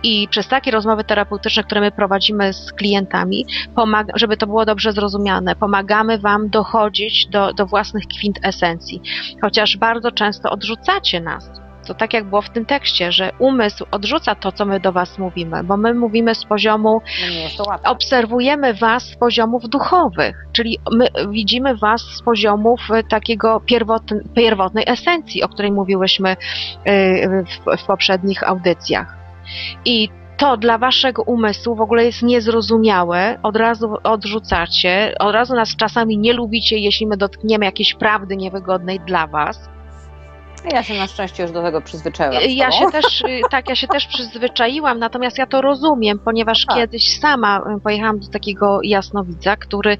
i 0.03 0.27
przez 0.27 0.47
takie 0.47 0.71
rozmowy 0.71 1.03
terapeutyczne, 1.03 1.63
które 1.63 1.81
my 1.81 1.91
prowadzimy 1.91 2.53
z 2.53 2.73
klientami, 2.73 3.45
pomaga, 3.75 4.13
żeby 4.15 4.37
to 4.37 4.47
było 4.47 4.65
dobrze 4.65 4.91
zrozumiane, 4.91 5.55
pomagamy 5.55 6.19
Wam 6.19 6.49
dochodzić 6.49 7.27
do, 7.27 7.53
do 7.53 7.65
własnych 7.65 8.03
kwintesencji. 8.07 9.01
Chociaż 9.41 9.77
bardzo 9.87 10.11
często 10.11 10.49
odrzucacie 10.49 11.21
nas. 11.21 11.51
To 11.87 11.93
tak 11.93 12.13
jak 12.13 12.25
było 12.25 12.41
w 12.41 12.49
tym 12.49 12.65
tekście, 12.65 13.11
że 13.11 13.31
umysł 13.39 13.85
odrzuca 13.91 14.35
to, 14.35 14.51
co 14.51 14.65
my 14.65 14.79
do 14.79 14.91
Was 14.91 15.17
mówimy, 15.17 15.63
bo 15.63 15.77
my 15.77 15.93
mówimy 15.93 16.35
z 16.35 16.45
poziomu, 16.45 17.01
No 17.57 17.91
obserwujemy 17.91 18.73
Was 18.73 19.03
z 19.03 19.15
poziomów 19.15 19.69
duchowych, 19.69 20.35
czyli 20.51 20.79
my 20.91 21.07
widzimy 21.29 21.75
Was 21.75 22.01
z 22.01 22.21
poziomów 22.21 22.79
e, 22.93 23.03
takiego 23.03 23.61
pierwotn, 23.65 24.15
pierwotnej 24.35 24.83
esencji, 24.87 25.43
o 25.43 25.47
której 25.49 25.71
mówiłyśmy 25.71 26.29
e, 26.29 27.43
w, 27.43 27.81
w 27.81 27.85
poprzednich 27.87 28.49
audycjach. 28.49 29.17
I 29.85 30.09
to 30.37 30.57
dla 30.57 30.77
waszego 30.77 31.23
umysłu 31.23 31.75
w 31.75 31.81
ogóle 31.81 32.05
jest 32.05 32.23
niezrozumiałe, 32.23 33.39
od 33.43 33.55
razu 33.55 33.95
odrzucacie, 34.03 35.13
od 35.19 35.33
razu 35.33 35.55
nas 35.55 35.75
czasami 35.75 36.17
nie 36.17 36.33
lubicie, 36.33 36.77
jeśli 36.77 37.07
my 37.07 37.17
dotkniemy 37.17 37.65
jakiejś 37.65 37.93
prawdy 37.93 38.37
niewygodnej 38.37 38.99
dla 38.99 39.27
was. 39.27 39.69
Ja 40.71 40.83
się 40.83 40.93
na 40.93 41.07
szczęście 41.07 41.43
już 41.43 41.51
do 41.51 41.63
tego 41.63 41.81
przyzwyczaiłam. 41.81 42.43
Ja 42.49 42.71
się 42.71 42.91
też, 42.91 43.21
y, 43.21 43.41
tak, 43.51 43.69
ja 43.69 43.75
się 43.75 43.87
też 43.87 44.07
przyzwyczaiłam, 44.07 44.99
natomiast 44.99 45.37
ja 45.37 45.45
to 45.45 45.61
rozumiem, 45.61 46.19
ponieważ 46.19 46.65
Tak. 46.65 46.75
kiedyś 46.75 47.19
sama 47.19 47.63
y, 47.77 47.81
pojechałam 47.81 48.19
do 48.19 48.27
takiego 48.27 48.79
jasnowidza, 48.83 49.55
który 49.55 49.97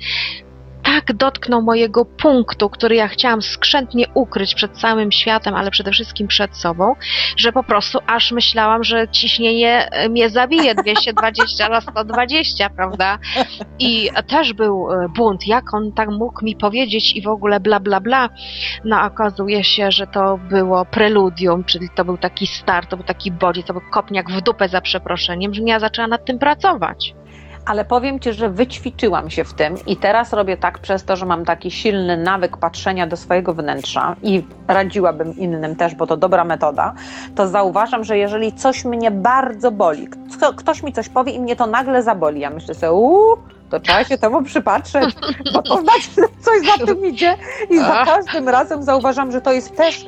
tak 1.02 1.14
dotknął 1.14 1.62
mojego 1.62 2.06
punktu, 2.06 2.70
który 2.70 2.96
ja 2.96 3.08
chciałam 3.08 3.42
skrzętnie 3.42 4.06
ukryć 4.14 4.56
przed 4.56 4.72
całym 4.72 5.12
światem, 5.12 5.56
ale 5.56 5.72
przede 5.72 5.92
wszystkim 5.92 6.28
przed 6.28 6.58
sobą, 6.58 6.96
że 7.38 7.52
po 7.52 7.64
prostu 7.64 8.00
aż 8.08 8.32
myślałam, 8.32 8.84
że 8.84 9.08
ciśnienie 9.08 9.90
y, 10.06 10.10
mnie 10.10 10.30
zabije 10.30 10.76
220 10.76 11.70
na 11.70 11.82
120, 11.82 12.70
prawda? 12.70 13.20
I 13.80 14.10
też 14.28 14.54
był 14.54 14.92
y, 14.92 15.10
bunt, 15.10 15.48
jak 15.48 15.74
on 15.74 15.92
tak 15.92 16.10
mógł 16.10 16.46
mi 16.46 16.56
powiedzieć 16.56 17.16
i 17.16 17.22
w 17.22 17.28
ogóle 17.28 17.60
bla 17.60 17.80
bla 17.80 18.00
bla. 18.00 18.30
No 18.86 19.02
okazuje 19.02 19.64
się, 19.64 19.92
że 19.92 20.08
to 20.08 20.40
było 20.50 20.86
preludium, 20.86 21.64
czyli 21.64 21.90
to 21.96 22.06
był 22.06 22.18
taki 22.18 22.48
start, 22.48 22.90
to 22.90 22.98
był 22.98 23.06
taki 23.06 23.32
bodziec, 23.32 23.66
to 23.66 23.74
był 23.74 23.82
kopniak 23.92 24.32
w 24.32 24.42
dupę 24.42 24.70
za 24.70 24.82
przeproszeniem, 24.82 25.54
że 25.54 25.62
ja 25.66 25.80
zaczęłam 25.80 26.10
nad 26.10 26.26
tym 26.26 26.40
pracować. 26.40 27.14
Ale 27.68 27.86
powiem 27.86 28.20
Ci, 28.20 28.34
że 28.34 28.50
wyćwiczyłam 28.50 29.30
się 29.30 29.44
w 29.44 29.54
tym 29.54 29.76
i 29.88 29.98
teraz 29.98 30.34
robię 30.34 30.58
tak 30.58 30.80
przez 30.80 31.04
to, 31.04 31.16
że 31.16 31.26
mam 31.26 31.46
taki 31.46 31.72
silny 31.72 32.18
nawyk 32.18 32.58
patrzenia 32.58 33.08
do 33.08 33.18
swojego 33.18 33.54
wnętrza 33.54 34.16
i 34.24 34.44
radziłabym 34.68 35.38
innym 35.38 35.76
też, 35.76 35.96
bo 35.96 36.08
to 36.08 36.18
dobra 36.18 36.44
metoda, 36.44 36.94
to 37.36 37.48
zauważam, 37.48 38.04
że 38.04 38.18
jeżeli 38.18 38.54
coś 38.54 38.86
mnie 38.86 39.12
bardzo 39.12 39.72
boli, 39.72 40.08
kto, 40.38 40.54
ktoś 40.54 40.84
mi 40.84 40.94
coś 40.94 41.10
powie 41.10 41.32
i 41.32 41.40
mnie 41.40 41.56
to 41.56 41.68
nagle 41.68 42.04
zaboli, 42.04 42.40
ja 42.40 42.50
myślę 42.50 42.74
sobie, 42.74 42.92
uuu, 42.92 43.38
to 43.70 43.80
trzeba 43.80 44.04
się 44.04 44.18
temu 44.18 44.44
przypatrzeć, 44.44 45.16
bo 45.54 45.62
to 45.62 45.82
znaczy, 45.82 46.10
że 46.18 46.24
coś 46.42 46.78
za 46.78 46.86
tym 46.86 47.06
idzie 47.06 47.38
i 47.70 47.80
za 47.80 48.06
każdym 48.16 48.50
razem 48.50 48.84
zauważam, 48.84 49.32
że 49.32 49.42
to 49.42 49.52
jest 49.52 49.76
też 49.76 50.06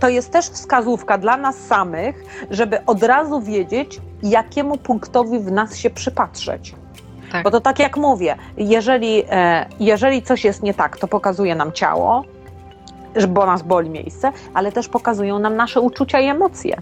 to 0.00 0.08
jest 0.08 0.32
też 0.32 0.46
wskazówka 0.46 1.18
dla 1.18 1.36
nas 1.36 1.56
samych, 1.56 2.24
żeby 2.50 2.84
od 2.84 3.02
razu 3.02 3.40
wiedzieć, 3.40 4.00
jakiemu 4.22 4.76
punktowi 4.76 5.38
w 5.38 5.52
nas 5.52 5.76
się 5.76 5.90
przypatrzeć. 5.90 6.74
Tak. 7.32 7.44
Bo 7.44 7.50
to 7.50 7.60
tak 7.60 7.78
jak 7.78 7.96
mówię, 7.96 8.36
jeżeli, 8.56 9.24
e, 9.30 9.66
jeżeli 9.80 10.22
coś 10.22 10.44
jest 10.44 10.62
nie 10.62 10.74
tak, 10.74 10.96
to 10.96 11.08
pokazuje 11.08 11.54
nam 11.54 11.72
ciało, 11.72 12.24
bo 13.28 13.46
nas 13.46 13.62
boli 13.62 13.90
miejsce, 13.90 14.32
ale 14.54 14.72
też 14.72 14.88
pokazują 14.88 15.38
nam 15.38 15.56
nasze 15.56 15.80
uczucia 15.80 16.20
i 16.20 16.26
emocje. 16.26 16.76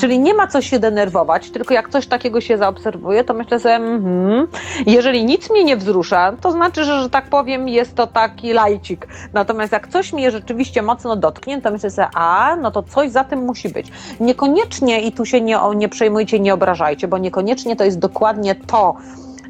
Czyli 0.00 0.18
nie 0.18 0.34
ma 0.34 0.46
co 0.46 0.62
się 0.62 0.78
denerwować, 0.78 1.50
tylko 1.50 1.74
jak 1.74 1.88
coś 1.88 2.06
takiego 2.06 2.40
się 2.40 2.58
zaobserwuje, 2.58 3.24
to 3.24 3.34
myślę 3.34 3.60
sobie, 3.60 3.74
mhm, 3.74 4.46
jeżeli 4.86 5.24
nic 5.24 5.50
mnie 5.50 5.64
nie 5.64 5.76
wzrusza, 5.76 6.32
to 6.40 6.52
znaczy, 6.52 6.84
że, 6.84 7.02
że 7.02 7.10
tak 7.10 7.28
powiem, 7.28 7.68
jest 7.68 7.94
to 7.94 8.06
taki 8.06 8.52
lajcik. 8.52 9.06
Natomiast 9.32 9.72
jak 9.72 9.88
coś 9.88 10.12
mnie 10.12 10.30
rzeczywiście 10.30 10.82
mocno 10.82 11.16
dotknie, 11.16 11.62
to 11.62 11.70
myślę 11.70 11.90
sobie, 11.90 12.08
a, 12.14 12.56
no 12.56 12.70
to 12.70 12.82
coś 12.82 13.10
za 13.10 13.24
tym 13.24 13.44
musi 13.44 13.68
być. 13.68 13.92
Niekoniecznie, 14.20 15.02
i 15.02 15.12
tu 15.12 15.24
się 15.24 15.40
nie, 15.40 15.58
nie 15.76 15.88
przejmujcie, 15.88 16.40
nie 16.40 16.54
obrażajcie, 16.54 17.08
bo 17.08 17.18
niekoniecznie 17.18 17.76
to 17.76 17.84
jest 17.84 17.98
dokładnie 17.98 18.54
to, 18.54 18.96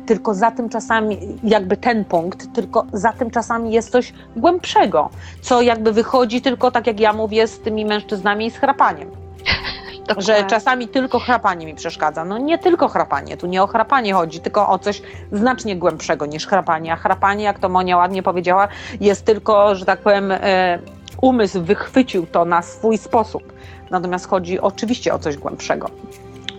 tylko 0.06 0.34
za 0.34 0.50
tym 0.50 0.68
czasami, 0.68 1.18
jakby 1.44 1.76
ten 1.76 2.04
punkt, 2.04 2.52
tylko 2.54 2.86
za 2.92 3.12
tym 3.12 3.30
czasami 3.30 3.72
jest 3.72 3.90
coś 3.90 4.12
głębszego, 4.36 5.10
co 5.40 5.62
jakby 5.62 5.92
wychodzi 5.92 6.42
tylko, 6.42 6.70
tak 6.70 6.86
jak 6.86 7.00
ja 7.00 7.12
mówię, 7.12 7.46
z 7.46 7.60
tymi 7.60 7.84
mężczyznami 7.84 8.46
i 8.46 8.50
z 8.50 8.56
chrapaniem 8.56 9.10
że 10.08 10.14
Dokładnie. 10.14 10.50
czasami 10.50 10.88
tylko 10.88 11.18
chrapanie 11.18 11.66
mi 11.66 11.74
przeszkadza. 11.74 12.24
No 12.24 12.38
nie 12.38 12.58
tylko 12.58 12.88
chrapanie, 12.88 13.36
tu 13.36 13.46
nie 13.46 13.62
o 13.62 13.66
chrapanie 13.66 14.14
chodzi, 14.14 14.40
tylko 14.40 14.68
o 14.68 14.78
coś 14.78 15.02
znacznie 15.32 15.76
głębszego 15.76 16.26
niż 16.26 16.46
chrapanie. 16.46 16.92
A 16.92 16.96
chrapanie, 16.96 17.44
jak 17.44 17.58
to 17.58 17.68
Monia 17.68 17.96
ładnie 17.96 18.22
powiedziała, 18.22 18.68
jest 19.00 19.24
tylko, 19.24 19.74
że 19.74 19.84
tak 19.84 20.00
powiem, 20.00 20.32
e, 20.32 20.78
umysł 21.20 21.62
wychwycił 21.62 22.26
to 22.26 22.44
na 22.44 22.62
swój 22.62 22.98
sposób. 22.98 23.52
Natomiast 23.90 24.28
chodzi 24.28 24.60
oczywiście 24.60 25.14
o 25.14 25.18
coś 25.18 25.36
głębszego. 25.36 25.90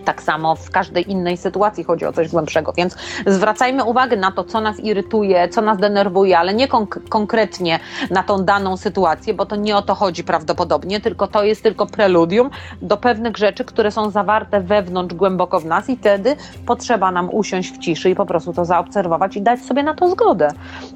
Tak 0.06 0.22
samo 0.22 0.56
w 0.56 0.70
każdej 0.70 1.10
innej 1.10 1.36
sytuacji 1.36 1.84
chodzi 1.84 2.06
o 2.06 2.12
coś 2.12 2.28
głębszego, 2.28 2.72
więc 2.76 2.96
zwracajmy 3.26 3.84
uwagę 3.84 4.16
na 4.16 4.32
to, 4.32 4.44
co 4.44 4.60
nas 4.60 4.80
irytuje, 4.80 5.48
co 5.48 5.60
nas 5.60 5.78
denerwuje, 5.78 6.38
ale 6.38 6.54
nie 6.54 6.68
konk- 6.68 7.08
konkretnie 7.08 7.80
na 8.10 8.22
tą 8.22 8.44
daną 8.44 8.76
sytuację, 8.76 9.34
bo 9.34 9.46
to 9.46 9.56
nie 9.56 9.76
o 9.76 9.82
to 9.82 9.94
chodzi 9.94 10.24
prawdopodobnie, 10.24 11.00
tylko 11.00 11.26
to 11.26 11.44
jest 11.44 11.62
tylko 11.62 11.86
preludium 11.86 12.50
do 12.82 12.96
pewnych 12.96 13.36
rzeczy, 13.36 13.64
które 13.64 13.90
są 13.90 14.10
zawarte 14.10 14.60
wewnątrz, 14.60 15.14
głęboko 15.14 15.60
w 15.60 15.64
nas 15.64 15.90
i 15.90 15.96
wtedy 15.96 16.36
potrzeba 16.66 17.10
nam 17.10 17.28
usiąść 17.34 17.72
w 17.72 17.78
ciszy 17.78 18.10
i 18.10 18.14
po 18.14 18.26
prostu 18.26 18.52
to 18.52 18.64
zaobserwować 18.64 19.36
i 19.36 19.42
dać 19.42 19.60
sobie 19.60 19.82
na 19.82 19.94
to 19.94 20.08
zgodę, 20.08 20.48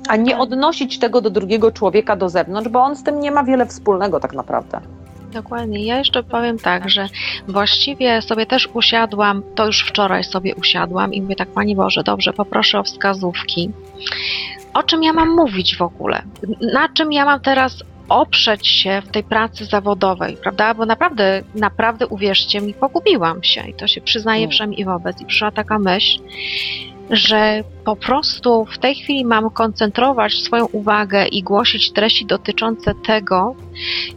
a 0.09 0.17
nie 0.17 0.39
odnosić 0.39 0.99
tego 0.99 1.21
do 1.21 1.31
drugiego 1.31 1.73
człowieka 1.73 2.17
do 2.17 2.29
zewnątrz, 2.29 2.69
bo 2.69 2.81
on 2.81 2.97
z 2.97 3.03
tym 3.03 3.21
nie 3.21 3.31
ma 3.31 3.45
wiele 3.45 3.67
wspólnego 3.67 4.21
tak 4.21 4.33
naprawdę. 4.33 4.81
Dokładnie. 5.33 5.85
Ja 5.85 5.99
jeszcze 5.99 6.23
powiem 6.23 6.59
tak, 6.59 6.91
że 6.91 7.09
właściwie 7.49 8.23
sobie 8.23 8.47
też 8.47 8.69
usiadłam, 8.75 9.43
to 9.55 9.67
już 9.67 9.85
wczoraj 9.85 10.25
sobie 10.25 10.55
usiadłam 10.55 11.15
i 11.15 11.23
mówię 11.23 11.37
tak, 11.37 11.49
Pani 11.49 11.77
Boże, 11.77 12.03
dobrze, 12.03 12.33
poproszę 12.33 12.79
o 12.79 12.83
wskazówki. 12.83 13.71
O 14.75 14.83
czym 14.83 15.03
ja 15.03 15.13
mam 15.13 15.37
mówić 15.37 15.77
w 15.77 15.83
ogóle? 15.83 16.23
Na 16.73 16.89
czym 16.89 17.13
ja 17.13 17.25
mam 17.25 17.41
teraz 17.41 17.85
oprzeć 18.09 18.69
się 18.69 19.03
w 19.07 19.11
tej 19.11 19.25
pracy 19.25 19.65
zawodowej, 19.65 20.37
prawda? 20.37 20.75
Bo 20.75 20.87
naprawdę, 20.87 21.43
naprawdę 21.55 22.07
uwierzcie 22.07 22.61
mi, 22.61 22.75
pogubiłam 22.75 23.43
się 23.43 23.69
i 23.69 23.75
to 23.75 23.87
się 23.87 24.01
przyznaję 24.01 24.43
Mm. 24.43 24.51
wszem 24.51 24.75
i 24.75 24.85
wobec. 24.85 25.21
I 25.21 25.27
przyszła 25.27 25.51
taka 25.51 25.79
myśl, 25.79 26.21
że 27.11 27.65
po 27.85 27.97
prostu 27.97 28.65
w 28.65 28.79
tej 28.79 28.95
chwili 28.95 29.25
mam 29.25 29.51
koncentrować 29.51 30.35
swoją 30.35 30.67
uwagę 30.67 31.27
i 31.27 31.43
głosić 31.43 31.93
treści 31.93 32.27
dotyczące 32.27 32.95
tego, 33.07 33.55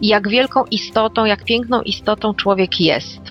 jak 0.02 0.30
wielką 0.30 0.66
istotą, 0.66 1.26
jak 1.26 1.44
piękną 1.44 1.82
istotą 1.82 2.34
człowiek 2.34 2.80
jest. 2.80 3.22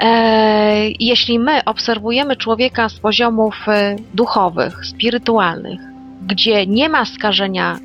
E, 0.00 0.90
jeśli 1.00 1.38
my 1.38 1.64
obserwujemy 1.64 2.36
człowieka 2.36 2.88
z 2.88 2.98
poziomów 2.98 3.54
e, 3.68 3.96
duchowych, 4.14 4.86
spirytualnych, 4.86 5.80
gdzie 6.26 6.66
nie 6.66 6.88
ma 6.88 7.04
skażenia 7.04 7.78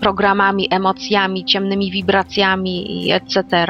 programami, 0.00 0.68
emocjami, 0.70 1.44
ciemnymi 1.44 1.90
wibracjami 1.90 3.08
etc., 3.12 3.66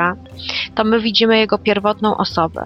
to 0.74 0.84
my 0.84 1.00
widzimy 1.00 1.38
jego 1.38 1.58
pierwotną 1.58 2.16
osobę. 2.16 2.64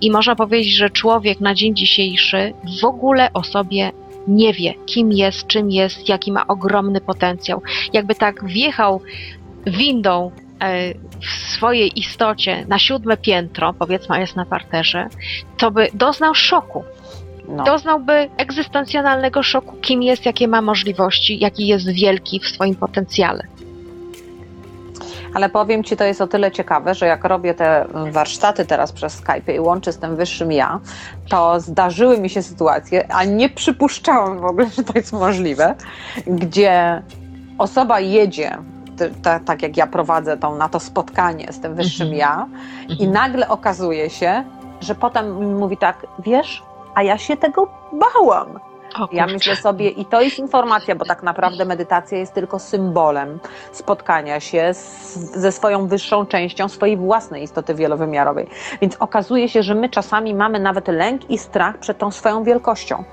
I 0.00 0.10
można 0.10 0.36
powiedzieć, 0.36 0.76
że 0.76 0.90
człowiek 0.90 1.40
na 1.40 1.54
dzień 1.54 1.76
dzisiejszy 1.76 2.52
w 2.80 2.84
ogóle 2.84 3.32
o 3.32 3.44
sobie 3.44 3.92
nie 4.28 4.52
wie, 4.52 4.74
kim 4.86 5.12
jest, 5.12 5.46
czym 5.46 5.70
jest, 5.70 6.08
jaki 6.08 6.32
ma 6.32 6.46
ogromny 6.46 7.00
potencjał. 7.00 7.62
Jakby 7.92 8.14
tak 8.14 8.44
wjechał 8.44 9.00
windą 9.66 10.30
e, 10.60 10.94
w 11.20 11.52
swojej 11.52 11.98
istocie 11.98 12.64
na 12.68 12.78
siódme 12.78 13.16
piętro, 13.16 13.72
powiedzmy, 13.72 14.20
jest 14.20 14.36
na 14.36 14.46
parterze, 14.46 15.08
to 15.56 15.70
by 15.70 15.88
doznał 15.94 16.34
szoku. 16.34 16.84
No. 17.48 17.64
Doznałby 17.64 18.30
egzystencjonalnego 18.36 19.42
szoku, 19.42 19.76
kim 19.76 20.02
jest, 20.02 20.26
jakie 20.26 20.48
ma 20.48 20.62
możliwości, 20.62 21.38
jaki 21.38 21.66
jest 21.66 21.88
wielki 21.90 22.40
w 22.40 22.48
swoim 22.48 22.74
potencjale. 22.74 23.42
Ale 25.34 25.48
powiem 25.48 25.84
Ci, 25.84 25.96
to 25.96 26.04
jest 26.04 26.20
o 26.20 26.26
tyle 26.26 26.52
ciekawe, 26.52 26.94
że 26.94 27.06
jak 27.06 27.24
robię 27.24 27.54
te 27.54 27.86
warsztaty 28.12 28.66
teraz 28.66 28.92
przez 28.92 29.12
Skype 29.12 29.54
i 29.54 29.60
łączę 29.60 29.92
z 29.92 29.98
tym 29.98 30.16
wyższym 30.16 30.52
ja, 30.52 30.80
to 31.28 31.60
zdarzyły 31.60 32.18
mi 32.18 32.30
się 32.30 32.42
sytuacje, 32.42 33.12
a 33.12 33.24
nie 33.24 33.48
przypuszczałam 33.48 34.38
w 34.38 34.44
ogóle, 34.44 34.70
że 34.76 34.82
to 34.82 34.92
jest 34.94 35.12
możliwe, 35.12 35.74
gdzie 36.26 37.02
osoba 37.58 38.00
jedzie, 38.00 38.58
tak 39.44 39.62
jak 39.62 39.76
ja 39.76 39.86
prowadzę 39.86 40.36
tą, 40.36 40.56
na 40.56 40.68
to 40.68 40.80
spotkanie 40.80 41.52
z 41.52 41.60
tym 41.60 41.74
wyższym 41.74 42.06
Mhm. 42.06 42.18
ja 42.18 42.46
i 42.98 43.08
nagle 43.08 43.48
okazuje 43.48 44.10
się, 44.10 44.44
że 44.80 44.94
potem 44.94 45.40
mi 45.40 45.46
mówi 45.46 45.76
tak, 45.76 46.06
wiesz, 46.18 46.62
a 46.94 47.02
ja 47.02 47.18
się 47.18 47.36
tego 47.36 47.68
bałam. 47.92 48.58
Ja 49.12 49.26
myślę 49.26 49.56
sobie, 49.56 49.88
i 49.88 50.04
to 50.04 50.20
jest 50.20 50.38
informacja, 50.38 50.94
bo 50.94 51.04
tak 51.04 51.22
naprawdę 51.22 51.64
medytacja 51.64 52.18
jest 52.18 52.34
tylko 52.34 52.58
symbolem 52.58 53.38
spotkania 53.72 54.40
się 54.40 54.74
z, 54.74 55.14
ze 55.16 55.52
swoją 55.52 55.86
wyższą 55.86 56.26
częścią 56.26 56.68
swojej 56.68 56.96
własnej 56.96 57.42
istoty 57.42 57.74
wielowymiarowej. 57.74 58.46
Więc 58.80 58.96
okazuje 58.96 59.48
się, 59.48 59.62
że 59.62 59.74
my 59.74 59.88
czasami 59.88 60.34
mamy 60.34 60.60
nawet 60.60 60.88
lęk 60.88 61.30
i 61.30 61.38
strach 61.38 61.78
przed 61.78 61.98
tą 61.98 62.10
swoją 62.10 62.44
wielkością. 62.44 63.04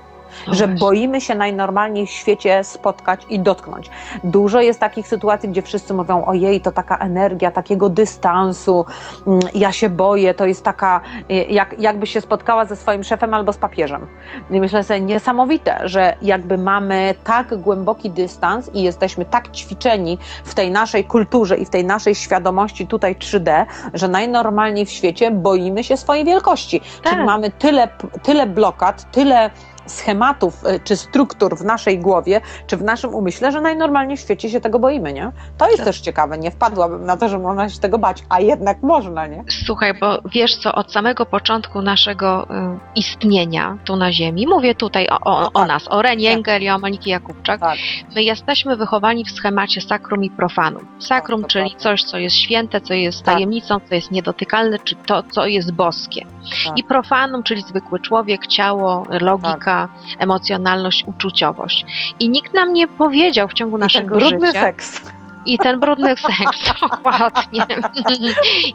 No 0.46 0.54
że 0.54 0.66
właśnie. 0.66 0.80
boimy 0.80 1.20
się 1.20 1.34
najnormalniej 1.34 2.06
w 2.06 2.10
świecie 2.10 2.64
spotkać 2.64 3.26
i 3.28 3.40
dotknąć. 3.40 3.90
Dużo 4.24 4.60
jest 4.60 4.80
takich 4.80 5.08
sytuacji, 5.08 5.48
gdzie 5.48 5.62
wszyscy 5.62 5.94
mówią: 5.94 6.24
Ojej, 6.24 6.60
to 6.60 6.72
taka 6.72 6.96
energia, 6.96 7.50
takiego 7.50 7.88
dystansu, 7.88 8.84
mm, 9.26 9.40
ja 9.54 9.72
się 9.72 9.88
boję, 9.88 10.34
to 10.34 10.46
jest 10.46 10.64
taka, 10.64 11.00
y, 11.30 11.34
jak, 11.34 11.80
jakby 11.80 12.06
się 12.06 12.20
spotkała 12.20 12.64
ze 12.64 12.76
swoim 12.76 13.04
szefem 13.04 13.34
albo 13.34 13.52
z 13.52 13.56
papieżem. 13.56 14.06
I 14.50 14.60
myślę 14.60 14.84
sobie, 14.84 15.00
niesamowite, 15.00 15.80
że 15.84 16.16
jakby 16.22 16.58
mamy 16.58 17.14
tak 17.24 17.56
głęboki 17.56 18.10
dystans 18.10 18.70
i 18.74 18.82
jesteśmy 18.82 19.24
tak 19.24 19.50
ćwiczeni 19.50 20.18
w 20.44 20.54
tej 20.54 20.70
naszej 20.70 21.04
kulturze 21.04 21.56
i 21.56 21.64
w 21.64 21.70
tej 21.70 21.84
naszej 21.84 22.14
świadomości 22.14 22.86
tutaj 22.86 23.16
3D, 23.16 23.66
że 23.94 24.08
najnormalniej 24.08 24.86
w 24.86 24.90
świecie 24.90 25.30
boimy 25.30 25.84
się 25.84 25.96
swojej 25.96 26.24
wielkości. 26.24 26.80
Tak. 26.80 27.12
Czyli 27.12 27.24
mamy 27.24 27.50
tyle, 27.50 27.88
tyle 28.22 28.46
blokad, 28.46 29.10
tyle 29.12 29.50
schematów 29.92 30.64
y, 30.66 30.80
czy 30.84 30.96
struktur 30.96 31.56
w 31.56 31.64
naszej 31.64 31.98
głowie, 31.98 32.40
czy 32.66 32.76
w 32.76 32.82
naszym 32.82 33.14
umyśle, 33.14 33.52
że 33.52 33.60
najnormalniej 33.60 34.16
w 34.16 34.20
świecie 34.20 34.50
się 34.50 34.60
tego 34.60 34.78
boimy, 34.78 35.12
nie? 35.12 35.32
To 35.58 35.64
jest 35.66 35.76
Tak. 35.76 35.86
też 35.86 36.00
ciekawe, 36.00 36.38
nie 36.38 36.50
wpadłabym 36.50 37.04
na 37.04 37.16
to, 37.16 37.28
że 37.28 37.38
można 37.38 37.68
się 37.68 37.78
tego 37.80 37.98
bać, 37.98 38.22
a 38.28 38.40
jednak 38.40 38.82
można, 38.82 39.26
nie? 39.26 39.44
Słuchaj, 39.66 39.94
bo 40.00 40.18
wiesz 40.32 40.56
co, 40.56 40.74
od 40.74 40.92
samego 40.92 41.26
początku 41.26 41.82
naszego 41.82 42.44
y, 42.44 42.78
istnienia 42.96 43.78
tu 43.84 43.96
na 43.96 44.12
Ziemi, 44.12 44.46
mówię 44.46 44.74
tutaj 44.74 45.08
o, 45.08 45.20
o, 45.20 45.40
No 45.40 45.46
o 45.46 45.50
tak. 45.50 45.68
nas, 45.68 45.88
o 45.90 46.02
Reni 46.02 46.26
Engel 46.26 46.62
i 46.62 46.70
o 46.70 46.78
Moniki 46.78 47.10
Jakubczak, 47.10 47.60
Tak. 47.60 47.78
my 48.14 48.22
jesteśmy 48.22 48.76
wychowani 48.76 49.24
w 49.24 49.30
schemacie 49.30 49.80
sakrum 49.80 50.24
i 50.24 50.30
profanum. 50.30 50.86
Sakrum, 50.98 51.40
Tak, 51.42 51.50
czyli 51.50 51.74
coś, 51.76 52.04
co 52.04 52.18
jest 52.18 52.36
święte, 52.36 52.80
co 52.80 52.94
jest 52.94 53.22
Tak. 53.22 53.34
tajemnicą, 53.34 53.80
co 53.88 53.94
jest 53.94 54.10
niedotykalne, 54.10 54.78
czy 54.78 54.94
to, 54.96 55.22
co 55.22 55.46
jest 55.46 55.72
boskie. 55.72 56.26
Tak. 56.66 56.78
I 56.78 56.84
profanum, 56.84 57.42
czyli 57.42 57.62
zwykły 57.62 58.00
człowiek, 58.00 58.46
ciało, 58.46 59.06
logika, 59.20 59.81
Emocjonalność, 60.18 61.04
uczuciowość. 61.06 61.86
I 62.20 62.28
nikt 62.28 62.54
nam 62.54 62.72
nie 62.72 62.88
powiedział 62.88 63.48
w 63.48 63.52
ciągu 63.54 63.76
I 63.76 63.80
ten 63.80 63.84
naszego 63.84 64.16
brudny 64.16 64.46
życia... 64.46 64.60
seks. 64.60 65.12
I 65.46 65.58
ten 65.58 65.80
brudny 65.80 66.16
seks, 66.16 66.80
dokładnie. 66.90 67.66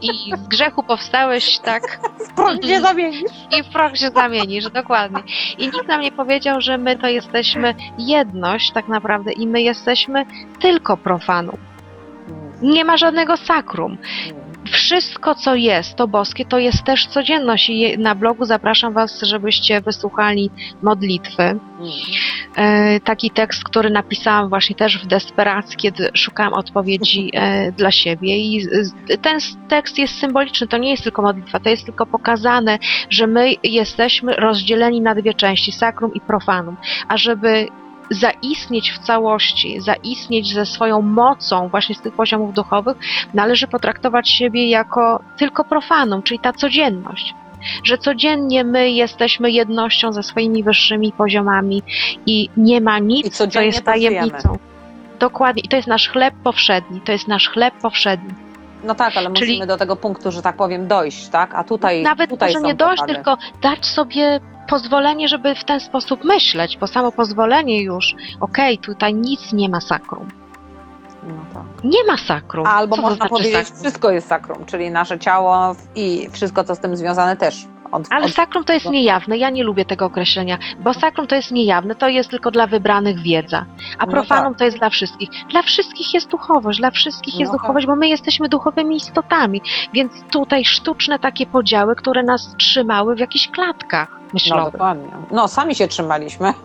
I 0.01 0.31
z 0.37 0.47
grzechu 0.47 0.83
powstałeś, 0.83 1.59
tak, 1.59 1.99
W 2.29 2.33
prąd 2.35 2.63
nie 2.63 2.81
zamienisz. 2.81 3.31
i 3.59 3.63
w 3.63 3.67
proch 3.69 3.97
się 3.97 4.09
zamienisz, 4.09 4.69
dokładnie. 4.69 5.23
I 5.57 5.65
nikt 5.65 5.87
nam 5.87 6.01
nie 6.01 6.11
powiedział, 6.11 6.61
że 6.61 6.77
my 6.77 6.97
to 6.97 7.07
jesteśmy 7.07 7.75
jedność 7.97 8.71
tak 8.71 8.87
naprawdę 8.87 9.31
i 9.31 9.47
my 9.47 9.61
jesteśmy 9.61 10.25
tylko 10.59 10.97
profanum. 10.97 11.57
Nie 12.61 12.85
ma 12.85 12.97
żadnego 12.97 13.37
sakrum. 13.37 13.97
Wszystko, 14.67 15.35
co 15.35 15.55
jest, 15.55 15.95
to 15.95 16.07
boskie, 16.07 16.45
to 16.45 16.59
jest 16.59 16.83
też 16.83 17.07
codzienność. 17.07 17.69
I 17.69 17.97
na 17.97 18.15
blogu 18.15 18.45
zapraszam 18.45 18.93
Was, 18.93 19.21
żebyście 19.21 19.81
wysłuchali 19.81 20.49
modlitwy. 20.81 21.43
Mm. 21.43 21.59
E, 22.55 22.99
taki 22.99 23.31
tekst, 23.31 23.63
który 23.63 23.89
napisałam 23.89 24.49
właśnie 24.49 24.75
też 24.75 25.03
w 25.03 25.07
desperacji, 25.07 25.77
kiedy 25.77 26.09
szukałam 26.13 26.53
odpowiedzi 26.53 27.31
e, 27.33 27.71
dla 27.71 27.91
siebie. 27.91 28.37
I 28.37 28.67
ten 29.21 29.39
tekst 29.67 29.97
jest 29.97 30.19
symboliczny, 30.19 30.67
to 30.67 30.77
nie 30.77 30.91
jest 30.91 31.03
tylko 31.03 31.21
modlitwa, 31.21 31.59
to 31.59 31.69
jest 31.69 31.85
tylko 31.85 32.05
pokazane, 32.05 32.79
że 33.09 33.27
my 33.27 33.53
jesteśmy 33.63 34.33
rozdzieleni 34.33 35.01
na 35.01 35.15
dwie 35.15 35.33
części, 35.33 35.71
sakrum 35.71 36.13
i 36.13 36.21
profanum. 36.21 36.77
A 37.07 37.17
żeby 37.17 37.67
zaistnieć 38.09 38.91
w 38.91 38.99
całości, 38.99 39.81
zaistnieć 39.81 40.53
ze 40.53 40.65
swoją 40.65 41.01
mocą 41.01 41.67
właśnie 41.69 41.95
z 41.95 42.01
tych 42.01 42.13
poziomów 42.13 42.53
duchowych, 42.53 42.97
należy 43.33 43.67
potraktować 43.67 44.29
siebie 44.29 44.69
jako 44.69 45.19
tylko 45.37 45.63
profanum, 45.63 46.23
czyli 46.23 46.39
ta 46.39 46.53
codzienność. 46.53 47.33
Że 47.83 47.97
codziennie 47.97 48.63
my 48.63 48.89
jesteśmy 48.89 49.51
jednością 49.51 50.13
ze 50.13 50.23
swoimi 50.23 50.63
wyższymi 50.63 51.11
poziomami 51.11 51.83
i 52.25 52.49
nie 52.57 52.81
ma 52.81 52.99
nic, 52.99 53.37
co 53.51 53.61
jest 53.61 53.83
tajemnicą. 53.83 54.57
Dokładnie. 55.19 55.61
I 55.65 55.67
to 55.67 55.75
jest 55.75 55.87
nasz 55.87 56.09
chleb 56.09 56.33
powszedni. 56.43 57.01
To 57.01 57.11
jest 57.11 57.27
nasz 57.27 57.49
chleb 57.49 57.73
powszedni. 57.81 58.46
No 58.87 58.95
tak, 58.95 59.17
ale 59.17 59.31
Czyli- 59.31 59.51
musimy 59.51 59.67
do 59.67 59.77
tego 59.77 59.95
punktu, 59.95 60.31
że 60.31 60.41
tak 60.41 60.55
powiem, 60.55 60.87
dojść, 60.87 61.27
tak? 61.27 61.55
A 61.55 61.63
tutaj 61.63 62.03
Nawet 62.03 62.29
tutaj 62.29 62.53
może 62.53 62.67
nie 62.67 62.75
dojść, 62.75 63.03
tylko 63.07 63.37
dać 63.61 63.85
sobie 63.85 64.39
pozwolenie, 64.69 65.27
żeby 65.27 65.55
w 65.55 65.63
ten 65.63 65.79
sposób 65.79 66.23
myśleć, 66.23 66.77
bo 66.77 66.87
samo 66.87 67.11
pozwolenie 67.11 67.81
już, 67.83 68.15
okej, 68.39 68.77
tutaj 68.77 69.13
nic 69.13 69.53
nie 69.53 69.69
ma 69.69 69.81
sakrum. 69.81 70.27
No 71.23 71.33
tak. 71.53 71.83
Nie 71.83 72.03
ma 72.03 72.17
sakrum. 72.17 72.67
Albo 72.67 72.95
Co 72.95 73.01
można 73.01 73.15
znaczy 73.15 73.29
powiedzieć, 73.29 73.67
sakrum? 73.67 73.79
wszystko 73.79 74.11
jest 74.11 74.27
sakrum, 74.27 74.65
czyli 74.65 74.91
nasze 74.91 75.19
ciało 75.19 75.75
i 75.95 76.29
wszystko, 76.31 76.63
co 76.63 76.75
z 76.75 76.79
tym 76.79 76.97
związane 76.97 77.37
też. 77.37 77.67
Od, 77.91 78.03
Ale 78.09 78.25
od, 78.25 78.31
sakrum 78.31 78.63
to 78.63 78.73
jest 78.73 78.89
niejawne, 78.89 79.37
ja 79.37 79.49
nie 79.49 79.63
lubię 79.63 79.85
tego 79.85 80.05
określenia, 80.05 80.57
bo 80.79 80.93
sakrum 80.93 81.27
to 81.27 81.35
jest 81.35 81.51
niejawne, 81.51 81.95
to 81.95 82.07
jest 82.07 82.29
tylko 82.29 82.51
dla 82.51 82.67
wybranych 82.67 83.19
wiedza, 83.19 83.65
a 83.97 84.05
No 84.05 84.11
profanum 84.11 84.55
to 84.55 84.65
jest 84.65 84.77
dla 84.77 84.89
wszystkich. 84.89 85.29
Dla 85.49 85.61
wszystkich 85.61 86.13
jest 86.13 86.29
duchowość, 86.29 86.79
dla 86.79 86.91
wszystkich 86.91 87.39
jest 87.39 87.51
No 87.51 87.57
tak. 87.57 87.61
duchowość, 87.61 87.87
bo 87.87 87.95
my 87.95 88.07
jesteśmy 88.07 88.49
duchowymi 88.49 88.95
istotami, 88.95 89.61
więc 89.93 90.11
tutaj 90.31 90.65
sztuczne 90.65 91.19
takie 91.19 91.45
podziały, 91.45 91.95
które 91.95 92.23
nas 92.23 92.55
trzymały 92.57 93.15
w 93.15 93.19
jakichś 93.19 93.47
klatkach 93.47 94.17
no 94.27 94.33
myślowych. 94.33 94.71
dokładnie. 94.71 95.11
No 95.31 95.47
sami 95.47 95.75
się 95.75 95.87
trzymaliśmy. 95.87 96.53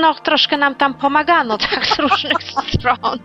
No, 0.00 0.14
troszkę 0.14 0.56
nam 0.56 0.74
tam 0.74 0.94
pomagano, 0.94 1.58
tak, 1.70 1.86
z 1.86 1.98
różnych 1.98 2.42
stron. 2.42 3.18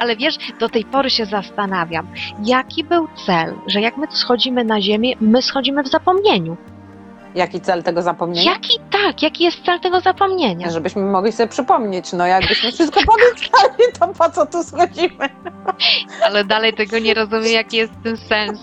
Ale 0.00 0.16
wiesz, 0.16 0.34
do 0.60 0.68
tej 0.68 0.84
pory 0.84 1.10
się 1.10 1.26
zastanawiam, 1.26 2.08
jaki 2.44 2.84
był 2.84 3.08
cel, 3.26 3.54
że 3.66 3.80
jak 3.80 3.96
my 3.96 4.06
schodzimy 4.10 4.64
na 4.64 4.80
ziemię, 4.80 5.14
my 5.20 5.42
schodzimy 5.42 5.82
w 5.82 5.88
zapomnieniu. 5.88 6.56
Jaki 7.34 7.60
cel 7.60 7.82
tego 7.82 8.02
zapomnienia? 8.02 8.52
Jaki 8.52 8.78
tak, 8.90 9.22
jaki 9.22 9.44
jest 9.44 9.64
cel 9.64 9.80
tego 9.80 10.00
zapomnienia? 10.00 10.70
Żebyśmy 10.70 11.02
mogli 11.02 11.32
sobie 11.32 11.48
przypomnieć, 11.48 12.12
no 12.12 12.26
jakbyśmy 12.26 12.72
wszystko 12.72 13.00
pamiętali, 13.06 13.92
to 14.00 14.08
po 14.08 14.30
co 14.30 14.46
tu 14.46 14.62
schodzimy? 14.62 15.28
Ale 16.26 16.44
dalej 16.44 16.74
tego 16.74 16.98
nie 16.98 17.14
rozumiem, 17.14 17.52
jaki 17.52 17.76
jest 17.76 17.92
ten 18.04 18.16
sens. 18.16 18.60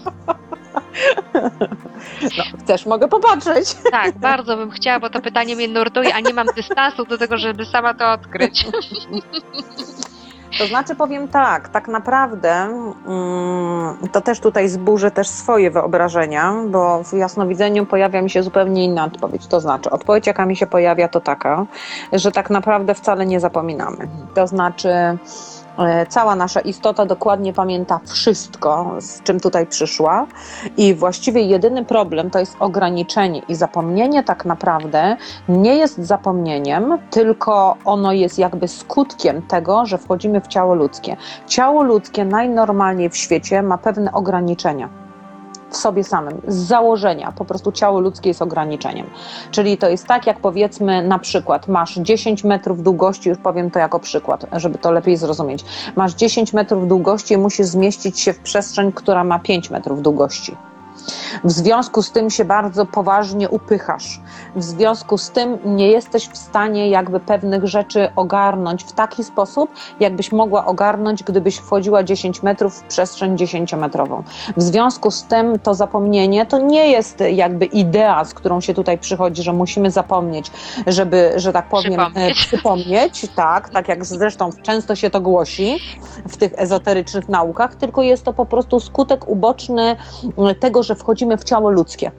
No, 2.38 2.44
chcesz, 2.60 2.86
mogę 2.86 3.08
popatrzeć. 3.08 3.76
Tak, 3.92 4.18
bardzo 4.18 4.58
bym 4.58 4.72
chciała, 4.72 5.00
bo 5.00 5.10
to 5.10 5.22
pytanie 5.22 5.56
mnie 5.56 5.68
nurtuje, 5.68 6.16
a 6.16 6.20
nie 6.20 6.34
mam 6.34 6.48
dystansu 6.56 7.06
do 7.06 7.18
tego, 7.18 7.38
żeby 7.38 7.66
sama 7.66 7.94
to 7.94 8.12
odkryć. 8.12 8.66
To 10.60 10.68
znaczy 10.68 10.96
powiem 10.96 11.28
tak, 11.28 11.70
tak 11.70 11.88
naprawdę 11.88 12.50
mm, 12.52 13.98
to 14.12 14.22
też 14.22 14.40
tutaj 14.40 14.70
zburzę 14.70 15.12
też 15.12 15.28
swoje 15.28 15.72
wyobrażenia, 15.72 16.54
bo 16.68 17.04
w 17.04 17.14
jasnowidzeniu 17.14 17.86
pojawia 17.86 18.22
mi 18.22 18.30
się 18.30 18.44
zupełnie 18.44 18.86
inna 18.86 19.06
odpowiedź. 19.06 19.48
To 19.48 19.60
znaczy, 19.60 19.90
odpowiedź 19.90 20.28
jaka 20.28 20.46
mi 20.46 20.56
się 20.56 20.68
pojawia 20.68 21.08
to 21.08 21.22
taka, 21.22 21.66
że 22.14 22.32
tak 22.32 22.50
naprawdę 22.50 22.94
wcale 22.94 23.26
nie 23.26 23.40
zapominamy. 23.40 24.08
To 24.34 24.48
znaczy 24.48 24.90
cała 26.10 26.36
nasza 26.36 26.60
istota 26.60 27.06
dokładnie 27.06 27.54
pamięta 27.54 28.00
wszystko, 28.06 28.92
z 29.00 29.24
czym 29.24 29.40
tutaj 29.40 29.68
przyszła 29.68 30.28
i 30.78 30.94
właściwie 30.94 31.42
jedyny 31.42 31.86
problem 31.86 32.30
to 32.30 32.40
jest 32.40 32.56
ograniczenie 32.60 33.42
i 33.50 33.56
zapomnienie 33.56 34.24
tak 34.24 34.46
naprawdę 34.46 35.18
nie 35.50 35.76
jest 35.76 35.98
zapomnieniem, 35.98 36.98
tylko 37.10 37.76
ono 37.86 38.12
jest 38.14 38.40
jakby 38.40 38.68
skutkiem 38.68 39.42
tego, 39.42 39.86
że 39.86 39.98
wchodzimy 39.98 40.42
w 40.42 40.48
ciało 40.48 40.76
ludzkie. 40.76 41.18
Ciało 41.48 41.84
ludzkie 41.84 42.26
najnormalniej 42.26 43.10
w 43.10 43.18
świecie 43.18 43.64
ma 43.64 43.78
pewne 43.78 44.12
ograniczenia. 44.12 45.03
W 45.74 45.78
sobie 45.78 46.04
samym, 46.04 46.42
z 46.48 46.56
założenia, 46.56 47.32
po 47.32 47.46
prostu 47.46 47.72
ciało 47.72 48.00
ludzkie 48.00 48.30
jest 48.30 48.42
ograniczeniem. 48.42 49.10
Czyli 49.52 49.78
to 49.78 49.90
jest 49.90 50.08
tak, 50.08 50.28
jak 50.28 50.40
powiedzmy, 50.40 51.08
na 51.08 51.20
przykład 51.20 51.68
masz 51.68 51.96
10 51.96 52.44
metrów 52.44 52.84
długości, 52.84 53.30
już 53.30 53.38
powiem 53.38 53.72
to 53.72 53.80
jako 53.80 54.00
przykład, 54.00 54.46
żeby 54.52 54.78
to 54.78 54.92
lepiej 54.92 55.18
zrozumieć. 55.18 55.66
Masz 55.96 56.14
10 56.14 56.54
metrów 56.54 56.88
długości 56.88 57.34
i 57.34 57.38
musisz 57.38 57.66
zmieścić 57.66 58.20
się 58.20 58.34
w 58.34 58.40
przestrzeń, 58.40 58.92
która 58.92 59.24
ma 59.24 59.40
5 59.40 59.70
metrów 59.70 60.02
długości. 60.02 60.56
W 61.44 61.52
związku 61.52 62.02
z 62.02 62.12
tym 62.12 62.30
się 62.30 62.46
bardzo 62.46 62.86
poważnie 62.86 63.50
upychasz. 63.50 64.22
W 64.56 64.64
związku 64.64 65.18
z 65.18 65.32
tym 65.32 65.58
nie 65.66 65.88
jesteś 65.88 66.28
w 66.28 66.38
stanie 66.38 66.90
jakby 66.90 67.20
pewnych 67.20 67.66
rzeczy 67.68 68.10
ogarnąć 68.16 68.84
w 68.84 68.92
taki 68.92 69.24
sposób, 69.24 69.70
jakbyś 70.00 70.32
mogła 70.32 70.66
ogarnąć, 70.66 71.24
gdybyś 71.24 71.56
wchodziła 71.58 72.04
10 72.04 72.44
metrów 72.44 72.76
w 72.76 72.84
przestrzeń 72.84 73.36
10-metrową. 73.36 74.24
W 74.58 74.62
związku 74.62 75.12
z 75.12 75.24
tym 75.24 75.60
to 75.60 75.74
zapomnienie 75.74 76.46
to 76.46 76.58
nie 76.58 76.92
jest 76.92 77.24
jakby 77.32 77.66
idea, 77.66 78.26
z 78.26 78.34
którą 78.34 78.62
się 78.62 78.74
tutaj 78.74 78.98
przychodzi, 78.98 79.44
że 79.44 79.54
musimy 79.54 79.92
zapomnieć, 79.92 80.52
żeby, 80.88 81.34
że 81.36 81.54
tak 81.54 81.70
powiem, 81.70 81.94
Przypomnieć. 82.00 82.32
e, 82.42 82.46
przypomnieć, 82.48 83.28
tak, 83.36 83.70
tak 83.70 83.88
jak 83.88 84.06
zresztą 84.06 84.50
często 84.62 84.96
się 84.96 85.10
to 85.10 85.22
głosi 85.22 85.80
w 86.28 86.38
tych 86.38 86.52
ezoterycznych 86.58 87.30
naukach, 87.30 87.76
tylko 87.76 88.02
jest 88.02 88.24
to 88.24 88.34
po 88.34 88.46
prostu 88.46 88.80
skutek 88.80 89.28
uboczny 89.28 89.96
tego, 90.60 90.84
że 90.84 90.93
wchodzimy 90.96 91.38
w 91.38 91.44
ciało 91.44 91.70
ludzkie. 91.70 92.12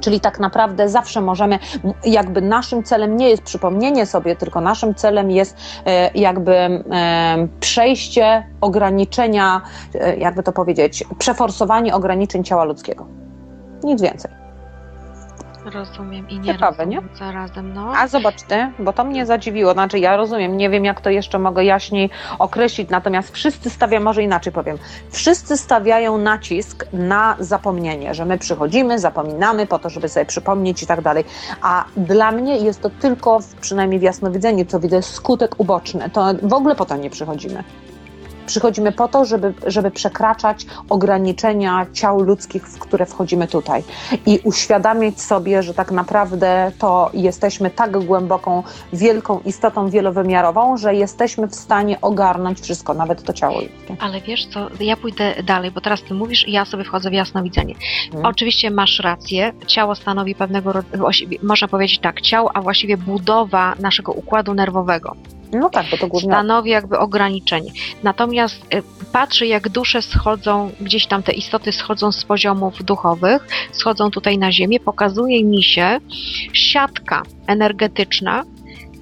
Czyli 0.00 0.20
tak 0.20 0.40
naprawdę 0.40 0.88
zawsze 0.88 1.20
możemy, 1.20 1.58
jakby 2.04 2.42
naszym 2.42 2.82
celem 2.82 3.16
nie 3.16 3.30
jest 3.30 3.42
przypomnienie 3.42 4.06
sobie, 4.06 4.36
tylko 4.36 4.60
naszym 4.60 4.94
celem 4.94 5.30
jest 5.30 5.56
e, 5.86 6.10
jakby 6.14 6.54
e, 6.54 6.82
przejście 7.60 8.46
ograniczenia, 8.60 9.60
e, 9.94 10.16
jakby 10.16 10.42
to 10.42 10.52
powiedzieć, 10.52 11.04
przeforsowanie 11.18 11.94
ograniczeń 11.94 12.44
ciała 12.44 12.64
ludzkiego. 12.64 13.06
Nic 13.84 14.02
więcej. 14.02 14.39
Rozumiem 15.64 16.28
i 16.30 16.38
nie 16.38 16.52
Ciekawe, 16.52 16.84
rozumiem 16.84 17.08
zarazem, 17.18 17.74
no. 17.74 17.92
A 17.96 18.08
zobacz 18.08 18.42
ty, 18.42 18.72
bo 18.78 18.92
to 18.92 19.04
mnie 19.04 19.26
zadziwiło. 19.26 19.72
Znaczy, 19.72 19.98
ja 19.98 20.16
rozumiem, 20.16 20.56
nie 20.56 20.70
wiem, 20.70 20.84
jak 20.84 21.00
to 21.00 21.10
jeszcze 21.10 21.38
mogę 21.38 21.64
jaśniej 21.64 22.10
określić, 22.38 22.90
natomiast 22.90 23.30
wszyscy 23.34 23.70
stawiają, 23.70 24.02
może 24.04 24.22
inaczej 24.22 24.52
powiem, 24.52 24.78
wszyscy 25.10 25.56
stawiają 25.56 26.18
nacisk 26.18 26.86
na 26.92 27.36
zapomnienie, 27.38 28.14
że 28.14 28.24
my 28.24 28.38
przychodzimy, 28.38 28.98
zapominamy 28.98 29.66
po 29.66 29.78
to, 29.78 29.90
żeby 29.90 30.08
sobie 30.08 30.26
przypomnieć 30.26 30.82
i 30.82 30.86
tak 30.86 31.00
dalej. 31.02 31.24
A 31.62 31.84
dla 31.96 32.32
mnie 32.32 32.56
jest 32.56 32.82
to 32.82 32.90
tylko, 32.90 33.40
w- 33.40 33.54
przynajmniej 33.54 34.00
w 34.00 34.02
jasnowidzeniu, 34.02 34.64
co 34.64 34.80
widzę, 34.80 35.02
skutek 35.02 35.54
uboczny. 35.60 36.10
To 36.10 36.24
w 36.42 36.52
ogóle 36.52 36.74
po 36.76 36.84
to 36.84 36.96
nie 36.96 37.10
przychodzimy. 37.10 37.64
Przychodzimy 38.50 38.92
po 38.92 39.08
to, 39.08 39.24
żeby, 39.24 39.54
żeby 39.66 39.90
przekraczać 39.90 40.66
ograniczenia 40.88 41.86
ciał 41.92 42.20
ludzkich, 42.20 42.68
w 42.68 42.78
które 42.78 43.06
wchodzimy 43.06 43.48
tutaj 43.48 43.84
i 44.26 44.40
uświadamiać 44.44 45.20
sobie, 45.20 45.62
że 45.62 45.74
tak 45.74 45.90
naprawdę 45.90 46.72
to 46.78 47.10
jesteśmy 47.14 47.70
tak 47.70 48.04
głęboką, 48.04 48.62
wielką 48.92 49.40
istotą 49.44 49.90
wielowymiarową, 49.90 50.76
że 50.76 50.94
jesteśmy 50.94 51.48
w 51.48 51.54
stanie 51.54 52.00
ogarnąć 52.00 52.60
wszystko, 52.60 52.94
nawet 52.94 53.22
to 53.22 53.32
ciało 53.32 53.60
ludzkie. 53.60 53.96
Ale 54.00 54.20
wiesz 54.20 54.46
co, 54.46 54.68
ja 54.80 54.96
pójdę 54.96 55.42
dalej, 55.42 55.70
bo 55.70 55.80
teraz 55.80 56.02
ty 56.02 56.14
mówisz 56.14 56.48
i 56.48 56.52
ja 56.52 56.64
sobie 56.64 56.84
wchodzę 56.84 57.10
w 57.10 57.12
jasnowidzenie. 57.12 57.74
Mhm. 58.06 58.26
Oczywiście 58.26 58.70
masz 58.70 58.98
rację, 58.98 59.52
ciało 59.66 59.94
stanowi 59.94 60.34
pewnego 60.34 60.72
rodzaju, 60.72 61.04
można 61.42 61.68
powiedzieć 61.68 61.98
tak, 61.98 62.20
ciało, 62.20 62.56
a 62.56 62.62
właściwie 62.62 62.96
budowa 62.96 63.74
naszego 63.80 64.12
układu 64.12 64.54
nerwowego. 64.54 65.16
No 65.52 65.70
tak, 65.70 65.86
bo 65.90 65.96
to 65.96 66.06
głównie 66.06 66.30
stanowi 66.30 66.70
jakby 66.70 66.98
ograniczenie. 66.98 67.70
Natomiast 68.02 68.74
y, 68.74 68.82
patrzę, 69.12 69.46
jak 69.46 69.68
dusze 69.68 70.02
schodzą, 70.02 70.70
gdzieś 70.80 71.06
tam 71.06 71.22
te 71.22 71.32
istoty 71.32 71.72
schodzą 71.72 72.12
z 72.12 72.24
poziomów 72.24 72.84
duchowych, 72.84 73.46
schodzą 73.72 74.10
tutaj 74.10 74.38
na 74.38 74.52
ziemię, 74.52 74.80
pokazuje 74.80 75.44
mi 75.44 75.62
się 75.62 75.98
siatka 76.52 77.22
energetyczna, 77.46 78.44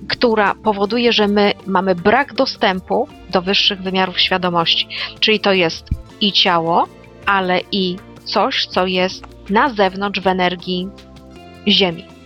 która 0.08 0.54
powoduje, 0.54 1.12
że 1.12 1.28
my 1.28 1.52
mamy 1.66 1.94
brak 1.94 2.34
dostępu 2.34 3.08
do 3.30 3.42
wyższych 3.42 3.82
wymiarów 3.82 4.20
świadomości. 4.20 4.88
Czyli 5.20 5.40
to 5.40 5.52
jest 5.52 5.88
i 6.20 6.32
ciało, 6.32 6.86
ale 7.26 7.60
i 7.72 7.96
coś, 8.24 8.66
co 8.66 8.86
jest 8.86 9.24
na 9.50 9.68
zewnątrz 9.68 10.20
w 10.20 10.26
energii 10.26 10.88
Ziemi. 11.68 12.17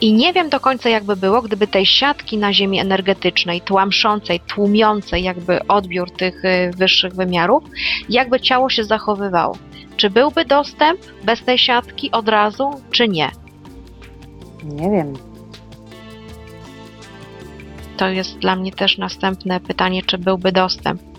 I 0.00 0.12
nie 0.12 0.32
wiem 0.32 0.48
do 0.48 0.60
końca, 0.60 0.88
jakby 0.88 1.16
było, 1.16 1.42
gdyby 1.42 1.66
tej 1.66 1.86
siatki 1.86 2.38
na 2.38 2.52
Ziemi 2.52 2.78
energetycznej, 2.78 3.60
tłamszącej, 3.60 4.40
tłumiącej 4.40 5.22
jakby 5.22 5.66
odbiór 5.66 6.10
tych 6.10 6.44
y, 6.44 6.70
wyższych 6.76 7.14
wymiarów, 7.14 7.64
jakby 8.08 8.40
ciało 8.40 8.70
się 8.70 8.84
zachowywało. 8.84 9.58
Czy 9.96 10.10
byłby 10.10 10.44
dostęp 10.44 11.00
bez 11.24 11.44
tej 11.44 11.58
siatki 11.58 12.10
od 12.10 12.28
razu, 12.28 12.70
czy 12.90 13.08
nie? 13.08 13.30
Nie 14.64 14.90
wiem. 14.90 15.12
To 17.96 18.08
jest 18.08 18.38
dla 18.38 18.56
mnie 18.56 18.72
też 18.72 18.98
następne 18.98 19.60
pytanie, 19.60 20.02
czy 20.02 20.18
byłby 20.18 20.52
dostęp. 20.52 21.13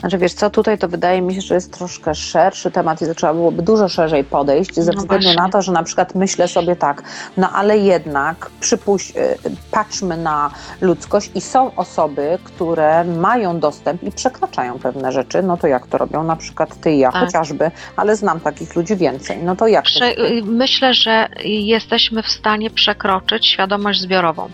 Znaczy 0.00 0.18
wiesz 0.18 0.34
co, 0.34 0.50
tutaj 0.50 0.78
to 0.78 0.88
wydaje 0.88 1.22
mi 1.22 1.34
się, 1.34 1.40
że 1.40 1.54
jest 1.54 1.72
troszkę 1.78 2.14
szerszy 2.14 2.70
temat 2.70 3.02
i 3.02 3.06
to 3.06 3.14
trzeba 3.14 3.34
byłoby 3.34 3.62
dużo 3.62 3.88
szerzej 3.88 4.24
podejść, 4.24 4.74
ze 4.74 4.92
No 4.92 5.00
względu 5.00 5.24
właśnie. 5.26 5.42
na 5.42 5.48
to, 5.48 5.62
że 5.62 5.72
na 5.72 5.82
przykład 5.82 6.14
myślę 6.14 6.48
sobie 6.48 6.76
tak, 6.76 7.02
no 7.36 7.50
ale 7.50 7.78
jednak 7.78 8.50
przypuść, 8.60 9.10
y, 9.16 9.38
patrzmy 9.70 10.16
na 10.16 10.50
ludzkość 10.80 11.30
i 11.34 11.40
są 11.40 11.74
osoby, 11.74 12.38
które 12.44 13.04
mają 13.04 13.60
dostęp 13.60 14.02
i 14.02 14.12
przekraczają 14.12 14.78
pewne 14.78 15.12
rzeczy, 15.12 15.42
no 15.42 15.56
to 15.56 15.66
jak 15.66 15.86
to 15.86 15.98
robią? 15.98 16.24
Na 16.24 16.36
przykład 16.36 16.80
ty 16.80 16.92
i 16.92 16.98
ja 16.98 17.12
Tak. 17.12 17.24
chociażby, 17.24 17.70
ale 17.96 18.16
znam 18.16 18.40
takich 18.40 18.76
ludzi 18.76 18.96
więcej, 18.96 19.38
no 19.44 19.56
to 19.56 19.66
jak 19.66 19.84
Prze- 19.84 20.18
y, 20.18 20.42
myślę, 20.44 20.94
że 20.94 21.28
jesteśmy 21.44 22.22
w 22.22 22.28
stanie 22.28 22.70
przekroczyć 22.70 23.46
świadomość 23.46 24.00
zbiorową. 24.00 24.48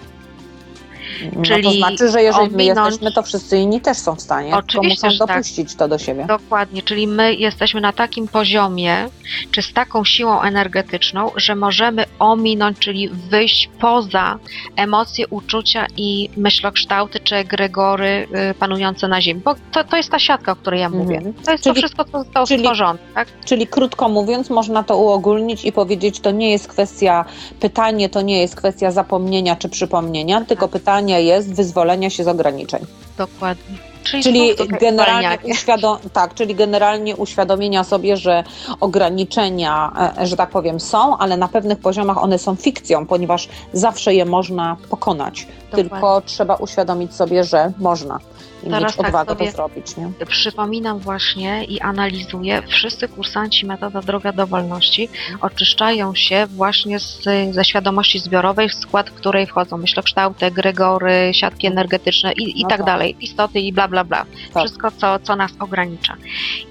No 1.37 1.43
czyli 1.43 1.63
to 1.63 1.73
znaczy, 1.73 2.09
że 2.11 2.23
jeżeli 2.23 2.51
my 2.51 2.55
ominąć- 2.57 2.87
jesteśmy, 2.87 3.13
to 3.13 3.23
wszyscy 3.23 3.59
inni 3.59 3.81
też 3.81 3.99
są 3.99 4.15
w 4.15 4.21
stanie, 4.21 4.57
Oczywiście, 4.57 5.07
muszą 5.07 5.19
tak. 5.27 5.29
dopuścić 5.37 5.75
to 5.75 5.89
do 5.89 5.99
siebie. 5.99 6.25
Dokładnie, 6.29 6.83
czyli 6.83 7.07
my 7.07 7.35
jesteśmy 7.35 7.81
na 7.81 7.93
takim 7.93 8.29
poziomie, 8.29 9.09
czy 9.51 9.63
z 9.63 9.73
taką 9.73 10.05
siłą 10.05 10.41
energetyczną, 10.43 11.31
że 11.37 11.55
możemy 11.55 12.05
ominąć, 12.19 12.79
czyli 12.79 13.09
wyjść 13.09 13.71
poza 13.81 14.39
emocje, 14.77 15.29
uczucia 15.29 15.87
i 15.97 16.31
myślokształty 16.37 17.21
czy 17.21 17.37
egregory 17.37 18.29
y, 18.51 18.55
panujące 18.55 19.09
na 19.09 19.21
Ziemi. 19.21 19.41
Bo 19.45 19.55
to, 19.73 19.85
to 19.85 19.97
jest 19.97 20.11
ta 20.11 20.19
siatka, 20.19 20.53
o 20.53 20.57
której 20.57 20.81
ja 20.81 20.89
mówię. 20.89 21.17
Mhm. 21.17 21.35
To 21.45 21.53
jest 21.53 21.65
Czyli- 21.65 21.75
to 21.75 21.81
wszystko, 21.81 22.05
co 22.05 22.19
zostało 22.25 22.47
czyli- 22.47 22.61
stworzone. 22.61 22.99
Tak? 23.15 23.29
Czyli 23.45 23.67
krótko 23.67 24.09
mówiąc, 24.09 24.51
można 24.51 24.83
to 24.83 24.97
uogólnić 24.99 25.65
i 25.65 25.73
powiedzieć, 25.73 26.21
to 26.21 26.31
nie 26.31 26.51
jest 26.51 26.69
kwestia, 26.69 27.25
pytanie 27.61 28.09
to 28.09 28.23
nie 28.23 28.41
jest 28.41 28.57
kwestia 28.57 28.91
zapomnienia 28.91 29.57
czy 29.57 29.69
przypomnienia, 29.69 30.45
tylko 30.45 30.69
pytanie 30.69 31.08
jest 31.17 31.55
wyzwolenia 31.55 32.11
się 32.11 32.25
z 32.25 32.29
ograniczeń. 32.29 32.87
Dokładnie. 33.19 33.79
Czyli, 34.05 34.23
Czyli 34.23 34.55
generalnie, 34.81 35.39
uświadom, 35.45 35.99
tak, 36.13 36.35
czyli 36.35 36.55
generalnie 36.55 37.17
uświadomienia 37.17 37.85
sobie, 37.85 38.17
że 38.17 38.45
ograniczenia, 38.81 39.93
e, 40.19 40.27
że 40.27 40.37
tak 40.37 40.51
powiem, 40.51 40.81
są, 40.81 41.19
ale 41.19 41.37
na 41.37 41.49
pewnych 41.49 41.79
poziomach 41.79 42.19
one 42.19 42.39
są 42.39 42.57
fikcją, 42.57 43.07
ponieważ 43.07 43.49
zawsze 43.73 44.15
je 44.15 44.25
można 44.25 44.77
pokonać. 44.91 45.47
Tylko 45.71 46.23
trzeba 46.27 46.55
uświadomić 46.55 47.15
sobie, 47.15 47.45
że 47.45 47.73
można 47.79 48.19
i 48.63 48.71
Teraz 48.71 48.83
mieć 48.83 48.97
tak 48.97 49.07
odwagę 49.07 49.37
to 49.37 49.51
zrobić. 49.51 49.97
Nie? 49.97 50.27
Przypominam 50.27 50.99
właśnie 50.99 51.65
i 51.65 51.81
analizuję, 51.81 52.63
wszyscy 52.69 53.09
kursanci 53.09 53.67
metoda 53.67 54.01
Droga 54.01 54.33
do 54.33 54.47
Wolności 54.47 55.09
oczyszczają 55.41 56.15
się 56.15 56.47
właśnie 56.47 57.01
z, 57.01 57.25
ze 57.51 57.65
świadomości 57.65 58.19
zbiorowej, 58.19 58.69
w 58.69 58.75
skład 58.75 59.11
której 59.11 59.47
wchodzą 59.47 59.77
myślokształty, 59.77 60.47
egregory, 60.47 61.31
siatki 61.33 61.67
energetyczne 61.67 62.33
i, 62.33 62.61
i 62.61 62.63
No 62.63 62.69
tak 62.69 62.79
tak. 62.79 62.87
dalej, 62.87 63.17
istoty 63.21 63.61
i 63.61 63.73
bla 63.73 63.89
bla 63.89 64.05
bla. 64.05 64.25
Tak. 64.55 64.63
Wszystko, 64.63 64.91
co, 64.91 65.19
co 65.19 65.37
nas 65.37 65.51
ogranicza. 65.61 66.17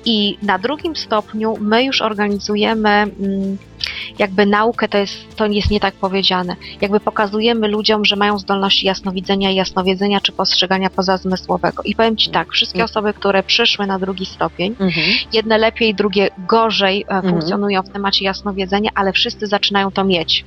I 0.05 0.37
na 0.41 0.59
drugim 0.59 0.95
stopniu 0.95 1.57
my 1.59 1.83
już 1.83 2.01
organizujemy 2.01 2.89
mm, 2.89 3.57
jakby 4.19 4.45
naukę, 4.45 4.87
to 4.87 4.97
jest, 4.97 5.35
to 5.35 5.45
jest 5.45 5.71
nie 5.71 5.79
tak 5.79 5.93
powiedziane, 5.93 6.55
jakby 6.81 6.99
pokazujemy 6.99 7.67
ludziom, 7.67 8.05
że 8.05 8.15
mają 8.15 8.39
zdolności 8.39 8.85
jasnowidzenia 8.87 9.51
i 9.51 9.55
jasnowiedzenia 9.55 10.21
czy 10.21 10.31
postrzegania 10.31 10.89
pozazmysłowego. 10.89 11.83
I 11.85 11.95
powiem 11.95 12.17
Ci 12.17 12.31
tak, 12.31 12.47
wszystkie 12.51 12.79
Mhm. 12.81 12.85
osoby, 12.91 13.13
które 13.13 13.43
przyszły 13.43 13.87
na 13.87 13.99
drugi 13.99 14.25
stopień, 14.25 14.75
Mhm. 14.79 15.07
jedne 15.33 15.57
lepiej, 15.57 15.95
drugie 15.95 16.27
gorzej 16.37 17.01
e, 17.01 17.13
Mhm. 17.15 17.33
funkcjonują 17.33 17.81
w 17.83 17.89
temacie 17.89 18.25
jasnowiedzenia, 18.25 18.89
ale 18.95 19.13
wszyscy 19.13 19.47
zaczynają 19.47 19.91
to 19.91 20.03
mieć. 20.03 20.45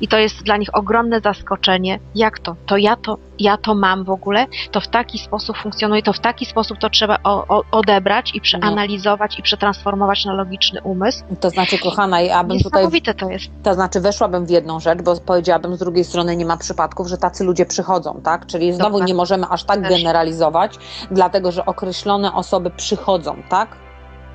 I 0.00 0.08
to 0.08 0.18
jest 0.18 0.42
dla 0.42 0.56
nich 0.56 0.68
ogromne 0.72 1.20
zaskoczenie. 1.20 1.98
Jak 2.14 2.38
to? 2.38 2.56
To 2.66 2.76
ja 2.76 2.96
to, 2.96 3.16
ja 3.40 3.56
to 3.56 3.74
mam 3.74 4.04
w 4.04 4.10
ogóle? 4.10 4.46
To 4.70 4.80
w 4.80 4.88
taki 4.88 5.18
sposób 5.18 5.56
funkcjonuje, 5.56 6.02
to 6.02 6.12
w 6.12 6.20
taki 6.20 6.46
sposób 6.46 6.78
to 6.78 6.90
trzeba 6.90 7.18
o, 7.24 7.62
odebrać 7.70 8.34
i 8.34 8.40
przeanalizować 8.40 9.38
i 9.38 9.42
przetransformować 9.42 10.24
na 10.24 10.32
logiczny 10.32 10.80
umysł. 10.82 11.24
To 11.40 11.50
znaczy, 11.50 11.78
kochana, 11.78 12.20
ja 12.20 12.44
bym 12.44 12.58
tutaj 12.58 12.88
to 13.18 13.30
jest. 13.30 13.44
To 13.62 13.74
znaczy 13.74 14.00
weszłabym 14.00 14.46
w 14.46 14.50
jedną 14.50 14.80
rzecz, 14.80 15.02
bo 15.02 15.16
powiedziałabym 15.16 15.76
z 15.76 15.78
drugiej 15.78 16.04
strony 16.04 16.36
nie 16.36 16.44
ma 16.46 16.56
przypadków, 16.56 17.08
że 17.08 17.18
tacy 17.18 17.44
ludzie 17.44 17.66
przychodzą, 17.66 18.20
tak? 18.24 18.46
Czyli 18.46 18.72
znowu 18.72 18.90
Dokładnie. 18.90 19.12
nie 19.12 19.16
możemy 19.16 19.46
aż 19.50 19.64
tak 19.64 19.80
Też. 19.80 19.90
generalizować, 19.90 20.74
dlatego 21.10 21.52
że 21.52 21.66
określone 21.66 22.34
osoby 22.34 22.70
przychodzą, 22.70 23.42
tak? 23.48 23.89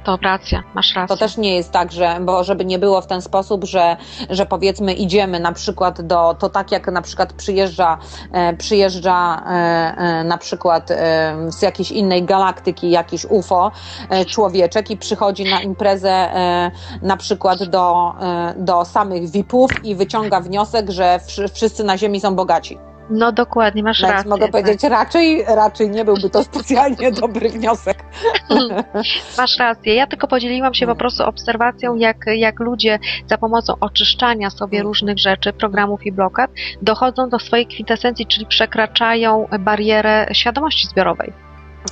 To 0.06 0.18
racja, 0.22 0.64
masz 0.76 0.96
rację. 0.96 1.16
To 1.16 1.20
też 1.20 1.38
nie 1.38 1.56
jest 1.56 1.72
tak, 1.72 1.92
że, 1.92 2.18
bo 2.22 2.44
żeby 2.44 2.66
nie 2.66 2.80
było 2.80 3.02
w 3.02 3.08
ten 3.08 3.22
sposób, 3.22 3.64
że, 3.64 3.98
że 4.30 4.46
powiedzmy 4.46 4.94
idziemy 4.94 5.40
na 5.40 5.52
przykład 5.52 6.02
do, 6.02 6.36
to 6.40 6.50
tak 6.50 6.72
jak 6.72 6.88
na 6.88 7.02
przykład 7.02 7.34
przyjeżdża, 7.34 7.98
e, 8.32 8.54
przyjeżdża 8.58 9.36
e, 9.36 9.50
e, 9.98 10.24
na 10.24 10.38
przykład 10.38 10.92
e, 10.92 11.36
z 11.50 11.62
jakiejś 11.62 11.92
innej 11.92 12.24
galaktyki 12.24 12.90
jakiś 12.90 13.26
UFO 13.26 13.72
e, 14.10 14.26
człowieczek 14.26 14.92
i 14.92 14.98
przychodzi 14.98 15.44
na 15.44 15.62
imprezę 15.62 16.12
e, 16.12 16.72
na 17.02 17.18
przykład 17.18 17.64
do, 17.64 18.14
do 18.58 18.86
samych 18.86 19.30
VIP-ów 19.30 19.86
i 19.86 19.96
wyciąga 19.96 20.40
wniosek, 20.42 20.90
że 20.90 21.20
wszy, 21.20 21.48
wszyscy 21.48 21.84
na 21.84 21.98
Ziemi 21.98 22.20
są 22.20 22.36
bogaci. 22.36 22.78
No 23.10 23.32
dokładnie, 23.32 23.84
masz 23.84 24.02
Więc 24.02 24.14
rację. 24.14 24.30
mogę 24.30 24.42
tak. 24.42 24.52
powiedzieć, 24.52 24.84
raczej, 24.84 25.44
raczej 25.48 25.90
nie 25.90 26.06
byłby 26.06 26.30
to 26.30 26.44
specjalnie 26.44 27.12
dobry 27.22 27.50
wniosek. 27.50 28.04
Masz 29.38 29.58
rację. 29.60 29.96
Ja 29.96 30.08
tylko 30.08 30.28
podzieliłam 30.28 30.74
się 30.74 30.88
po 30.88 30.96
prostu 30.96 31.24
obserwacją, 31.24 31.96
jak, 31.96 32.18
jak 32.36 32.60
ludzie 32.60 33.00
za 33.30 33.38
pomocą 33.38 33.74
oczyszczania 33.80 34.50
sobie 34.50 34.78
Mm. 34.78 34.88
różnych 34.88 35.18
rzeczy, 35.18 35.54
programów 35.54 36.06
i 36.06 36.12
blokad 36.12 36.52
dochodzą 36.82 37.30
do 37.30 37.40
swojej 37.40 37.68
kwintesencji, 37.68 38.26
czyli 38.26 38.46
przekraczają 38.46 39.48
barierę 39.60 40.28
świadomości 40.34 40.88
zbiorowej. 40.88 41.45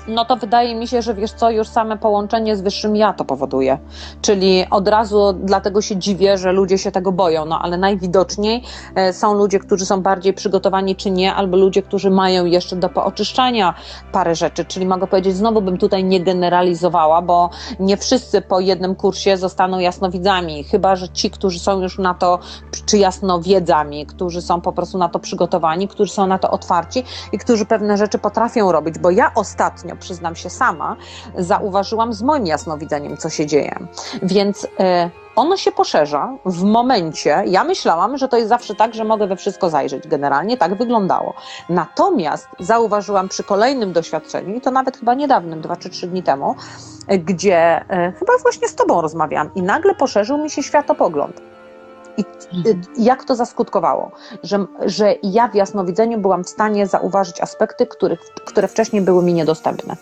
No 0.08 0.26
to 0.26 0.36
wydaje 0.36 0.76
mi 0.76 0.88
się, 0.88 1.02
że 1.02 1.14
wiesz 1.14 1.32
co, 1.32 1.50
już 1.50 1.68
same 1.68 1.98
połączenie 1.98 2.56
z 2.56 2.62
wyższym 2.62 2.96
ja 2.96 3.14
to 3.14 3.26
powoduje. 3.26 3.78
Czyli 4.22 4.66
od 4.72 4.88
razu 4.88 5.34
dlatego 5.34 5.82
się 5.82 5.98
dziwię, 5.98 6.38
że 6.38 6.52
ludzie 6.52 6.78
się 6.78 6.92
tego 6.92 7.12
boją, 7.12 7.46
no 7.46 7.60
ale 7.62 7.78
najwidoczniej 7.78 8.64
e, 8.96 9.14
są 9.14 9.34
ludzie, 9.34 9.60
którzy 9.60 9.86
są 9.86 10.02
bardziej 10.02 10.34
przygotowani 10.34 10.96
czy 10.96 11.12
nie, 11.12 11.36
albo 11.36 11.58
ludzie, 11.58 11.82
którzy 11.82 12.10
mają 12.10 12.46
jeszcze 12.46 12.76
do 12.76 12.90
pooczyszczania 12.90 13.74
parę 14.12 14.36
rzeczy. 14.36 14.66
Czyli 14.66 14.86
mogę 14.86 15.08
powiedzieć, 15.08 15.36
znowu 15.36 15.62
bym 15.62 15.78
tutaj 15.78 16.04
nie 16.04 16.22
generalizowała, 16.22 17.22
bo 17.22 17.50
nie 17.80 17.98
wszyscy 17.98 18.42
po 18.42 18.60
jednym 18.60 18.96
kursie 18.96 19.38
zostaną 19.38 19.80
jasnowidzami, 19.80 20.64
chyba 20.64 20.96
że 20.96 21.10
ci, 21.10 21.30
którzy 21.30 21.60
są 21.60 21.82
już 21.82 21.98
na 21.98 22.14
to, 22.14 22.40
czy 22.86 22.98
jasnowiedzami, 22.98 24.06
którzy 24.06 24.42
są 24.42 24.62
po 24.62 24.74
prostu 24.74 24.98
na 24.98 25.10
to 25.10 25.20
przygotowani, 25.20 25.88
którzy 25.88 26.14
są 26.14 26.28
na 26.28 26.40
to 26.40 26.52
otwarci 26.52 27.04
i 27.32 27.38
którzy 27.38 27.66
pewne 27.66 27.98
rzeczy 27.98 28.20
potrafią 28.20 28.72
robić, 28.72 29.00
bo 29.00 29.12
ja 29.12 29.32
ostatnio, 29.36 29.83
przyznam 30.00 30.36
się 30.36 30.50
sama, 30.50 30.96
zauważyłam 31.38 32.14
z 32.14 32.22
moim 32.22 32.48
jasnowidzeniem, 32.48 33.18
co 33.18 33.30
się 33.30 33.46
dzieje. 33.46 33.80
Więc 34.24 34.68
e, 34.80 35.10
ono 35.36 35.58
się 35.58 35.72
poszerza 35.72 36.38
w 36.46 36.64
momencie, 36.64 37.44
ja 37.46 37.64
myślałam, 37.64 38.18
że 38.18 38.28
to 38.28 38.38
jest 38.38 38.50
zawsze 38.50 38.76
tak, 38.76 38.94
że 38.94 39.04
mogę 39.04 39.28
we 39.28 39.36
wszystko 39.36 39.70
zajrzeć. 39.70 40.08
Generalnie 40.08 40.58
tak 40.58 40.78
wyglądało. 40.78 41.34
Natomiast 41.70 42.48
zauważyłam 42.60 43.30
przy 43.30 43.44
kolejnym 43.44 43.94
doświadczeniu, 43.94 44.56
i 44.56 44.62
to 44.62 44.72
nawet 44.72 44.98
chyba 44.98 45.14
niedawnym, 45.14 45.62
dwa 45.62 45.76
czy 45.76 45.90
trzy 45.90 46.08
dni 46.08 46.24
temu, 46.24 46.56
gdzie 47.08 47.86
e, 47.90 48.12
chyba 48.12 48.34
właśnie 48.42 48.68
z 48.68 48.76
Tobą 48.76 49.02
rozmawiałam 49.02 49.50
i 49.56 49.62
nagle 49.62 49.96
poszerzył 49.96 50.38
mi 50.38 50.50
się 50.50 50.64
światopogląd. 50.64 51.53
I 52.18 52.22
y, 52.68 52.78
jak 52.98 53.24
to 53.24 53.36
zaskutkowało? 53.36 54.12
Że, 54.44 54.66
że 54.86 55.16
ja 55.24 55.48
w 55.48 55.56
jasnowidzeniu 55.56 56.20
byłam 56.20 56.44
w 56.44 56.50
stanie 56.50 56.88
zauważyć 56.88 57.42
aspekty, 57.42 57.88
których, 57.88 58.20
które 58.46 58.68
wcześniej 58.68 59.02
były 59.02 59.24
mi 59.24 59.34
niedostępne. 59.34 59.96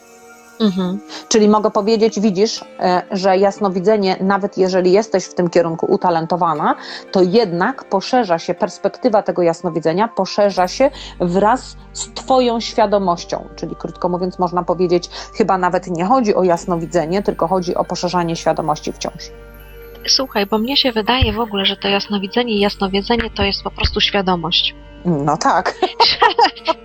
Mhm. 0.62 1.00
Czyli 1.28 1.50
mogę 1.50 1.72
powiedzieć, 1.72 2.20
widzisz, 2.20 2.66
e, 2.80 3.02
że 3.12 3.38
jasnowidzenie, 3.38 4.18
nawet 4.20 4.58
jeżeli 4.58 4.92
jesteś 4.92 5.26
w 5.26 5.34
tym 5.34 5.50
kierunku 5.50 5.86
utalentowana, 5.86 6.76
to 7.12 7.22
jednak 7.22 7.84
poszerza 7.84 8.40
się 8.40 8.54
perspektywa 8.54 9.24
tego 9.24 9.42
jasnowidzenia, 9.42 10.08
poszerza 10.08 10.68
się 10.68 10.92
wraz 11.20 11.76
z 11.94 12.14
Twoją 12.14 12.60
świadomością. 12.60 13.48
Czyli 13.56 13.76
krótko 13.76 14.10
mówiąc, 14.10 14.40
można 14.40 14.64
powiedzieć, 14.64 15.10
chyba 15.34 15.58
nawet 15.58 15.88
nie 15.88 16.06
chodzi 16.06 16.36
o 16.36 16.44
jasnowidzenie, 16.44 17.24
tylko 17.24 17.48
chodzi 17.48 17.76
o 17.76 17.84
poszerzanie 17.84 18.36
świadomości 18.36 18.94
wciąż. 18.94 19.32
Słuchaj, 20.08 20.46
bo 20.46 20.58
mnie 20.58 20.78
się 20.78 20.92
wydaje 20.92 21.34
w 21.34 21.40
ogóle, 21.40 21.66
że 21.66 21.78
to 21.78 21.88
jasnowidzenie 21.88 22.54
i 22.54 22.60
jasnowiedzenie 22.60 23.30
to 23.30 23.44
jest 23.44 23.64
po 23.64 23.72
prostu 23.72 24.02
świadomość. 24.02 24.76
No 25.06 25.38
tak. 25.38 25.74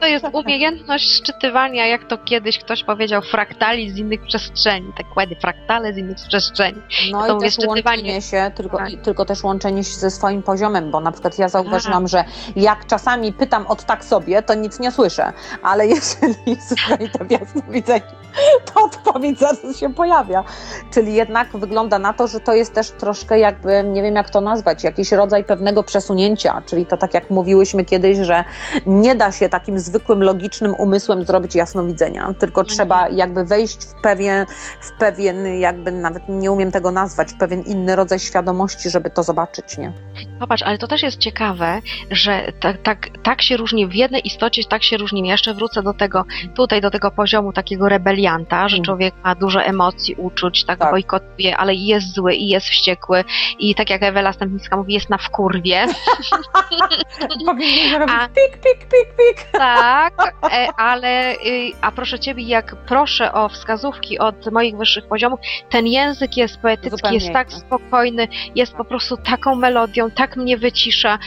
To 0.00 0.06
jest 0.06 0.26
umiejętność 0.32 1.14
szczytywania, 1.14 1.86
jak 1.86 2.04
to 2.04 2.18
kiedyś 2.18 2.58
ktoś 2.58 2.84
powiedział, 2.84 3.22
fraktali 3.22 3.90
z 3.90 3.96
innych 3.96 4.22
przestrzeni. 4.22 4.92
Te 4.96 5.04
kłedy, 5.04 5.36
fraktale 5.36 5.92
z 5.92 5.96
innych 5.96 6.16
przestrzeni. 6.28 6.82
No 7.12 7.26
To 7.26 7.36
i 7.36 7.40
też 7.40 7.58
łączenie 7.66 8.22
się, 8.22 8.50
tylko, 8.54 8.76
Tak. 8.76 8.90
tylko 9.02 9.24
też 9.24 9.42
łączenie 9.42 9.84
się 9.84 9.94
ze 9.94 10.10
swoim 10.10 10.42
poziomem, 10.42 10.90
bo 10.90 11.00
na 11.00 11.12
przykład 11.12 11.38
ja 11.38 11.48
zauważyłam, 11.48 12.08
że 12.08 12.24
jak 12.56 12.86
czasami 12.86 13.32
pytam 13.32 13.66
od 13.66 13.84
tak 13.84 14.04
sobie, 14.04 14.42
to 14.42 14.54
nic 14.54 14.80
nie 14.80 14.92
słyszę, 14.92 15.32
ale 15.62 15.86
jeżeli 15.94 16.56
słuchaj 16.68 17.10
to 17.10 17.24
jasnowidzenie, 17.30 18.02
to 18.74 18.84
odpowiedź 18.84 19.38
zaraz 19.38 19.76
się 19.76 19.94
pojawia. 19.94 20.44
Czyli 20.90 21.14
jednak 21.14 21.56
wygląda 21.56 21.98
na 21.98 22.12
to, 22.12 22.26
że 22.26 22.40
to 22.40 22.54
jest 22.54 22.74
też 22.74 22.90
troszkę 22.90 23.38
jakby, 23.38 23.84
nie 23.84 24.02
wiem 24.02 24.14
jak 24.14 24.30
to 24.30 24.40
nazwać, 24.40 24.84
jakiś 24.84 25.12
rodzaj 25.12 25.44
pewnego 25.44 25.82
przesunięcia, 25.82 26.62
czyli 26.66 26.86
to 26.86 26.96
tak 26.96 27.14
jak 27.14 27.30
mówiłyśmy 27.30 27.84
kiedyś, 27.84 28.18
że 28.18 28.44
nie 28.86 29.14
da 29.14 29.32
się 29.32 29.48
takim 29.48 29.78
zwykłym, 29.78 30.22
logicznym 30.22 30.74
umysłem 30.78 31.24
zrobić 31.24 31.54
jasnowidzenia, 31.54 32.34
tylko 32.38 32.62
nie. 32.62 32.68
trzeba 32.68 33.08
jakby 33.08 33.44
wejść 33.44 33.84
w 33.84 33.94
pewien, 34.02 34.46
w 34.80 34.92
pewien 34.98 35.46
jakby 35.46 35.92
nawet 35.92 36.22
nie 36.28 36.52
umiem 36.52 36.72
tego 36.72 36.90
nazwać, 36.90 37.32
w 37.32 37.38
pewien 37.38 37.62
inny 37.62 37.96
rodzaj 37.96 38.18
świadomości, 38.18 38.90
żeby 38.90 39.10
to 39.10 39.22
zobaczyć, 39.22 39.78
nie? 39.78 39.92
Popatrz, 40.40 40.62
ale 40.62 40.78
to 40.78 40.86
też 40.88 41.02
jest 41.02 41.18
ciekawe, 41.18 41.80
że 42.10 42.52
tak, 42.60 42.82
tak, 42.82 43.08
tak 43.22 43.42
się 43.42 43.56
różni 43.56 43.86
w 43.86 43.94
jednej 43.94 44.26
istocie, 44.26 44.62
tak 44.64 44.82
się 44.82 44.96
różni. 44.96 45.28
Jeszcze 45.28 45.54
wrócę 45.54 45.82
do 45.82 45.94
tego, 45.94 46.24
tutaj 46.54 46.80
do 46.80 46.90
tego 46.90 47.10
poziomu 47.10 47.52
takiego 47.52 47.88
rebelianta, 48.26 48.68
że 48.68 48.76
Mhm. 48.76 48.84
człowiek 48.84 49.14
ma 49.24 49.34
dużo 49.34 49.62
emocji, 49.62 50.14
uczuć, 50.14 50.64
tak, 50.64 50.78
Tak. 50.78 50.90
bojkotuje, 50.90 51.56
ale 51.56 51.74
i 51.74 51.86
jest 51.86 52.14
zły, 52.14 52.34
i 52.34 52.48
jest 52.48 52.66
wściekły, 52.66 53.24
i 53.58 53.74
tak 53.74 53.90
jak 53.90 54.02
Ewela 54.02 54.32
Stępnicka 54.32 54.76
mówi, 54.76 54.94
jest 54.94 55.10
na 55.10 55.18
wkurwie. 55.18 55.86
Powinien 57.46 58.02
pik, 58.34 58.52
pik, 58.62 58.78
pik, 58.78 59.16
pik. 59.16 59.50
Tak, 59.52 60.34
e, 60.52 60.68
ale 60.76 61.34
y, 61.34 61.72
a 61.80 61.90
proszę 61.92 62.18
Ciebie, 62.18 62.44
jak 62.44 62.76
proszę 62.86 63.32
o 63.32 63.48
wskazówki 63.48 64.18
od 64.18 64.52
moich 64.52 64.76
wyższych 64.76 65.08
poziomów, 65.08 65.40
ten 65.70 65.86
język 65.86 66.36
jest 66.36 66.58
poetycki, 66.60 66.90
Zupełnie 66.90 67.16
jest 67.18 67.32
tak 67.32 67.52
spokojny, 67.52 68.28
jest 68.54 68.74
po 68.74 68.84
prostu 68.84 69.16
taką 69.16 69.54
melodią, 69.54 70.10
tak 70.10 70.36
mnie 70.36 70.56
wycisza, 70.56 71.18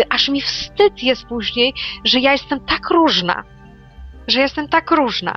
y, 0.00 0.04
aż 0.10 0.28
mi 0.28 0.40
wstyd 0.40 1.02
jest 1.02 1.26
później, 1.26 1.74
że 2.04 2.20
ja 2.20 2.32
jestem 2.32 2.60
tak 2.60 2.90
różna, 2.90 3.44
że 4.28 4.40
jestem 4.40 4.68
tak 4.68 4.90
różna. 4.90 5.34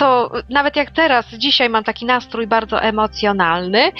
To 0.00 0.30
nawet 0.48 0.76
jak 0.76 0.90
teraz, 0.90 1.26
dzisiaj 1.26 1.68
mam 1.68 1.84
taki 1.84 2.06
nastrój 2.06 2.46
bardzo 2.46 2.82
emocjonalny, 2.82 3.92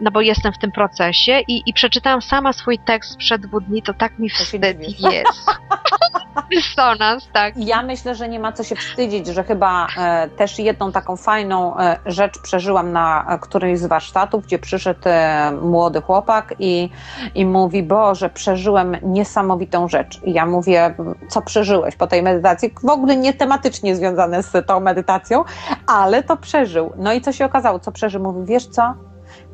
no 0.00 0.10
bo 0.10 0.20
jestem 0.20 0.52
w 0.52 0.58
tym 0.58 0.72
procesie 0.72 1.40
i, 1.48 1.62
i 1.66 1.72
przeczytałam 1.72 2.22
sama 2.22 2.52
swój 2.52 2.78
tekst 2.78 3.12
sprzed 3.12 3.46
dwóch 3.46 3.62
dni, 3.62 3.82
to 3.82 3.94
tak 3.94 4.18
mi 4.18 4.30
wstyd 4.30 4.62
jest. 5.00 5.46
Dysonans, 6.50 7.28
tak. 7.32 7.54
Ja 7.56 7.82
myślę, 7.82 8.14
że 8.14 8.28
nie 8.28 8.40
ma 8.40 8.52
co 8.52 8.64
się 8.64 8.76
wstydzić, 8.76 9.26
że 9.26 9.44
chyba 9.44 9.86
e, 9.98 10.28
też 10.28 10.58
jedną 10.58 10.92
taką 10.92 11.16
fajną 11.16 11.78
e, 11.78 11.98
rzecz 12.06 12.38
przeżyłam 12.42 12.92
na 12.92 13.38
którymś 13.40 13.78
z 13.78 13.86
warsztatów, 13.86 14.44
gdzie 14.44 14.58
przyszedł 14.58 15.00
e, 15.04 15.52
młody 15.62 16.00
chłopak 16.00 16.54
i, 16.58 16.90
i 17.34 17.46
mówi, 17.46 17.82
Boże, 17.82 18.30
przeżyłem 18.30 18.96
niesamowitą 19.02 19.88
rzecz. 19.88 20.20
I 20.24 20.32
ja 20.32 20.46
mówię, 20.46 20.94
co 21.28 21.42
przeżyłeś 21.42 21.96
po 21.96 22.06
tej 22.06 22.22
medytacji? 22.22 22.74
W 22.82 22.88
ogóle 22.88 23.16
nie 23.16 23.34
tematycznie 23.34 23.96
związane 23.96 24.42
z 24.42 24.66
tą 24.66 24.80
medytacją, 24.80 25.44
ale 25.86 26.22
to 26.22 26.36
przeżył. 26.36 26.92
No 26.96 27.12
i 27.12 27.20
co 27.20 27.32
się 27.32 27.44
okazało? 27.44 27.78
Co 27.78 27.92
przeżył? 27.92 28.22
Mówi, 28.22 28.44
wiesz 28.44 28.66
co? 28.66 28.94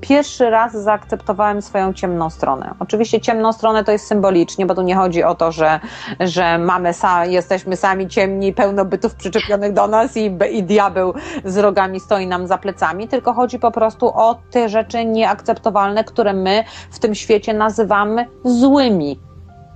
Pierwszy 0.01 0.51
raz 0.51 0.73
zaakceptowałem 0.73 1.63
swoją 1.63 1.93
ciemną 1.93 2.31
stronę. 2.31 2.75
Oczywiście 2.79 3.21
ciemną 3.21 3.53
stronę 3.53 3.85
to 3.85 3.93
jest 3.93 4.07
symbolicznie, 4.07 4.67
bo 4.67 4.75
tu 4.75 4.83
nie 4.83 4.97
chodzi 4.97 5.25
o 5.25 5.35
to, 5.35 5.53
że, 5.53 5.81
że 6.21 6.59
mamy 6.59 6.93
sa, 6.93 7.25
jesteśmy 7.25 7.77
sami 7.77 8.09
ciemni, 8.09 8.53
pełno 8.53 8.85
bytów 8.85 9.15
przyczepionych 9.15 9.73
do 9.73 9.87
nas 9.87 10.17
i, 10.17 10.39
i 10.51 10.63
diabeł 10.63 11.15
z 11.45 11.59
rogami 11.59 12.01
stoi 12.01 12.27
nam 12.27 12.47
za 12.47 12.59
plecami, 12.59 13.09
tylko 13.09 13.33
chodzi 13.33 13.59
po 13.59 13.71
prostu 13.71 14.07
o 14.07 14.39
te 14.51 14.69
rzeczy 14.69 15.05
nieakceptowalne, 15.05 16.05
które 16.05 16.33
my 16.33 16.65
w 16.91 16.99
tym 16.99 17.15
świecie 17.15 17.55
nazywamy 17.55 18.27
złymi. 18.45 19.21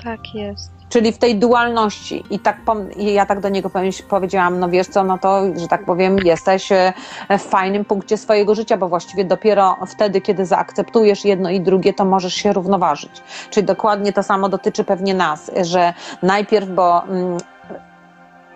Tak 0.05 0.35
jest. 0.35 0.76
Czyli 0.89 1.12
w 1.12 1.18
tej 1.18 1.37
dualności. 1.37 2.24
I 2.30 2.39
tak 2.39 2.57
i 2.97 3.12
ja 3.12 3.26
tak 3.26 3.41
do 3.41 3.49
niego 3.49 3.70
powiedziałam, 4.09 4.59
no 4.59 4.68
wiesz 4.68 4.87
co, 4.87 5.05
no 5.05 5.18
to, 5.18 5.43
że 5.57 5.68
tak 5.68 5.84
powiem, 5.84 6.18
jesteś 6.18 6.72
e, 6.72 6.93
w 7.39 7.43
fajnym 7.43 7.84
punkcie 7.84 8.16
swojego 8.16 8.55
życia, 8.55 8.76
bo 8.76 8.89
właściwie 8.89 9.24
dopiero 9.24 9.76
wtedy, 9.87 10.20
kiedy 10.20 10.47
zaakceptujesz 10.47 11.24
jedno 11.24 11.51
i 11.51 11.61
drugie, 11.61 11.95
to 11.95 12.05
możesz 12.05 12.34
się 12.34 12.53
równoważyć. 12.53 13.22
Czyli 13.51 13.66
dokładnie 13.66 14.12
to 14.12 14.22
samo 14.22 14.49
dotyczy 14.49 14.84
pewnie 14.84 15.14
nas, 15.14 15.51
że 15.62 15.95
najpierw, 16.22 16.68
bo 16.68 17.05
mm, 17.05 17.39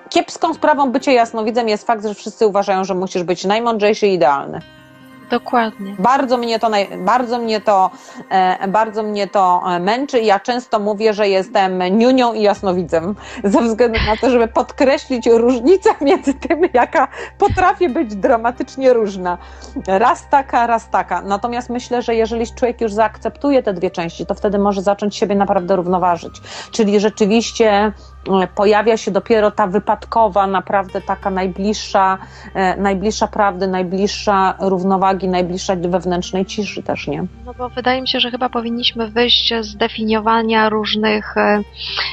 kiepską 0.08 0.54
sprawą 0.54 0.92
bycia 0.92 1.12
jasnowidzem 1.12 1.68
jest 1.68 1.86
fakt, 1.86 2.06
że 2.06 2.14
wszyscy 2.14 2.46
uważają, 2.46 2.84
że 2.84 2.94
musisz 2.94 3.22
być 3.22 3.44
najmądrzejszy 3.44 4.06
i 4.06 4.14
idealny. 4.14 4.60
Dokładnie. 5.30 5.94
Bardzo 5.98 6.36
mnie 6.36 6.58
to, 6.58 6.70
bardzo 6.98 7.38
mnie 7.38 7.60
to, 7.60 7.90
e, 8.30 8.68
bardzo 8.68 9.02
mnie 9.02 9.26
to 9.26 9.62
e, 9.66 9.80
męczy 9.80 10.20
i 10.20 10.26
ja 10.26 10.40
często 10.40 10.78
mówię, 10.78 11.14
że 11.14 11.28
jestem 11.28 11.82
niunią 11.98 12.32
i 12.32 12.42
jasnowidzem, 12.42 13.14
ze 13.44 13.62
względu 13.62 13.98
na 14.06 14.16
to, 14.16 14.30
żeby 14.30 14.48
podkreślić 14.48 15.26
różnicę 15.26 15.90
między 16.00 16.34
tym, 16.34 16.60
jaka 16.72 17.08
potrafię 17.38 17.88
być 17.88 18.14
dramatycznie 18.16 18.92
różna. 18.92 19.38
Raz 19.86 20.28
taka, 20.30 20.66
raz 20.66 20.90
taka. 20.90 21.22
Natomiast 21.22 21.70
myślę, 21.70 22.02
że 22.02 22.14
jeżeli 22.14 22.46
człowiek 22.54 22.80
już 22.80 22.92
zaakceptuje 22.92 23.62
te 23.62 23.72
dwie 23.72 23.90
części, 23.90 24.26
to 24.26 24.34
wtedy 24.34 24.58
może 24.58 24.82
zacząć 24.82 25.16
siebie 25.16 25.34
naprawdę 25.34 25.76
równoważyć. 25.76 26.40
Czyli 26.70 27.00
rzeczywiście 27.00 27.92
pojawia 28.54 28.96
się 28.96 29.10
dopiero 29.10 29.50
ta 29.50 29.66
wypadkowa, 29.66 30.46
naprawdę 30.46 31.00
taka 31.00 31.30
najbliższa, 31.30 32.18
e, 32.54 32.76
najbliższa 32.76 33.26
prawdy, 33.26 33.68
najbliższa 33.68 34.54
równowagi, 34.60 35.28
najbliższa 35.28 35.76
wewnętrznej 35.76 36.46
ciszy 36.46 36.82
też, 36.82 37.06
nie? 37.06 37.26
No 37.46 37.54
bo 37.54 37.68
wydaje 37.68 38.00
mi 38.00 38.08
się, 38.08 38.20
że 38.20 38.30
chyba 38.30 38.48
powinniśmy 38.48 39.08
wyjść 39.08 39.54
z 39.60 39.76
definiowania 39.76 40.68
różnych 40.68 41.36
e, 41.36 41.62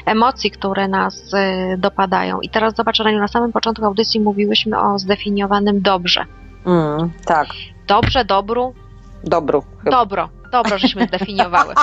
emocji, 0.05 0.51
które 0.51 0.87
nas 0.87 1.33
e, 1.33 1.77
dopadają. 1.77 2.41
I 2.41 2.49
teraz 2.49 2.75
zobacz, 2.75 2.99
Reniu, 2.99 3.19
na 3.19 3.27
samym 3.27 3.51
początku 3.51 3.85
audycji 3.85 4.19
mówiłyśmy 4.19 4.79
o 4.79 4.99
zdefiniowanym 4.99 5.81
dobrze. 5.81 6.25
Mm, 6.65 7.11
tak, 7.25 7.47
Dobrze, 7.87 8.25
dobru, 8.25 8.73
dobru. 9.23 9.63
Chyba. 9.83 9.91
dobro. 9.91 10.29
Dobro, 10.51 10.77
żeśmy 10.77 11.05
zdefiniowały. 11.05 11.73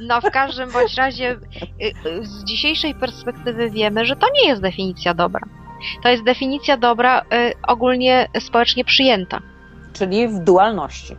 No 0.00 0.20
w 0.20 0.30
każdym 0.30 0.72
bądź 0.72 0.94
razie 0.94 1.30
y, 1.32 2.08
y, 2.08 2.26
z 2.26 2.44
dzisiejszej 2.44 2.94
perspektywy 2.94 3.70
wiemy, 3.70 4.04
że 4.04 4.16
to 4.16 4.26
nie 4.34 4.48
jest 4.48 4.62
definicja 4.62 5.14
dobra. 5.14 5.40
To 6.02 6.08
jest 6.08 6.24
definicja 6.24 6.76
dobra 6.76 7.20
y, 7.20 7.24
ogólnie 7.68 8.28
społecznie 8.40 8.84
przyjęta. 8.84 9.40
Czyli 9.92 10.28
w 10.28 10.38
dualności. 10.38 11.16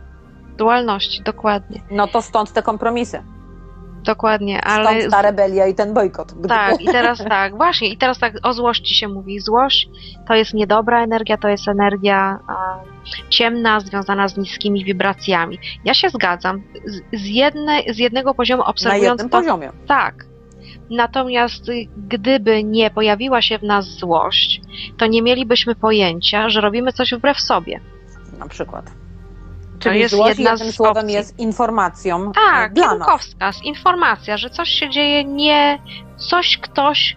Dualności, 0.56 1.22
dokładnie. 1.22 1.80
No 1.90 2.06
to 2.06 2.22
stąd 2.22 2.52
te 2.52 2.62
kompromisy. 2.62 3.22
Dokładnie, 4.06 4.58
Stąd 4.58 4.86
ale 4.86 5.08
ta 5.08 5.22
rebelia 5.22 5.66
i 5.66 5.74
ten 5.74 5.94
bojkot. 5.94 6.34
Tak, 6.48 6.80
i 6.80 6.84
teraz 6.84 7.24
tak, 7.28 7.56
właśnie, 7.56 7.88
i 7.88 7.96
teraz 7.96 8.18
tak 8.18 8.34
o 8.42 8.52
złości 8.52 8.94
się 8.94 9.08
mówi. 9.08 9.40
Złość 9.40 9.88
to 10.28 10.34
jest 10.34 10.54
niedobra 10.54 11.04
energia, 11.04 11.36
to 11.36 11.48
jest 11.48 11.68
energia 11.68 12.38
ciemna, 13.28 13.80
związana 13.80 14.28
z 14.28 14.36
niskimi 14.36 14.84
wibracjami. 14.84 15.58
Ja 15.84 15.94
się 15.94 16.08
zgadzam. 16.10 16.62
Z, 16.84 17.20
z, 17.20 17.26
jedne, 17.26 17.80
z 17.94 17.98
jednego 17.98 18.34
poziomu 18.34 18.62
Na 18.62 18.68
obserwując 18.68 19.20
jednym 19.22 19.28
to, 19.28 19.38
poziomie. 19.38 19.70
tak. 19.86 20.14
Natomiast 20.90 21.70
gdyby 21.96 22.64
nie 22.64 22.90
pojawiła 22.90 23.42
się 23.42 23.58
w 23.58 23.62
nas 23.62 23.84
złość, 23.84 24.60
to 24.98 25.06
nie 25.06 25.22
mielibyśmy 25.22 25.74
pojęcia, 25.74 26.48
że 26.48 26.60
robimy 26.60 26.92
coś 26.92 27.14
wbrew 27.14 27.40
sobie. 27.40 27.80
Na 28.38 28.48
przykład. 28.48 29.05
Czyli 29.78 30.00
jest 30.00 30.14
złość 30.14 30.38
jedna 30.38 30.50
jednym 30.50 30.72
z 30.72 30.74
słowem 30.74 30.96
opcji. 31.04 31.14
jest 31.14 31.38
informacją 31.38 32.32
Tak, 32.32 32.70
e, 32.70 32.74
dla 32.74 32.94
nas. 32.94 33.64
informacja, 33.64 34.36
że 34.36 34.50
coś 34.50 34.68
się 34.68 34.90
dzieje 34.90 35.24
nie, 35.24 35.78
coś 36.16 36.58
ktoś, 36.58 37.16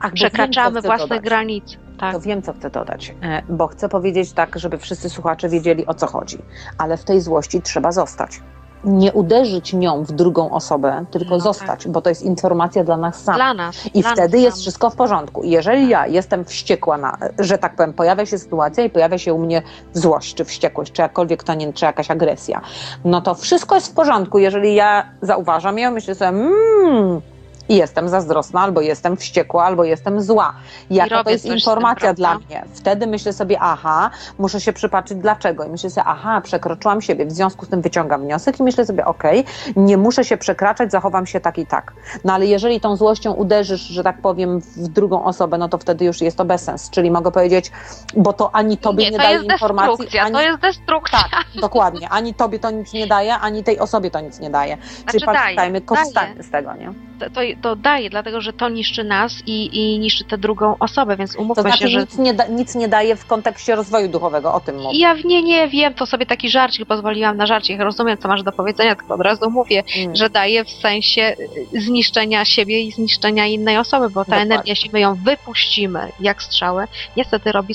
Ach, 0.00 0.12
przekraczamy 0.12 0.74
wiem, 0.74 0.82
własne 0.82 1.08
dodać. 1.08 1.24
granice. 1.24 1.76
Tak. 1.98 2.12
To 2.14 2.20
wiem, 2.20 2.42
co 2.42 2.52
chcę 2.52 2.70
dodać, 2.70 3.14
e, 3.22 3.42
bo 3.48 3.66
chcę 3.66 3.88
powiedzieć 3.88 4.32
tak, 4.32 4.58
żeby 4.58 4.78
wszyscy 4.78 5.10
słuchacze 5.10 5.48
wiedzieli, 5.48 5.86
o 5.86 5.94
co 5.94 6.06
chodzi. 6.06 6.38
Ale 6.78 6.96
w 6.96 7.04
tej 7.04 7.20
złości 7.20 7.62
trzeba 7.62 7.92
zostać. 7.92 8.40
Nie 8.84 9.12
uderzyć 9.12 9.72
nią 9.72 10.04
w 10.04 10.12
drugą 10.12 10.50
osobę, 10.50 11.04
tylko 11.10 11.30
No 11.30 11.40
zostać, 11.40 11.88
bo 11.88 12.02
to 12.02 12.08
jest 12.08 12.22
informacja 12.22 12.84
dla 12.84 12.96
nas 12.96 13.24
samych. 13.24 13.38
Dla 13.38 13.54
nas. 13.54 13.86
I 13.94 14.02
dla 14.02 14.12
wtedy 14.12 14.36
nas 14.36 14.44
jest 14.44 14.56
samych. 14.56 14.62
wszystko 14.62 14.90
w 14.90 14.96
porządku. 14.96 15.42
I 15.42 15.50
jeżeli 15.50 15.88
ja 15.88 16.06
jestem 16.06 16.44
wściekła 16.44 16.98
na, 16.98 17.18
że 17.38 17.58
tak 17.58 17.76
powiem, 17.76 17.92
pojawia 17.92 18.26
się 18.26 18.38
sytuacja 18.38 18.84
i 18.84 18.90
pojawia 18.90 19.18
się 19.18 19.34
u 19.34 19.38
mnie 19.38 19.62
złość, 19.92 20.34
czy 20.34 20.44
wściekłość, 20.44 20.92
czy 20.92 21.02
jakkolwiek 21.02 21.44
to 21.44 21.54
nie, 21.54 21.72
czy 21.72 21.84
jakaś 21.84 22.10
agresja, 22.10 22.60
no 23.04 23.20
to 23.20 23.34
wszystko 23.34 23.74
jest 23.74 23.88
w 23.88 23.94
porządku. 23.94 24.38
Jeżeli 24.38 24.74
ja 24.74 25.06
zauważam 25.22 25.78
ją, 25.78 25.90
myślę 25.90 26.14
sobie, 26.14 26.30
mmm, 26.30 27.22
i 27.68 27.76
jestem 27.76 28.08
zazdrosna, 28.08 28.60
albo 28.60 28.80
jestem 28.80 29.16
wściekła, 29.16 29.64
albo 29.64 29.84
jestem 29.84 30.22
zła. 30.22 30.54
Jaka 30.90 31.24
to 31.24 31.30
jest 31.30 31.44
informacja 31.44 32.08
tym, 32.08 32.16
dla 32.16 32.38
mnie? 32.38 32.64
Wtedy 32.74 33.06
myślę 33.06 33.32
sobie, 33.32 33.56
aha, 33.60 34.10
muszę 34.38 34.60
się 34.60 34.72
przypatrzeć 34.72 35.18
dlaczego. 35.18 35.64
I 35.64 35.68
myślę 35.68 35.90
sobie, 35.90 36.04
aha, 36.04 36.40
przekroczyłam 36.40 37.00
siebie, 37.00 37.26
w 37.26 37.32
związku 37.32 37.66
z 37.66 37.68
tym 37.68 37.82
wyciągam 37.82 38.22
wniosek 38.22 38.60
i 38.60 38.62
myślę 38.62 38.86
sobie, 38.86 39.04
okej, 39.04 39.44
nie 39.76 39.96
muszę 39.96 40.24
się 40.24 40.36
przekraczać, 40.36 40.90
zachowam 40.90 41.26
się 41.26 41.40
tak 41.40 41.58
i 41.58 41.66
tak. 41.66 41.92
No 42.24 42.32
ale 42.32 42.46
jeżeli 42.46 42.80
tą 42.80 42.96
złością 42.96 43.32
uderzysz, 43.32 43.80
że 43.80 44.02
tak 44.02 44.18
powiem, 44.18 44.60
w 44.60 44.88
drugą 44.88 45.24
osobę, 45.24 45.58
no 45.58 45.68
to 45.68 45.78
wtedy 45.78 46.04
już 46.04 46.20
jest 46.20 46.36
to 46.36 46.44
bezsens. 46.44 46.90
Czyli 46.90 47.10
mogę 47.10 47.32
powiedzieć, 47.32 47.70
bo 48.16 48.32
to 48.32 48.54
ani 48.54 48.76
tobie 48.76 49.04
nie, 49.04 49.10
nie, 49.10 49.16
to 49.16 49.22
daje 49.22 49.42
informacji, 49.42 50.18
ani... 50.18 50.34
to 50.34 50.40
jest 50.40 50.58
destrukcja. 50.58 51.18
Tak, 51.18 51.46
dokładnie. 51.60 52.08
Ani 52.08 52.34
tobie 52.34 52.58
to 52.58 52.70
nic 52.70 52.92
nie 52.92 53.06
daje, 53.06 53.34
ani 53.34 53.64
tej 53.64 53.78
osobie 53.78 54.10
to 54.10 54.20
nic 54.20 54.40
nie 54.40 54.50
daje. 54.50 54.76
Czyli 54.76 54.92
Znaczy 55.02 55.26
daje, 55.26 55.38
pamiętajmy, 55.38 55.80
korzystajmy 55.80 56.42
z 56.42 56.50
tego, 56.50 56.74
nie? 56.74 56.92
To, 57.18 57.26
to, 57.30 57.40
to 57.62 57.76
daje, 57.76 58.10
dlatego 58.10 58.40
że 58.40 58.52
to 58.52 58.68
niszczy 58.68 59.04
nas 59.04 59.32
i, 59.46 59.70
i 59.94 59.98
niszczy 59.98 60.24
tę 60.24 60.38
drugą 60.38 60.76
osobę, 60.78 61.16
więc 61.16 61.32
To 61.36 61.42
umówmy 61.42 61.62
znaczy 61.62 61.78
się, 61.78 61.88
że 61.88 62.00
nic, 62.00 62.18
nie 62.18 62.34
da, 62.34 62.46
nic 62.46 62.74
nie 62.74 62.88
daje 62.88 63.16
w 63.16 63.26
kontekście 63.26 63.74
rozwoju 63.76 64.08
duchowego, 64.08 64.54
o 64.54 64.60
tym 64.60 64.76
mówię. 64.76 64.98
Ja 64.98 65.14
w 65.14 65.24
nie, 65.24 65.42
nie 65.42 65.68
wiem, 65.68 65.94
to 65.94 66.06
sobie 66.06 66.26
taki 66.26 66.48
żarcik 66.50 66.86
pozwoliłam 66.86 67.36
na 67.36 67.46
żarcik. 67.46 67.80
Rozumiem, 67.80 68.18
co 68.18 68.28
masz 68.28 68.42
do 68.42 68.52
powiedzenia, 68.52 68.96
tylko 68.96 69.14
od 69.14 69.20
razu 69.20 69.50
mówię, 69.50 69.82
Mm. 69.96 70.16
że 70.16 70.30
daje 70.30 70.64
w 70.64 70.70
sensie 70.70 71.36
y, 71.74 71.80
zniszczenia 71.80 72.44
siebie 72.44 72.82
i 72.82 72.92
zniszczenia 72.92 73.46
innej 73.46 73.78
osoby, 73.78 74.10
bo 74.10 74.20
ta 74.20 74.24
Dokładnie. 74.24 74.42
energia, 74.42 74.70
jeśli 74.72 74.90
my 74.92 75.00
ją 75.00 75.14
wypuścimy 75.14 76.08
jak 76.20 76.42
strzały, 76.42 76.84
niestety 77.16 77.52
robi 77.52 77.74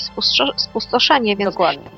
spustoszenie, 0.56 1.36
więc 1.36 1.50
Dokładnie. 1.54 1.90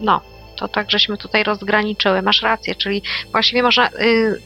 no, 0.00 0.20
to 0.62 0.68
tak 0.68 0.90
żeśmy 0.90 1.16
tutaj 1.16 1.44
rozgraniczyły. 1.44 2.22
Masz 2.22 2.42
rację, 2.42 2.74
czyli 2.74 3.02
właściwie 3.32 3.62
można 3.62 3.88
y, 3.88 4.40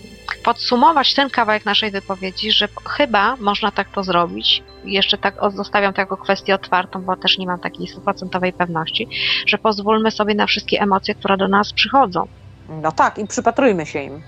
podsumować 0.45 1.15
ten 1.15 1.31
kawałek 1.31 1.65
naszej 1.65 1.91
wypowiedzi, 1.91 2.53
że 2.53 2.69
chyba 2.89 3.37
można 3.37 3.71
tak 3.71 3.89
to 3.91 4.03
zrobić. 4.03 4.63
Jeszcze 4.85 5.19
tak 5.19 5.35
zostawiam 5.55 5.93
to 5.95 6.01
jako 6.01 6.17
kwestię 6.17 6.55
otwartą, 6.55 7.03
bo 7.03 7.17
też 7.17 7.39
nie 7.39 7.47
mam 7.47 7.61
takiej 7.61 7.87
stuprocentowej 7.87 8.53
pewności, 8.53 9.09
że 9.47 9.59
pozwólmy 9.59 10.11
sobie 10.11 10.35
na 10.35 10.47
wszystkie 10.47 10.81
emocje, 10.81 11.15
które 11.15 11.37
do 11.37 11.49
nas 11.49 11.73
przychodzą. 11.73 12.29
No 12.69 12.93
tak, 12.93 13.19
i 13.19 13.27
przypatrujmy 13.27 13.87
się 13.87 14.03
im. 14.03 14.23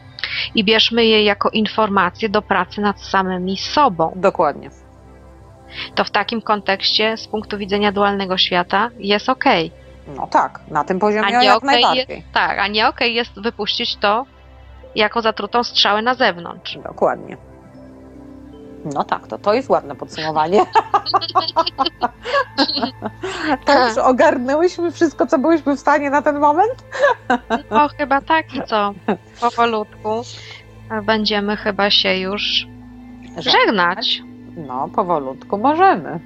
I 0.55 0.65
bierzmy 0.65 1.05
je 1.05 1.25
jako 1.25 1.51
informacje 1.51 2.29
do 2.29 2.43
pracy 2.43 2.81
nad 2.81 3.03
samymi 3.03 3.57
sobą. 3.57 4.13
Dokładnie. 4.17 4.71
To 5.95 6.05
w 6.05 6.11
takim 6.11 6.43
kontekście, 6.43 7.17
z 7.17 7.29
punktu 7.29 7.59
widzenia 7.59 7.93
dualnego 7.93 8.39
świata, 8.39 8.91
jest 8.99 9.29
okej. 9.29 9.71
No 10.17 10.27
tak, 10.27 10.61
na 10.69 10.85
tym 10.85 10.99
poziomie 10.99 11.27
A 11.27 11.41
nie 11.41 11.47
jak 11.47 11.57
okej 11.57 11.67
najbardziej. 11.67 12.25
Tak, 12.33 12.59
a 12.59 12.69
nie 12.69 12.89
okej 12.89 13.15
jest 13.15 13.43
wypuścić 13.43 13.97
to 13.97 14.27
jako 14.95 15.23
zatrutą 15.23 15.65
strzałę 15.65 16.03
na 16.03 16.15
zewnątrz. 16.15 16.79
Dokładnie. 16.85 17.37
No 18.95 19.05
tak, 19.05 19.27
to, 19.27 19.39
to 19.39 19.55
jest 19.55 19.69
ładne 19.69 19.95
podsumowanie. 19.95 20.61
tak, 23.65 23.95
że 23.95 24.05
ogarnęłyśmy 24.05 24.93
wszystko, 24.93 25.27
co 25.27 25.39
byłyśmy 25.39 25.77
w 25.77 25.81
stanie 25.81 26.11
na 26.11 26.23
ten 26.23 26.39
moment? 26.39 26.85
No 27.71 27.89
chyba 27.99 28.21
tak 28.21 28.55
i 28.55 28.63
co? 28.63 28.95
Powolutku 29.41 30.23
będziemy 31.03 31.57
chyba 31.57 31.91
się 31.91 32.17
już 32.17 32.67
żegnać. 33.37 34.23
No, 34.57 34.89
powolutku 34.95 35.59
możemy. 35.59 36.21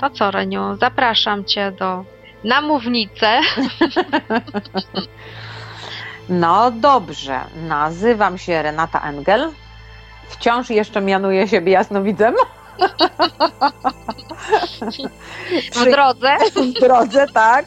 To 0.00 0.10
co, 0.10 0.30
Reniu, 0.30 0.76
zapraszam 0.80 1.44
Cię 1.44 1.72
do 1.72 2.04
na 2.46 2.60
mównicę. 2.60 3.40
No 6.28 6.70
dobrze, 6.70 7.40
nazywam 7.68 8.38
się 8.38 8.62
Renata 8.62 9.00
Engel. 9.00 9.50
Wciąż 10.28 10.70
jeszcze 10.70 11.00
mianuję 11.00 11.48
siebie 11.48 11.72
jasnowidzem. 11.72 12.34
w 15.74 15.84
drodze. 15.90 16.36
w 16.76 16.80
drodze, 16.80 17.26
tak. 17.34 17.64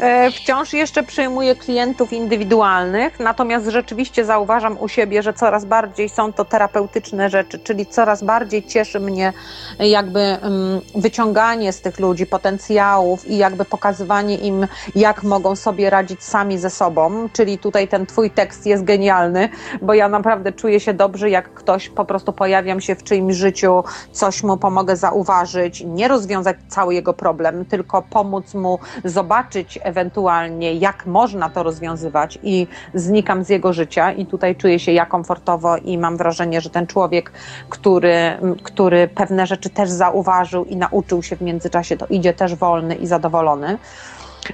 E, 0.00 0.30
Wciąż 0.30 0.72
jeszcze 0.72 1.02
przyjmuję 1.02 1.54
klientów 1.54 2.12
indywidualnych, 2.12 3.20
natomiast 3.20 3.66
rzeczywiście 3.66 4.24
zauważam 4.24 4.78
u 4.80 4.88
siebie, 4.88 5.22
że 5.22 5.32
coraz 5.32 5.64
bardziej 5.64 6.08
są 6.08 6.32
to 6.32 6.44
terapeutyczne 6.44 7.30
rzeczy, 7.30 7.58
czyli 7.58 7.86
coraz 7.86 8.24
bardziej 8.24 8.62
cieszy 8.62 9.00
mnie 9.00 9.32
jakby 9.78 10.20
mm, 10.20 10.80
wyciąganie 10.94 11.72
z 11.72 11.80
tych 11.80 12.00
ludzi 12.00 12.26
potencjałów 12.26 13.26
i 13.26 13.36
jakby 13.36 13.64
pokazywanie 13.64 14.36
im, 14.36 14.66
jak 14.94 15.22
mogą 15.22 15.56
sobie 15.56 15.90
radzić 15.90 16.24
sami 16.24 16.58
ze 16.58 16.70
sobą. 16.70 17.28
Czyli 17.32 17.58
tutaj 17.58 17.88
ten 17.88 18.06
Twój 18.06 18.30
tekst 18.30 18.66
jest 18.66 18.84
genialny, 18.84 19.48
bo 19.82 19.94
ja 19.94 20.08
naprawdę 20.08 20.52
czuję 20.52 20.80
się 20.80 20.94
dobrze, 20.94 21.30
jak 21.30 21.54
ktoś 21.54 21.88
po 21.88 22.04
prostu 22.04 22.32
pojawiam 22.32 22.80
się 22.80 22.94
w 22.94 23.02
czyimś 23.04 23.34
życiu, 23.34 23.84
coś 24.12 24.42
mu 24.42 24.56
pomogę 24.56 24.96
zauważyć, 24.96 25.84
nie 25.86 26.08
rozwiązać 26.08 26.56
cały 26.68 26.94
jego 26.94 27.14
problem, 27.14 27.64
tylko 27.64 28.02
pomóc 28.02 28.54
mu 28.54 28.78
zobaczyć 29.04 29.77
ewentualnie, 29.82 30.74
jak 30.74 31.06
można 31.06 31.48
to 31.48 31.62
rozwiązywać 31.62 32.38
i 32.42 32.66
znikam 32.94 33.44
z 33.44 33.48
jego 33.48 33.72
życia 33.72 34.12
i 34.12 34.26
tutaj 34.26 34.56
czuję 34.56 34.78
się 34.78 34.92
ja 34.92 35.06
komfortowo 35.06 35.76
i 35.76 35.98
mam 35.98 36.16
wrażenie, 36.16 36.60
że 36.60 36.70
ten 36.70 36.86
człowiek, 36.86 37.32
który, 37.68 38.38
który 38.62 39.08
pewne 39.08 39.46
rzeczy 39.46 39.70
też 39.70 39.90
zauważył 39.90 40.64
i 40.64 40.76
nauczył 40.76 41.22
się 41.22 41.36
w 41.36 41.40
międzyczasie, 41.40 41.96
to 41.96 42.06
idzie 42.06 42.32
też 42.32 42.54
wolny 42.54 42.94
i 42.94 43.06
zadowolony. 43.06 43.78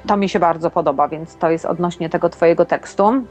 To 0.07 0.17
mi 0.17 0.29
się 0.29 0.39
bardzo 0.39 0.71
podoba, 0.71 1.09
więc 1.09 1.37
to 1.37 1.51
jest 1.51 1.65
odnośnie 1.65 2.11
tego 2.11 2.29
Twojego 2.29 2.65
tekstu. 2.65 3.25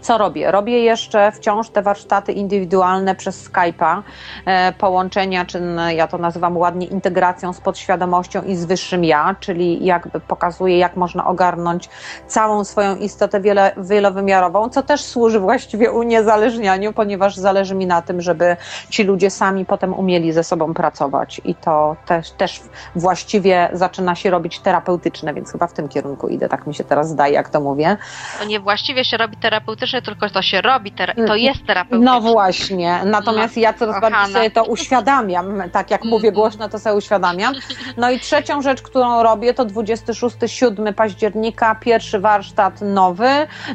Co 0.00 0.18
robię? 0.18 0.50
Robię 0.50 0.80
jeszcze 0.80 1.32
wciąż 1.32 1.70
te 1.70 1.82
warsztaty 1.82 2.32
indywidualne 2.32 3.14
przez 3.14 3.50
Skype'a, 3.50 4.02
e, 4.46 4.72
połączenia, 4.72 5.44
czy 5.44 5.60
ja 5.96 6.06
to 6.06 6.18
nazywam 6.18 6.56
ładnie 6.56 6.86
integracją 6.86 7.52
z 7.52 7.60
podświadomością 7.60 8.42
i 8.42 8.56
z 8.56 8.64
wyższym 8.64 9.04
ja, 9.04 9.36
czyli 9.40 9.84
jakby 9.84 10.20
pokazuję, 10.20 10.78
jak 10.78 10.96
można 10.96 11.26
ogarnąć 11.26 11.88
całą 12.26 12.64
swoją 12.64 12.96
istotę 12.96 13.40
wiele, 13.40 13.72
wielowymiarową, 13.76 14.68
co 14.68 14.82
też 14.82 15.00
służy 15.00 15.40
właściwie 15.40 15.90
uniezależnianiu, 15.90 16.92
ponieważ 16.92 17.36
zależy 17.36 17.74
mi 17.74 17.86
na 17.86 18.02
tym, 18.02 18.20
żeby 18.20 18.56
ci 18.90 19.04
ludzie 19.04 19.30
sami 19.30 19.64
potem 19.64 19.94
umieli 19.94 20.32
ze 20.32 20.44
sobą 20.44 20.74
pracować 20.74 21.40
i 21.44 21.54
to 21.54 21.96
też, 22.06 22.30
też 22.30 22.60
właściwie 22.96 23.68
zaczyna 23.72 24.14
się 24.14 24.30
robić 24.30 24.60
terapeutyczne, 24.60 25.34
więc 25.34 25.52
chyba 25.52 25.66
w 25.66 25.72
tym 25.72 25.88
kierunku 25.88 26.28
idę, 26.28 26.48
tak 26.48 26.66
mi 26.66 26.74
się 26.74 26.84
teraz 26.84 27.08
zdaje, 27.08 27.34
jak 27.34 27.48
to 27.48 27.60
mówię. 27.60 27.96
To 28.38 28.44
nie 28.44 28.60
właściwie 28.60 29.04
się 29.04 29.16
robi 29.16 29.36
terapeutycznie, 29.76 30.02
tylko 30.02 30.30
to 30.30 30.42
się 30.42 30.60
robi, 30.60 30.92
tera- 30.92 31.26
to 31.26 31.34
jest 31.34 31.66
terapeutyczne. 31.66 32.04
No 32.04 32.20
właśnie, 32.20 33.00
natomiast 33.04 33.56
ja 33.56 33.72
coraz 33.72 34.00
bardziej 34.00 34.34
sobie 34.34 34.50
to 34.50 34.64
uświadamiam, 34.64 35.62
tak 35.72 35.90
jak 35.90 36.04
mówię 36.04 36.32
głośno, 36.32 36.68
to 36.68 36.78
sobie 36.78 36.96
uświadamiam. 36.96 37.54
No 37.96 38.10
i 38.10 38.20
trzecią 38.20 38.62
rzecz, 38.62 38.82
którą 38.82 39.22
robię, 39.22 39.54
to 39.54 39.66
26-7 39.66 40.92
października, 40.92 41.74
pierwszy 41.74 42.18
warsztat 42.20 42.80
nowy, 42.80 43.28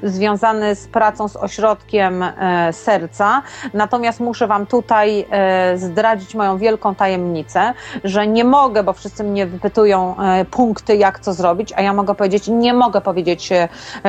związany 0.03 0.75
z 0.75 0.87
pracą 0.87 1.27
z 1.27 1.35
ośrodkiem 1.35 2.23
e, 2.23 2.73
serca. 2.73 3.41
Natomiast 3.73 4.19
muszę 4.19 4.47
Wam 4.47 4.65
tutaj 4.65 5.25
e, 5.31 5.77
zdradzić 5.77 6.35
moją 6.35 6.57
wielką 6.57 6.95
tajemnicę, 6.95 7.73
że 8.03 8.27
nie 8.27 8.43
mogę, 8.43 8.83
bo 8.83 8.93
wszyscy 8.93 9.23
mnie 9.23 9.45
wypytują 9.47 10.15
e, 10.19 10.45
punkty, 10.45 10.95
jak 10.95 11.19
co 11.19 11.33
zrobić, 11.33 11.73
a 11.75 11.81
ja 11.81 11.93
mogę 11.93 12.15
powiedzieć, 12.15 12.47
nie 12.47 12.73
mogę 12.73 13.01
powiedzieć 13.01 13.49
e, 13.51 13.67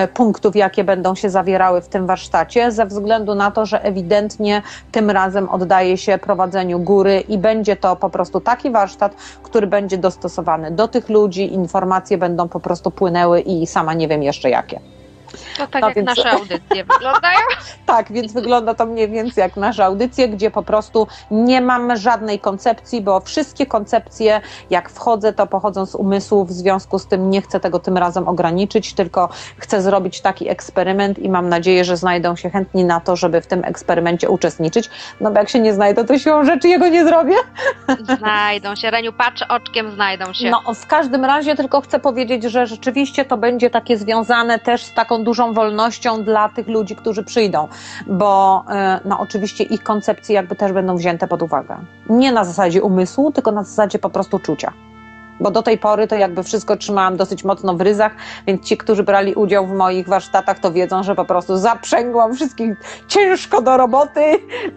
punktów, 0.09 0.57
jakie 0.57 0.84
będą 0.84 1.14
się 1.14 1.30
zawierały 1.30 1.80
w 1.81 1.89
tym 1.89 2.07
warsztacie, 2.07 2.72
ze 2.72 2.87
względu 2.87 3.35
na 3.35 3.51
to, 3.51 3.66
że 3.66 3.85
ewidentnie 3.85 4.62
tym 4.93 5.11
razem 5.11 5.49
oddaje 5.49 5.97
się 5.97 6.18
prowadzeniu 6.18 6.78
góry 6.78 7.20
i 7.20 7.39
będzie 7.39 7.76
to 7.76 7.97
po 7.97 8.11
prostu 8.11 8.41
taki 8.41 8.70
warsztat, 8.70 9.14
który 9.43 9.66
będzie 9.66 9.99
dostosowany 9.99 10.70
do 10.70 10.89
tych 10.89 11.09
ludzi, 11.09 11.55
informacje 11.55 12.18
będą 12.18 12.49
po 12.49 12.61
prostu 12.61 12.91
płynęły 12.91 13.41
i 13.41 13.66
sama 13.66 13.95
nie 13.95 14.09
wiem 14.09 14.22
jeszcze 14.22 14.51
jakie. 14.51 14.81
To 15.61 15.66
tak 15.66 15.82
No 15.82 15.88
jak 15.88 15.96
więc- 15.96 16.06
nasze 16.06 16.30
audycje 16.30 16.84
wyglądają. 16.84 17.38
Tak, 17.86 18.12
więc 18.12 18.32
wygląda 18.32 18.74
to 18.74 18.86
mniej 18.86 19.08
więcej 19.11 19.42
jak 19.42 19.56
nasze 19.56 19.84
audycje, 19.84 20.28
gdzie 20.28 20.50
po 20.50 20.62
prostu 20.62 21.06
nie 21.30 21.61
mam 21.61 21.96
żadnej 21.96 22.38
koncepcji, 22.38 23.00
bo 23.00 23.20
wszystkie 23.20 23.66
koncepcje, 23.66 24.40
jak 24.70 24.90
wchodzę, 24.90 25.32
to 25.32 25.46
pochodzą 25.46 25.86
z 25.86 25.94
umysłu, 25.94 26.44
w 26.44 26.52
związku 26.52 26.98
z 26.98 27.06
tym 27.06 27.30
nie 27.30 27.42
chcę 27.42 27.61
tego 27.61 27.78
tym 27.78 27.96
razem 27.96 28.28
ograniczyć, 28.28 28.94
tylko 28.94 29.28
chcę 29.58 29.82
zrobić 29.82 30.20
taki 30.20 30.48
eksperyment 30.48 31.18
i 31.18 31.28
mam 31.28 31.48
nadzieję, 31.48 31.84
że 31.84 31.96
znajdą 31.96 32.36
się 32.36 32.50
chętni 32.50 32.84
na 32.84 33.00
to, 33.00 33.16
żeby 33.16 33.40
w 33.40 33.46
tym 33.46 33.64
eksperymencie 33.64 34.28
uczestniczyć. 34.30 34.90
No 35.20 35.30
bo 35.30 35.38
jak 35.38 35.48
się 35.48 35.58
nie 35.61 35.74
znajdą, 35.74 36.04
to 36.06 36.18
siłą 36.18 36.44
rzeczy 36.44 36.68
jego 36.68 36.88
nie 36.88 37.04
zrobię. 37.04 37.34
Znajdą 38.18 38.76
się. 38.76 38.90
Reniu, 38.90 39.12
patrz 39.12 39.42
oczkiem, 39.48 39.90
znajdą 39.90 40.32
się. 40.32 40.50
No, 40.50 40.74
w 40.74 40.86
każdym 40.86 41.24
razie 41.24 41.56
tylko 41.56 41.80
chcę 41.80 41.98
powiedzieć, 42.00 42.42
że 42.44 42.66
rzeczywiście 42.66 43.24
to 43.24 43.36
będzie 43.36 43.70
takie 43.70 43.96
związane 43.96 44.58
też 44.58 44.82
z 44.84 44.94
taką 44.94 45.24
dużą 45.24 45.49
wolnością 45.53 46.24
dla 46.24 46.48
tych 46.48 46.68
ludzi, 46.68 46.96
którzy 46.96 47.24
przyjdą, 47.24 47.68
bo 48.07 48.64
e, 48.68 49.01
no, 49.05 49.18
oczywiście 49.20 49.64
ich 49.64 49.82
koncepcje 49.82 50.34
jakby 50.34 50.57
też 50.57 50.72
będą 50.72 50.96
wzięte 50.96 51.28
pod 51.28 51.42
uwagę. 51.42 51.76
Nie 52.09 52.32
na 52.32 52.44
zasadzie 52.44 52.82
umysłu, 52.82 53.32
tylko 53.32 53.53
na 53.53 53.64
zasadzie 53.64 53.98
po 53.98 54.11
prostu 54.11 54.38
czucia. 54.38 54.72
bo 55.40 55.51
do 55.51 55.62
tej 55.62 55.78
pory 55.78 56.07
to 56.07 56.16
jakby 56.16 56.42
wszystko 56.42 56.76
trzymałam 56.76 57.16
dosyć 57.16 57.44
mocno 57.44 57.74
w 57.74 57.80
ryzach, 57.80 58.12
więc 58.46 58.64
ci, 58.64 58.76
którzy 58.76 59.03
brali 59.03 59.34
udział 59.34 59.66
w 59.66 59.72
moich 59.72 60.09
warsztatach, 60.09 60.59
to 60.59 60.72
wiedzą, 60.72 61.03
że 61.03 61.14
po 61.14 61.24
prostu 61.24 61.57
zaprzęgłam 61.57 62.34
wszystkich 62.34 62.74
ciężko 63.09 63.62
do 63.62 63.76
roboty 63.76 64.20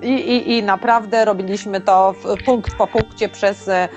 i, 0.02 0.14
i, 0.14 0.58
i 0.58 0.64
naprawdę 0.64 1.26
robiliśmy 1.26 1.82
to 1.82 2.14
punkt 2.46 2.76
po 2.76 2.88
punkcie 2.88 3.30
przez 3.30 3.68
e, 3.68 3.90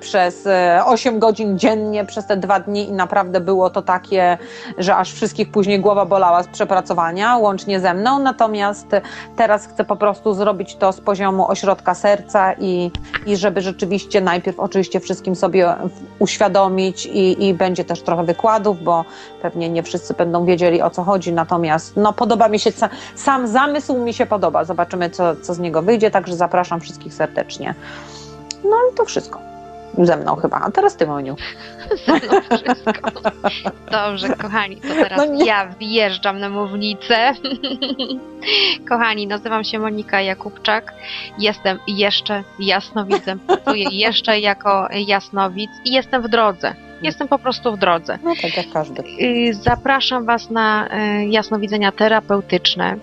przez 0.00 0.46
e, 0.46 0.82
8 0.86 1.18
godzin 1.18 1.58
dziennie 1.58 2.04
przez 2.04 2.26
te 2.26 2.36
dwa 2.36 2.60
dni 2.60 2.88
i 2.88 2.92
naprawdę 2.92 3.40
było 3.40 3.70
to 3.70 3.82
takie, 3.82 4.38
że 4.78 4.96
aż 4.96 5.12
wszystkich 5.12 5.50
później 5.50 5.80
głowa 5.80 6.06
bolała 6.06 6.42
z 6.42 6.48
przepracowania, 6.48 7.36
łącznie 7.36 7.80
ze 7.80 7.94
mną. 7.94 8.18
Natomiast 8.18 8.86
teraz 9.36 9.66
chcę 9.66 9.84
po 9.84 9.96
prostu 9.96 10.34
zrobić 10.34 10.76
to 10.76 10.92
z 10.92 11.00
poziomu 11.00 11.48
ośrodka 11.48 11.94
serca 11.94 12.52
i, 12.52 12.90
i 13.26 13.36
żeby 13.36 13.60
rzeczywiście 13.60 14.20
najpierw 14.20 14.60
oczywiście 14.60 15.00
wszystkim 15.00 15.36
sobie 15.36 15.74
uświadomić 16.18 17.06
i, 17.06 17.48
i 17.48 17.54
będzie 17.54 17.84
też 17.84 18.02
trochę 18.02 18.24
wykładów, 18.24 18.82
bo 18.82 19.04
pewnie 19.42 19.68
nie 19.70 19.82
wszyscy 19.82 20.14
będą 20.14 20.44
wiedzieli 20.44 20.82
o 20.82 20.90
co 20.90 21.04
chodzi. 21.04 21.32
Natomiast 21.32 21.96
no, 21.96 22.12
podoba 22.12 22.48
mi 22.48 22.58
się, 22.58 22.70
sa- 22.70 22.88
sam 23.14 23.48
zamysł 23.48 23.98
mi 23.98 24.14
się 24.14 24.26
podoba. 24.26 24.64
Zobaczymy, 24.64 25.10
co, 25.10 25.36
co 25.36 25.54
z 25.54 25.58
niego 25.58 25.82
wyjdzie, 25.82 26.10
także 26.10 26.36
zapraszam 26.36 26.80
wszystkich 26.80 27.14
serdecznie. 27.14 27.74
No 28.64 28.76
i 28.92 28.96
to 28.96 29.04
wszystko. 29.04 29.53
Ze 30.02 30.16
mną 30.16 30.36
chyba. 30.36 30.60
A 30.60 30.70
teraz 30.70 30.96
ty, 30.96 31.06
Moniu. 31.06 31.36
Ze 32.06 32.12
mną 32.12 32.40
wszystko. 32.40 33.10
Dobrze, 33.90 34.28
kochani, 34.28 34.76
to 34.76 34.88
teraz 34.88 35.18
No 35.18 35.44
ja 35.44 35.66
wjeżdżam 35.66 36.40
na 36.40 36.48
mównicę. 36.48 37.32
kochani, 38.88 39.26
nazywam 39.26 39.64
się 39.64 39.78
Monika 39.78 40.20
Jakubczak. 40.20 40.92
Jestem 41.38 41.78
jeszcze 41.88 42.42
jasnowidzem. 42.58 43.38
Pracuję 43.38 43.84
jeszcze 43.92 44.40
jako 44.40 44.88
jasnowidz 45.06 45.70
i 45.84 45.92
jestem 45.92 46.22
w 46.22 46.28
drodze. 46.28 46.74
Jestem 47.04 47.28
po 47.28 47.38
prostu 47.38 47.72
w 47.72 47.78
drodze. 47.78 48.18
No 48.24 48.34
tak 48.42 48.56
jak 48.56 48.70
każdy. 48.72 49.02
Zapraszam 49.52 50.26
Was 50.26 50.50
na 50.50 50.88
y, 51.20 51.26
jasnowidzenia 51.26 51.92
terapeutyczne. 51.92 52.96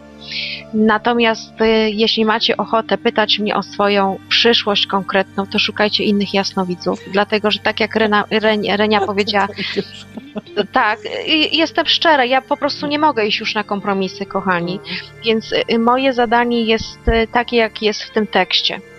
Natomiast 0.74 1.62
y, 1.62 1.66
jeśli 1.90 2.26
macie 2.26 2.58
ochotę 2.58 2.98
pytać 2.98 3.40
mnie 3.40 3.56
o 3.56 3.64
swoją 3.64 4.20
przyszłość 4.30 4.88
konkretną, 4.88 5.48
to 5.48 5.60
szukajcie 5.60 6.04
innych 6.04 6.34
jasnowidzów, 6.34 7.00
dlatego 7.12 7.52
że 7.52 7.60
tak 7.60 7.80
jak 7.80 7.96
Rena, 7.96 8.26
Ren, 8.32 8.62
Renia 8.76 9.02
powiedziała, 9.12 9.48
tak, 10.72 11.00
jestem 11.52 11.86
szczera, 11.86 12.26
ja 12.26 12.42
po 12.42 12.58
prostu 12.58 12.88
nie 12.88 13.00
mogę 13.00 13.26
iść 13.26 13.40
już 13.40 13.56
na 13.56 13.64
kompromisy, 13.64 14.26
kochani, 14.26 14.80
więc 15.26 15.52
y, 15.52 15.80
moje 15.80 16.14
zadanie 16.14 16.64
jest 16.64 17.00
takie, 17.32 17.58
jak 17.58 17.82
jest 17.82 18.04
w 18.04 18.12
tym 18.12 18.28
tekście. 18.28 18.91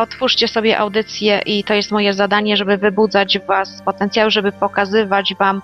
Otwórzcie 0.00 0.48
sobie 0.48 0.78
audycję 0.78 1.40
i 1.46 1.64
to 1.64 1.74
jest 1.74 1.90
moje 1.90 2.14
zadanie, 2.14 2.56
żeby 2.56 2.76
wybudzać 2.76 3.38
Was 3.38 3.82
potencjał, 3.82 4.30
żeby 4.30 4.52
pokazywać 4.52 5.34
Wam 5.38 5.62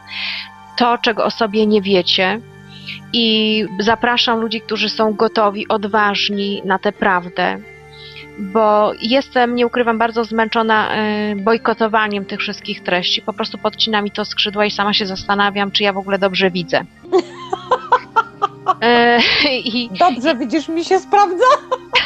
to, 0.76 0.98
czego 0.98 1.24
o 1.24 1.30
sobie 1.30 1.66
nie 1.66 1.82
wiecie. 1.82 2.40
I 3.12 3.64
zapraszam 3.80 4.40
ludzi, 4.40 4.60
którzy 4.60 4.88
są 4.88 5.12
gotowi, 5.12 5.68
odważni 5.68 6.62
na 6.64 6.78
tę 6.78 6.92
prawdę, 6.92 7.58
bo 8.38 8.92
jestem, 9.02 9.54
nie 9.54 9.66
ukrywam, 9.66 9.98
bardzo 9.98 10.24
zmęczona 10.24 10.96
y, 11.32 11.36
bojkotowaniem 11.36 12.24
tych 12.24 12.40
wszystkich 12.40 12.82
treści. 12.82 13.22
Po 13.22 13.32
prostu 13.32 13.58
podcina 13.58 14.02
mi 14.02 14.10
to 14.10 14.24
skrzydła 14.24 14.64
i 14.64 14.70
sama 14.70 14.94
się 14.94 15.06
zastanawiam, 15.06 15.70
czy 15.70 15.82
ja 15.82 15.92
w 15.92 15.98
ogóle 15.98 16.18
dobrze 16.18 16.50
widzę. 16.50 16.84
E, 18.80 19.18
I 19.64 19.90
Dobrze, 19.98 20.36
widzisz, 20.36 20.68
mi 20.68 20.84
się 20.84 20.98
sprawdza. 20.98 21.44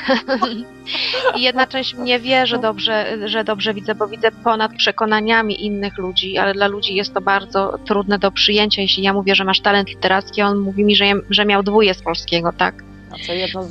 I 1.37 1.43
jedna 1.43 1.67
część 1.67 1.95
mnie 1.95 2.21
wie, 2.21 2.47
że 2.47 2.59
dobrze, 2.59 3.19
że 3.29 3.45
dobrze 3.45 3.75
widzę, 3.75 3.95
bo 3.95 4.09
widzę 4.09 4.31
ponad 4.45 4.75
przekonaniami 4.75 5.67
innych 5.67 5.99
ludzi, 5.99 6.39
ale 6.39 6.55
dla 6.55 6.67
ludzi 6.67 6.95
jest 6.95 7.15
to 7.15 7.21
bardzo 7.21 7.79
trudne 7.85 8.19
do 8.19 8.31
przyjęcia. 8.31 8.83
Jeśli 8.83 9.03
ja 9.03 9.13
mówię, 9.13 9.35
że 9.35 9.45
masz 9.45 9.61
talent 9.61 9.89
literacki, 9.89 10.43
on 10.43 10.59
mówi 10.59 10.85
mi, 10.85 10.97
że, 10.97 11.05
że 11.31 11.45
miał 11.45 11.63
dwóje 11.63 11.95
z 11.95 12.03
polskiego, 12.03 12.53
tak? 12.59 12.75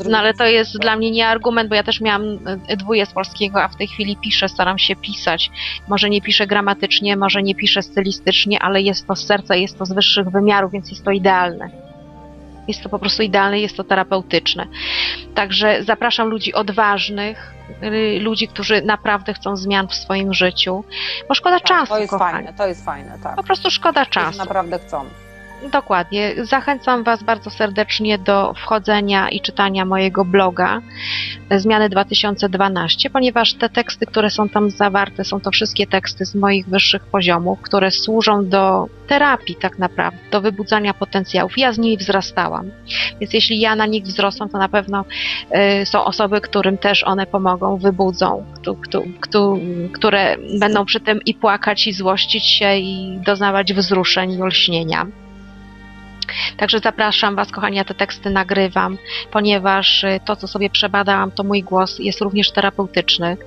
No 0.10 0.18
ale 0.18 0.34
to 0.34 0.46
jest 0.46 0.78
dla 0.78 0.96
mnie 0.96 1.12
nie 1.12 1.28
argument, 1.28 1.70
bo 1.70 1.76
ja 1.76 1.84
też 1.84 2.02
miałam 2.02 2.40
e, 2.68 2.78
dwóje 2.78 3.06
z 3.06 3.14
polskiego, 3.14 3.64
a 3.64 3.68
w 3.68 3.76
tej 3.76 3.88
chwili 3.88 4.18
piszę, 4.24 4.50
staram 4.50 4.80
się 4.80 4.96
pisać. 4.96 5.52
Może 5.88 6.10
nie 6.10 6.22
piszę 6.22 6.48
gramatycznie, 6.48 7.18
może 7.18 7.44
nie 7.44 7.56
piszę 7.56 7.82
stylistycznie, 7.82 8.60
ale 8.60 8.82
jest 8.82 9.08
to 9.08 9.16
z 9.16 9.26
serca, 9.26 9.56
jest 9.56 9.78
to 9.78 9.86
z 9.86 9.94
wyższych 9.94 10.30
wymiarów, 10.30 10.72
więc 10.72 10.90
jest 10.90 11.06
to 11.06 11.12
idealne. 11.12 11.87
Jest 12.68 12.84
to 12.84 12.90
po 12.90 13.00
prostu 13.00 13.24
idealne, 13.24 13.60
jest 13.60 13.78
to 13.78 13.84
terapeutyczne. 13.84 14.68
Także 15.36 15.84
zapraszam 15.84 16.28
ludzi 16.28 16.54
odważnych, 16.54 17.54
y, 17.84 18.20
ludzi, 18.22 18.48
którzy 18.48 18.82
naprawdę 18.82 19.34
chcą 19.34 19.58
zmian 19.58 19.88
w 19.88 19.96
swoim 19.96 20.34
życiu, 20.34 20.84
bo 21.30 21.36
szkoda 21.36 21.60
Tak, 21.60 21.68
czasu, 21.68 21.94
To 21.94 22.00
jest 22.00 22.10
kochani. 22.12 22.34
fajne, 22.34 22.54
to 22.58 22.68
jest 22.68 22.86
fajne, 22.86 23.18
tak. 23.24 23.36
Po 23.36 23.44
prostu 23.44 23.70
szkoda 23.72 24.02
Którzy 24.06 24.14
czasu. 24.26 24.38
naprawdę 24.38 24.80
chcą. 24.80 25.06
Dokładnie. 25.72 26.46
Zachęcam 26.46 27.04
Was 27.04 27.24
bardzo 27.24 27.50
serdecznie 27.50 28.18
do 28.18 28.54
wchodzenia 28.54 29.30
i 29.30 29.42
czytania 29.42 29.86
mojego 29.86 30.26
bloga 30.26 30.82
e, 31.50 31.60
Zmiany 31.60 31.90
2012, 31.90 33.10
ponieważ 33.10 33.54
te 33.54 33.70
teksty, 33.70 34.06
które 34.06 34.30
są 34.30 34.50
tam 34.50 34.70
zawarte, 34.70 35.24
są 35.24 35.40
to 35.40 35.52
wszystkie 35.52 35.88
teksty 35.88 36.26
z 36.26 36.36
moich 36.36 36.68
wyższych 36.68 37.06
poziomów, 37.06 37.62
które 37.62 37.92
służą 37.92 38.50
do 38.50 38.88
terapii 39.08 39.56
tak 39.56 39.80
naprawdę, 39.80 40.18
do 40.32 40.42
wybudzania 40.42 40.94
potencjałów. 40.94 41.58
Ja 41.58 41.74
z 41.74 41.78
nimi 41.78 41.98
wzrastałam. 41.98 42.72
Więc 43.22 43.34
jeśli 43.34 43.60
ja 43.60 43.76
na 43.76 43.86
nich 43.86 44.04
wzrosłam, 44.04 44.50
to 44.50 44.58
na 44.58 44.70
pewno 44.70 45.06
e, 45.52 45.86
są 45.86 46.06
osoby, 46.06 46.42
którym 46.42 46.78
też 46.78 47.04
one 47.04 47.26
pomogą, 47.26 47.78
wybudzą, 47.78 48.46
któ- 48.56 48.76
któ- 48.76 49.08
któ- 49.22 49.60
które 49.94 50.38
będą 50.60 50.86
przy 50.86 51.00
tym 51.00 51.20
i 51.26 51.34
płakać, 51.34 51.88
i 51.88 51.94
złościć 51.94 52.46
się, 52.46 52.76
i 52.76 53.20
doznawać 53.26 53.74
wzruszeń 53.74 54.32
i 54.32 54.42
olśnienia. 54.42 55.06
Także 56.58 56.80
zapraszam 56.80 57.36
Was, 57.36 57.52
kochani, 57.52 57.78
ja 57.78 57.84
te 57.84 57.94
teksty 57.94 58.30
nagrywam, 58.30 58.98
ponieważ 59.32 60.04
y, 60.04 60.20
to, 60.26 60.36
co 60.36 60.48
sobie 60.48 60.70
przebadałam, 60.70 61.32
to 61.32 61.44
mój 61.44 61.64
głos 61.64 62.00
jest 62.00 62.22
również 62.22 62.52
terapeutyczny. 62.52 63.38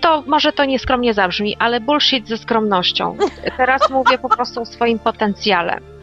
To 0.00 0.22
może 0.26 0.52
to 0.52 0.64
nieskromnie 0.64 1.14
zabrzmi, 1.14 1.56
ale 1.58 1.80
bullshit 1.80 2.28
ze 2.28 2.38
skromnością. 2.38 3.16
Teraz 3.56 3.90
mówię 3.90 4.18
po 4.18 4.28
prostu 4.28 4.60
o 4.60 4.66
swoim 4.66 4.98
potencjale. 4.98 5.93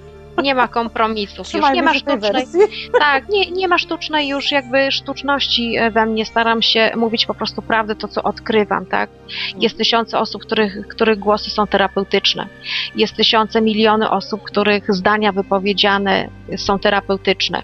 Nie 0.41 0.55
ma 0.55 0.67
kompromisów, 0.67 1.53
już 1.53 1.71
nie 1.73 1.83
ma 1.83 1.93
sztucznej, 1.93 2.45
tak, 2.99 3.29
nie, 3.29 3.51
nie 3.51 3.67
ma 3.67 3.77
sztucznej 3.77 4.27
już 4.27 4.51
jakby 4.51 4.91
sztuczności 4.91 5.77
e, 5.77 5.91
we 5.91 6.05
mnie. 6.05 6.25
Staram 6.25 6.61
się 6.61 6.91
mówić 6.95 7.25
po 7.25 7.33
prostu 7.33 7.61
prawdę, 7.61 7.95
to 7.95 8.07
co 8.07 8.23
odkrywam, 8.23 8.85
tak? 8.85 9.09
Jest 9.57 9.77
tysiące 9.77 10.19
osób, 10.19 10.41
których, 10.41 10.87
których 10.87 11.19
głosy 11.19 11.49
są 11.49 11.67
terapeutyczne. 11.67 12.47
Jest 12.95 13.15
tysiące, 13.15 13.61
miliony 13.61 14.09
osób, 14.09 14.43
których 14.43 14.93
zdania 14.93 15.31
wypowiedziane 15.31 16.29
są 16.57 16.79
terapeutyczne. 16.79 17.63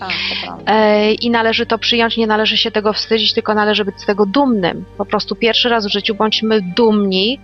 Tak, 0.00 0.08
to 0.08 0.46
prawda. 0.46 0.72
E, 0.72 1.12
I 1.12 1.30
należy 1.30 1.66
to 1.66 1.78
przyjąć, 1.78 2.16
nie 2.16 2.26
należy 2.26 2.56
się 2.56 2.70
tego 2.70 2.92
wstydzić, 2.92 3.34
tylko 3.34 3.54
należy 3.54 3.84
być 3.84 4.00
z 4.00 4.06
tego 4.06 4.26
dumnym. 4.26 4.84
Po 4.98 5.04
prostu 5.04 5.36
pierwszy 5.36 5.68
raz 5.68 5.86
w 5.86 5.88
życiu 5.90 6.14
bądźmy 6.14 6.62
dumni 6.62 7.40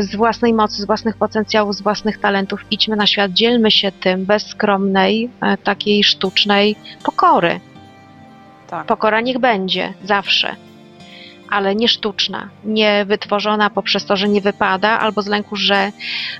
z 0.00 0.16
własnej 0.16 0.52
mocy, 0.52 0.82
z 0.82 0.86
własnych 0.86 1.16
potencjałów, 1.16 1.76
z 1.76 1.82
własnych 1.82 2.18
talentów. 2.18 2.64
Idźmy 2.70 2.96
na 2.96 3.06
świat, 3.06 3.32
dzielmy 3.32 3.70
się 3.70 3.92
tym 3.92 4.24
bez 4.24 4.46
skromnej, 4.46 5.30
e, 5.40 5.56
takiej 5.56 6.04
sztucznej 6.04 6.76
pokory. 7.04 7.60
Tak. 8.66 8.86
Pokora 8.86 9.20
niech 9.20 9.38
będzie, 9.38 9.92
zawsze. 10.04 10.56
Ale 11.54 11.74
nie 11.74 11.88
sztuczna, 11.88 12.48
nie 12.64 13.04
wytworzona 13.04 13.70
poprzez 13.70 14.06
to, 14.06 14.16
że 14.16 14.28
nie 14.28 14.40
wypada, 14.40 14.88
albo 14.88 15.22
z 15.22 15.26
lęku, 15.26 15.56
że 15.56 15.92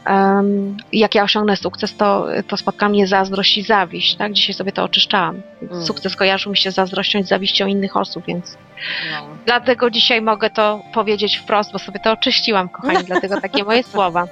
em, 0.05 0.77
jak 0.93 1.15
ja 1.15 1.23
osiągnę 1.23 1.57
sukces, 1.57 1.97
to, 1.97 2.27
to 2.49 2.57
spotka 2.57 2.89
mnie 2.89 3.07
zazdrość 3.07 3.59
i 3.59 3.63
zawiść. 3.63 4.17
Tak? 4.17 4.33
Dzisiaj 4.33 4.55
sobie 4.55 4.73
to 4.73 4.85
oczyszczałam. 4.85 5.43
Mm. 5.63 5.87
Sukces 5.87 6.17
kojarzył 6.17 6.53
mi 6.53 6.59
się 6.59 6.71
z 6.71 6.75
zazdrością 6.75 7.19
i 7.19 7.23
zawiścią 7.23 7.67
innych 7.67 7.97
osób, 7.97 8.25
więc 8.27 8.57
No. 9.13 9.27
dlatego 9.47 9.91
dzisiaj 9.91 10.23
mogę 10.23 10.51
to 10.51 10.83
powiedzieć 10.95 11.37
wprost, 11.37 11.73
bo 11.73 11.79
sobie 11.79 12.01
to 12.01 12.13
oczyściłam, 12.13 12.69
kochani, 12.69 13.05
dlatego 13.13 13.41
takie 13.41 13.65
moje 13.65 13.83
słowa. 13.83 14.27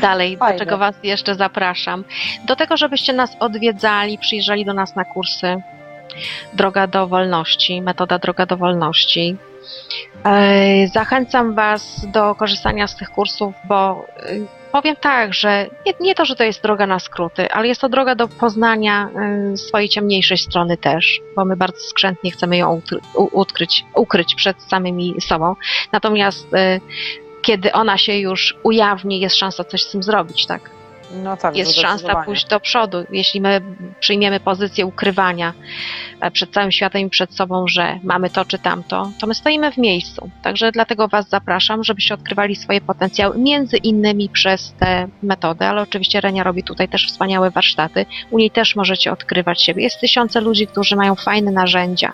Dalej, 0.00 0.32
do 0.32 0.38
Fajne. 0.38 0.58
czego 0.58 0.78
Was 0.78 0.94
jeszcze 1.02 1.34
zapraszam? 1.34 2.04
Do 2.46 2.56
tego, 2.56 2.76
żebyście 2.76 3.12
nas 3.12 3.36
odwiedzali, 3.40 4.18
przyjeżdżali 4.18 4.64
do 4.64 4.74
nas 4.74 4.96
na 4.96 5.04
kursy 5.04 5.56
Droga 6.54 6.86
do 6.86 7.06
Wolności, 7.06 7.82
metoda 7.82 8.18
Droga 8.18 8.46
do 8.46 8.56
Wolności. 8.56 9.36
E, 10.24 10.88
Zachęcam 10.94 11.54
Was 11.54 12.06
do 12.12 12.34
korzystania 12.34 12.86
z 12.86 12.96
tych 12.96 13.10
kursów, 13.10 13.54
bo 13.68 14.06
e, 14.16 14.24
powiem 14.72 14.96
tak, 14.96 15.34
że 15.34 15.66
nie, 15.86 15.92
nie 16.00 16.14
to, 16.14 16.24
że 16.24 16.36
to 16.36 16.44
jest 16.44 16.62
droga 16.62 16.86
na 16.86 16.98
skróty, 16.98 17.50
ale 17.50 17.68
jest 17.68 17.80
to 17.80 17.88
droga 17.88 18.14
do 18.14 18.28
poznania 18.28 19.08
e, 19.52 19.56
swojej 19.56 19.88
ciemniejszej 19.88 20.38
strony 20.38 20.76
też, 20.76 21.20
bo 21.36 21.44
my 21.44 21.56
bardzo 21.56 21.80
skrzętnie 21.80 22.30
chcemy 22.30 22.56
ją 22.56 22.80
utry- 22.80 23.00
u- 23.14 23.40
utkryć, 23.40 23.84
ukryć 23.94 24.34
przed 24.34 24.62
samymi 24.62 25.20
sobą. 25.20 25.54
Natomiast 25.92 26.48
kiedy 27.42 27.72
ona 27.72 27.98
się 27.98 28.16
już 28.16 28.56
ujawni, 28.62 29.20
jest 29.20 29.36
szansa 29.36 29.64
coś 29.64 29.82
z 29.82 29.90
tym 29.90 30.02
zrobić, 30.02 30.46
tak? 30.46 30.77
No 31.14 31.36
tak, 31.36 31.56
jest 31.56 31.74
szansa 31.74 31.98
zdecydowanie. 31.98 32.26
pójść 32.26 32.46
do 32.46 32.60
przodu. 32.60 33.04
Jeśli 33.10 33.40
my 33.40 33.60
przyjmiemy 34.00 34.40
pozycję 34.40 34.86
ukrywania 34.86 35.52
e, 36.20 36.30
przed 36.30 36.50
całym 36.50 36.72
światem 36.72 37.02
i 37.02 37.10
przed 37.10 37.34
sobą, 37.34 37.68
że 37.68 37.98
mamy 38.02 38.30
to 38.30 38.44
czy 38.44 38.58
tamto, 38.58 39.10
to 39.20 39.26
my 39.26 39.34
stoimy 39.34 39.72
w 39.72 39.76
miejscu. 39.76 40.30
Także 40.42 40.72
dlatego 40.72 41.08
Was 41.08 41.28
zapraszam, 41.28 41.84
żebyście 41.84 42.14
odkrywali 42.14 42.56
swoje 42.56 42.80
potencjały, 42.80 43.38
między 43.38 43.76
innymi 43.76 44.28
przez 44.28 44.74
te 44.78 45.08
metody, 45.22 45.64
ale 45.64 45.82
oczywiście 45.82 46.20
Renia 46.20 46.42
robi 46.42 46.62
tutaj 46.62 46.88
też 46.88 47.06
wspaniałe 47.06 47.50
warsztaty. 47.50 48.06
U 48.30 48.38
niej 48.38 48.50
też 48.50 48.76
możecie 48.76 49.12
odkrywać 49.12 49.62
siebie. 49.62 49.82
Jest 49.82 50.00
tysiące 50.00 50.40
ludzi, 50.40 50.66
którzy 50.66 50.96
mają 50.96 51.14
fajne 51.14 51.50
narzędzia. 51.50 52.12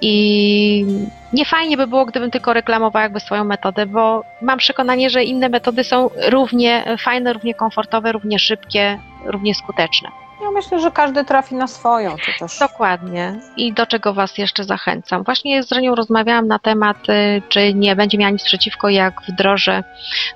I 0.00 0.84
nie 1.32 1.44
fajnie 1.44 1.76
by 1.76 1.86
było, 1.86 2.04
gdybym 2.04 2.30
tylko 2.30 2.52
reklamowała 2.52 3.02
jakby 3.02 3.20
swoją 3.20 3.44
metodę, 3.44 3.86
bo 3.86 4.24
mam 4.42 4.58
przekonanie, 4.58 5.10
że 5.10 5.24
inne 5.24 5.48
metody 5.48 5.84
są 5.84 6.10
równie 6.28 6.96
fajne, 6.98 7.32
równie 7.32 7.54
komfortowe, 7.54 8.12
równie 8.12 8.38
szybkie, 8.38 8.98
równie 9.24 9.54
skuteczne. 9.54 10.08
Ja 10.42 10.50
myślę, 10.50 10.80
że 10.80 10.90
każdy 10.90 11.24
trafi 11.24 11.54
na 11.54 11.66
swoją. 11.66 12.10
To 12.10 12.46
też... 12.46 12.58
Dokładnie. 12.58 13.40
I 13.56 13.72
do 13.72 13.86
czego 13.86 14.14
Was 14.14 14.38
jeszcze 14.38 14.64
zachęcam? 14.64 15.22
Właśnie 15.22 15.62
z 15.62 15.72
Renią 15.72 15.94
rozmawiałam 15.94 16.46
na 16.46 16.58
temat, 16.58 17.08
y, 17.08 17.42
czy 17.48 17.74
nie 17.74 17.96
będzie 17.96 18.18
miała 18.18 18.30
nic 18.30 18.44
przeciwko, 18.44 18.88
jak 18.88 19.22
wdrożę 19.28 19.84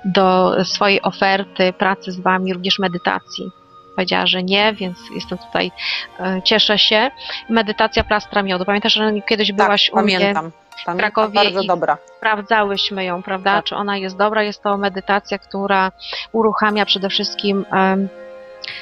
do 0.05 0.55
swojej 0.65 1.01
oferty 1.01 1.73
pracy 1.73 2.11
z 2.11 2.19
Wami 2.19 2.53
również 2.53 2.79
medytacji. 2.79 3.62
Powiedziała, 3.95 4.27
że 4.27 4.43
nie, 4.43 4.73
więc 4.73 4.97
jestem 5.15 5.37
tutaj, 5.37 5.71
y, 6.19 6.41
cieszę 6.43 6.77
się. 6.77 7.11
Medytacja 7.49 8.03
plastra 8.03 8.43
miodu. 8.43 8.65
Pamiętasz, 8.65 8.93
że 8.93 9.11
kiedyś 9.27 9.47
tak, 9.47 9.57
byłaś 9.57 9.89
u 9.89 10.01
mnie 10.01 10.19
pamiętam. 10.19 10.51
Pamiętam, 10.85 10.97
Krakowie 10.97 11.35
bardzo 11.35 11.63
dobra. 11.63 11.97
sprawdzałyśmy 12.17 13.05
ją, 13.05 13.23
prawda? 13.23 13.55
Tak. 13.55 13.65
Czy 13.65 13.75
ona 13.75 13.97
jest 13.97 14.17
dobra? 14.17 14.43
Jest 14.43 14.63
to 14.63 14.77
medytacja, 14.77 15.37
która 15.37 15.91
uruchamia 16.31 16.85
przede 16.85 17.09
wszystkim 17.09 17.65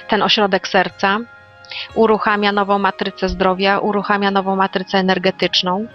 ten 0.07 0.23
ośrodek 0.23 0.67
serca, 0.67 1.19
uruchamia 1.95 2.51
nową 2.51 2.79
matrycę 2.79 3.29
zdrowia, 3.29 3.79
uruchamia 3.79 4.31
nową 4.31 4.55
matrycę 4.55 4.97
energetyczną, 4.97 5.87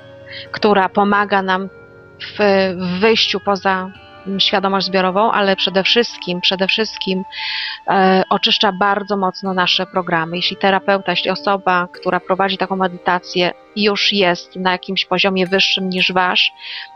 która 0.50 0.88
pomaga 0.88 1.42
nam 1.42 1.68
w, 2.20 2.38
w 2.76 3.00
wyjściu 3.00 3.40
poza 3.40 3.90
świadomość 4.38 4.86
zbiorową, 4.86 5.32
ale 5.32 5.56
przede 5.56 5.82
wszystkim, 5.82 6.40
przede 6.40 6.66
wszystkim 6.66 7.24
e, 7.88 8.22
oczyszcza 8.30 8.72
bardzo 8.72 9.16
mocno 9.16 9.54
nasze 9.54 9.86
programy. 9.86 10.36
Jeśli 10.36 10.56
terapeuta, 10.56 11.12
jeśli 11.12 11.30
osoba, 11.30 11.88
która 11.92 12.20
prowadzi 12.20 12.58
taką 12.58 12.76
medytację, 12.76 13.52
już 13.76 14.12
jest 14.12 14.56
na 14.56 14.72
jakimś 14.72 15.04
poziomie 15.04 15.46
wyższym 15.46 15.88
niż 15.88 16.12
wasz, 16.12 16.52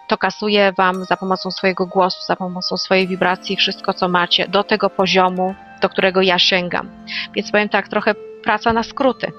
to 0.08 0.18
kasuje 0.18 0.72
wam 0.72 1.04
za 1.04 1.16
pomocą 1.16 1.50
swojego 1.50 1.86
głosu, 1.86 2.24
za 2.26 2.36
pomocą 2.36 2.76
swojej 2.76 3.08
wibracji 3.08 3.56
wszystko, 3.56 3.94
co 3.94 4.08
macie, 4.08 4.48
do 4.48 4.64
tego 4.64 4.90
poziomu, 4.90 5.54
do 5.82 5.88
którego 5.88 6.22
ja 6.22 6.38
sięgam. 6.38 6.90
Więc 7.34 7.50
powiem 7.50 7.68
tak, 7.68 7.88
trochę 7.88 8.14
praca 8.44 8.72
na 8.72 8.82
skróty. 8.82 9.32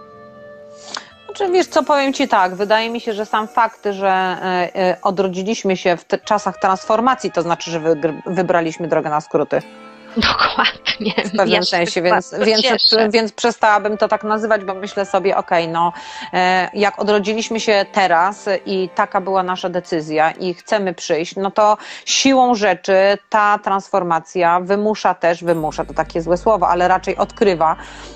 Znaczy, 1.36 1.52
wiesz 1.52 1.68
co, 1.68 1.84
powiem 1.84 2.14
Ci 2.14 2.28
tak, 2.28 2.56
wydaje 2.56 2.90
mi 2.90 3.02
się, 3.02 3.14
że 3.14 3.26
sam 3.26 3.48
fakt, 3.48 3.88
że 3.92 4.08
e, 4.08 4.76
e, 4.76 4.98
odrodziliśmy 5.02 5.78
się 5.78 5.98
w 5.98 6.06
czasach 6.24 6.60
transformacji, 6.60 7.32
to 7.32 7.42
znaczy, 7.42 7.72
że 7.72 7.82
wybraliśmy 8.26 8.88
drogę 8.88 9.10
na 9.10 9.22
skróty. 9.22 9.62
Dokładnie. 10.18 11.14
w 11.26 11.38
pewnym 11.38 11.48
Ja 11.48 11.64
sensie, 11.64 12.02
tak 12.02 12.04
więc, 12.04 12.36
więc, 12.46 12.96
więc 13.10 13.32
przestałabym 13.32 13.98
to 13.98 14.08
tak 14.08 14.24
nazywać, 14.24 14.66
bo 14.66 14.74
myślę 14.74 15.06
sobie, 15.06 15.38
okej, 15.38 15.68
no 15.68 15.94
e, 16.34 16.70
jak 16.74 17.00
odrodziliśmy 17.00 17.60
się 17.60 17.86
teraz 17.92 18.50
i 18.66 18.90
taka 18.96 19.22
była 19.22 19.44
nasza 19.44 19.70
decyzja 19.70 20.32
i 20.32 20.54
chcemy 20.54 20.94
przyjść, 20.94 21.36
no 21.36 21.52
to 21.52 21.78
siłą 22.06 22.56
rzeczy 22.56 23.18
ta 23.30 23.60
transformacja 23.60 24.60
wymusza 24.60 25.14
też, 25.14 25.44
wymusza 25.44 25.86
to 25.86 25.94
takie 25.94 26.22
złe 26.22 26.38
słowo, 26.38 26.68
ale 26.68 26.88
raczej 26.88 27.18
odkrywa 27.18 27.76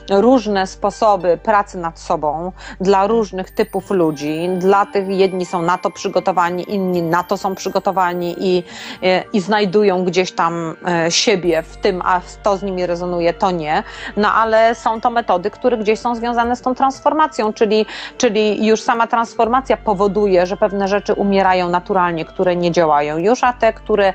różne 0.09 0.67
sposoby 0.67 1.37
pracy 1.37 1.77
nad 1.77 1.99
sobą 1.99 2.51
dla 2.81 3.07
różnych 3.07 3.51
typów 3.51 3.91
ludzi. 3.91 4.49
Dla 4.57 4.85
tych 4.85 5.07
jedni 5.07 5.45
są 5.45 5.61
na 5.61 5.77
to 5.77 5.91
przygotowani, 5.91 6.73
inni 6.73 7.01
na 7.01 7.23
to 7.23 7.37
są 7.37 7.55
przygotowani 7.55 8.35
i, 8.39 8.63
e, 9.03 9.23
i 9.33 9.41
znajdują 9.41 10.05
gdzieś 10.05 10.31
tam 10.31 10.75
e, 10.87 11.11
siebie 11.11 11.63
w 11.63 11.77
tym, 11.85 12.01
a 12.05 12.21
to 12.43 12.57
z 12.57 12.63
nimi 12.63 12.85
rezonuje, 12.85 13.33
to 13.33 13.51
nie. 13.51 13.83
No 14.17 14.33
ale 14.33 14.75
są 14.75 15.01
to 15.01 15.09
metody, 15.09 15.51
które 15.51 15.77
gdzieś 15.77 15.99
są 15.99 16.15
związane 16.15 16.55
z 16.55 16.61
tą 16.61 16.75
transformacją, 16.75 17.53
czyli, 17.53 17.85
czyli 18.17 18.65
już 18.65 18.81
sama 18.81 19.07
transformacja 19.07 19.77
powoduje, 19.77 20.45
że 20.45 20.57
pewne 20.57 20.87
rzeczy 20.87 21.13
umierają 21.13 21.69
naturalnie, 21.69 22.25
które 22.25 22.55
nie 22.55 22.71
działają 22.71 23.17
już, 23.17 23.43
a 23.43 23.53
te, 23.53 23.73
które, 23.73 24.13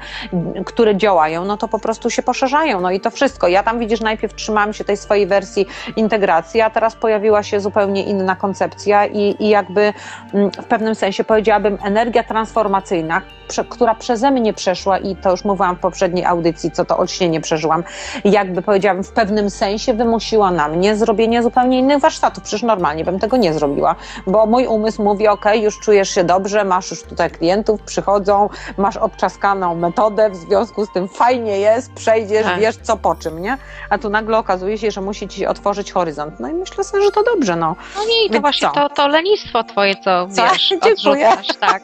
które 0.64 0.96
działają, 0.96 1.44
no 1.44 1.56
to 1.56 1.68
po 1.68 1.78
prostu 1.78 2.10
się 2.10 2.22
poszerzają. 2.22 2.80
No 2.80 2.90
i 2.90 3.00
to 3.00 3.10
wszystko. 3.10 3.48
Ja 3.48 3.62
tam 3.62 3.78
widzisz, 3.78 4.00
najpierw 4.00 4.34
trzymałam 4.34 4.72
się 4.72 4.84
tej 4.84 4.96
swojej 4.96 5.26
wersji 5.26 5.66
integracji, 5.96 6.60
a 6.60 6.70
teraz 6.70 6.96
pojawiła 6.96 7.42
się 7.42 7.60
zupełnie 7.60 8.02
inna 8.02 8.36
koncepcja 8.36 9.06
i, 9.06 9.36
i 9.38 9.48
jakby 9.48 9.92
mm, 10.34 10.50
w 10.50 10.64
pewnym 10.64 10.94
sensie 10.94 11.24
powiedziałabym 11.24 11.78
energia 11.82 12.24
transformacyjna, 12.24 13.22
która 13.68 13.94
przeze 13.94 14.30
mnie 14.30 14.52
przeszła 14.52 14.98
i 14.98 15.16
to 15.16 15.30
już 15.30 15.44
mówiłam 15.44 15.76
w 15.76 15.80
poprzedniej 15.80 16.24
audycji, 16.24 16.70
co 16.70 16.84
to 16.84 16.98
olśnienie 16.98 17.40
przeżyłam, 17.60 17.84
jakby 18.24 18.62
powiedziałabym 18.62 19.04
w 19.04 19.12
pewnym 19.12 19.50
sensie 19.50 19.94
wymusiła 19.94 20.50
na 20.50 20.68
mnie 20.68 20.96
zrobienie 20.96 21.42
zupełnie 21.42 21.78
innych 21.78 21.98
warsztatów. 22.00 22.42
Przecież 22.44 22.62
normalnie 22.62 23.04
bym 23.04 23.18
tego 23.18 23.36
nie 23.36 23.54
zrobiła, 23.54 23.94
bo 24.26 24.46
mój 24.46 24.66
umysł 24.66 25.02
mówi, 25.02 25.28
ok, 25.28 25.44
już 25.54 25.80
czujesz 25.80 26.10
się 26.10 26.24
dobrze, 26.24 26.64
masz 26.64 26.90
już 26.90 27.02
tutaj 27.02 27.30
klientów, 27.30 27.82
przychodzą, 27.82 28.48
masz 28.78 28.96
obczaskaną 28.96 29.74
metodę, 29.74 30.30
w 30.30 30.36
związku 30.36 30.86
z 30.86 30.92
tym 30.92 31.08
fajnie 31.08 31.58
jest, 31.58 31.92
przejdziesz, 31.92 32.44
Tak. 32.44 32.60
wiesz 32.60 32.76
co 32.76 32.96
po 32.96 33.14
czym, 33.14 33.42
nie? 33.42 33.56
A 33.90 33.98
tu 33.98 34.08
nagle 34.10 34.38
okazuje 34.38 34.78
się, 34.78 34.90
że 34.90 35.00
musi 35.00 35.28
ci 35.28 35.46
otworzyć 35.46 35.92
horyzont. 35.92 36.40
No 36.40 36.48
i 36.48 36.52
myślę 36.52 36.84
sobie, 36.84 37.02
że 37.04 37.10
to 37.10 37.22
dobrze, 37.22 37.56
no. 37.56 37.76
No 37.96 38.04
nie, 38.04 38.24
i 38.24 38.26
to 38.26 38.32
Więc 38.32 38.42
właśnie 38.42 38.68
co? 38.68 38.74
to, 38.74 38.88
to 38.88 39.08
lenistwo 39.08 39.64
twoje, 39.64 39.94
co 40.04 40.28
Co? 40.28 40.42
wiesz, 40.42 40.68
Dziękuję. 40.84 41.28
odrzucasz, 41.28 41.56
tak. 41.60 41.82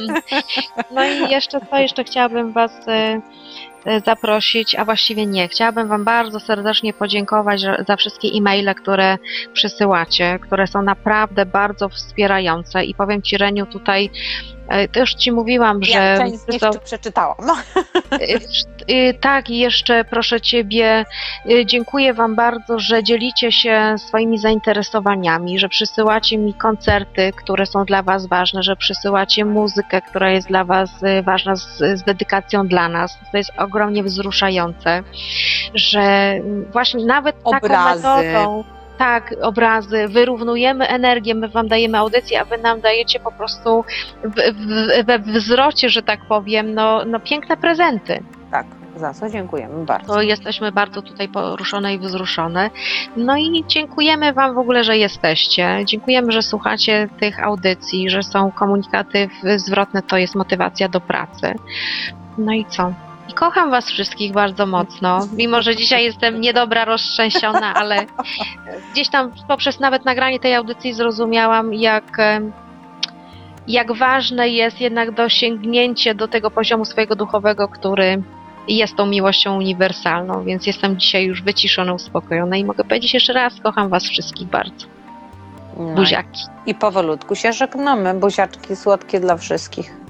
no 0.94 1.04
i 1.04 1.30
jeszcze 1.30 1.60
co, 1.70 1.76
jeszcze 1.76 2.04
chciałabym 2.04 2.52
was 2.52 2.72
e, 2.88 3.20
zaprosić, 4.06 4.74
a 4.74 4.84
właściwie 4.84 5.26
nie, 5.26 5.48
chciałabym 5.48 5.88
wam 5.88 6.04
bardzo 6.04 6.40
serdecznie 6.40 6.92
podziękować 6.92 7.60
za 7.88 7.96
wszystkie 7.96 8.28
e-maile, 8.28 8.74
które 8.74 9.18
przysyłacie, 9.52 10.38
które 10.38 10.66
są 10.66 10.82
naprawdę 10.82 11.46
bardzo 11.46 11.88
wspierające 11.88 12.84
i 12.84 12.94
powiem 12.94 13.22
ci 13.22 13.38
Reniu 13.38 13.66
tutaj, 13.66 14.10
e, 14.68 14.88
to 14.88 15.00
już 15.00 15.14
ci 15.14 15.32
mówiłam, 15.32 15.84
że 15.84 15.92
Ja 15.98 16.18
część 16.18 16.36
z 16.38 16.48
nich 16.48 16.60
to- 16.60 16.80
przeczytałam. 16.84 17.36
No. 17.46 17.56
Y, 18.20 18.40
y, 18.92 19.14
Tak, 19.20 19.50
i 19.50 19.58
jeszcze 19.58 20.04
proszę 20.04 20.40
Ciebie, 20.40 21.04
dziękuję 21.66 22.14
Wam 22.14 22.34
bardzo, 22.36 22.78
że 22.78 23.02
dzielicie 23.04 23.52
się 23.52 23.94
swoimi 23.98 24.38
zainteresowaniami, 24.38 25.58
że 25.58 25.68
przysyłacie 25.68 26.38
mi 26.38 26.54
koncerty, 26.54 27.32
które 27.36 27.66
są 27.66 27.84
dla 27.84 28.02
Was 28.02 28.26
ważne, 28.26 28.62
że 28.62 28.76
przysyłacie 28.76 29.44
muzykę, 29.44 30.00
która 30.02 30.30
jest 30.30 30.48
dla 30.48 30.64
Was 30.64 30.90
ważna 31.22 31.56
z, 31.56 31.78
z 31.78 32.02
dedykacją 32.02 32.66
dla 32.66 32.88
nas. 32.88 33.18
To 33.32 33.38
jest 33.38 33.50
ogromnie 33.58 34.02
wzruszające, 34.02 35.02
że 35.74 36.32
właśnie 36.72 37.04
nawet 37.04 37.36
Obrazy. 37.44 38.02
taką 38.02 38.22
metodą, 38.22 38.64
tak, 38.98 39.34
obrazy, 39.42 40.08
wyrównujemy 40.08 40.88
energię, 40.88 41.34
my 41.34 41.48
Wam 41.48 41.68
dajemy 41.68 41.98
audycję, 41.98 42.40
a 42.40 42.44
Wy 42.44 42.58
nam 42.58 42.80
dajecie 42.80 43.20
po 43.20 43.32
prostu 43.32 43.84
w, 44.24 44.34
w, 44.34 45.06
we 45.06 45.18
wzrocie, 45.18 45.88
że 45.88 46.02
tak 46.02 46.20
powiem, 46.28 46.74
no, 46.74 47.04
no 47.04 47.20
piękne 47.20 47.56
prezenty. 47.56 48.22
Tak, 48.50 48.66
za 48.96 49.14
co 49.14 49.30
dziękujemy 49.30 49.84
bardzo. 49.84 50.14
To 50.14 50.22
jesteśmy 50.22 50.72
bardzo 50.72 51.02
tutaj 51.02 51.28
poruszone 51.28 51.94
i 51.94 51.98
wzruszone. 51.98 52.70
No 53.16 53.36
i 53.36 53.64
dziękujemy 53.66 54.32
Wam 54.32 54.54
w 54.54 54.58
ogóle, 54.58 54.84
że 54.84 54.98
jesteście. 54.98 55.82
Dziękujemy, 55.84 56.32
że 56.32 56.42
słuchacie 56.42 57.08
tych 57.20 57.44
audycji, 57.44 58.10
że 58.10 58.22
są 58.22 58.50
komunikaty 58.50 59.28
zwrotne, 59.56 60.02
to 60.02 60.16
jest 60.16 60.34
motywacja 60.34 60.88
do 60.88 61.00
pracy. 61.00 61.54
No 62.38 62.52
i 62.52 62.64
co? 62.64 62.92
I 63.28 63.32
kocham 63.32 63.70
Was 63.70 63.90
wszystkich 63.90 64.32
bardzo 64.32 64.66
mocno, 64.66 65.28
mimo 65.36 65.62
że 65.62 65.76
dzisiaj 65.76 66.04
jestem 66.04 66.40
niedobra, 66.40 66.84
roztrzęsiona, 66.84 67.74
ale 67.74 68.06
gdzieś 68.92 69.08
tam 69.08 69.32
poprzez 69.48 69.80
nawet 69.80 70.04
nagranie 70.04 70.40
tej 70.40 70.54
audycji 70.54 70.94
zrozumiałam, 70.94 71.74
jak, 71.74 72.16
jak 73.68 73.92
ważne 73.92 74.48
jest 74.48 74.80
jednak 74.80 75.10
dosięgnięcie 75.10 76.14
do 76.14 76.28
tego 76.28 76.50
poziomu 76.50 76.84
swojego 76.84 77.16
duchowego, 77.16 77.68
który 77.68 78.22
jest 78.68 78.96
tą 78.96 79.06
miłością 79.06 79.56
uniwersalną, 79.56 80.44
więc 80.44 80.66
jestem 80.66 80.98
dzisiaj 80.98 81.24
już 81.24 81.42
wyciszona, 81.42 81.92
uspokojona 81.92 82.56
i 82.56 82.64
mogę 82.64 82.84
powiedzieć 82.84 83.14
jeszcze 83.14 83.32
raz, 83.32 83.60
kocham 83.60 83.88
Was 83.88 84.04
wszystkich 84.04 84.48
bardzo. 84.48 84.86
No 85.78 85.94
Buziaki. 85.94 86.42
I 86.66 86.74
powolutku 86.74 87.34
się 87.34 87.52
żegnamy. 87.52 88.14
Buziaczki 88.14 88.76
słodkie 88.76 89.20
dla 89.20 89.36
wszystkich. 89.36 90.07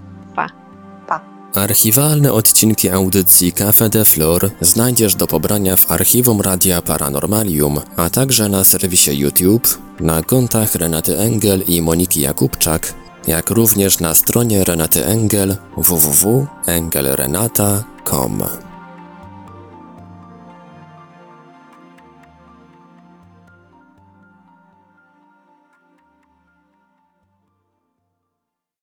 Archiwalne 1.54 2.32
odcinki 2.32 2.90
audycji 2.90 3.52
Cafe 3.52 3.88
de 3.88 4.04
Flor 4.04 4.50
znajdziesz 4.60 5.14
do 5.14 5.26
pobrania 5.26 5.76
w 5.76 5.92
archiwum 5.92 6.40
Radia 6.40 6.82
Paranormalium, 6.82 7.80
a 7.96 8.10
także 8.10 8.48
na 8.48 8.64
serwisie 8.64 9.18
YouTube, 9.18 9.78
na 10.00 10.22
kontach 10.22 10.74
Renaty 10.74 11.18
Engel 11.18 11.62
i 11.68 11.82
Moniki 11.82 12.20
Jakubczak, 12.20 12.94
jak 13.26 13.50
również 13.50 14.00
na 14.00 14.14
stronie 14.14 14.64
Renaty 14.64 15.06
Engel 15.06 15.56
www.engelrenata.com. 15.76 18.67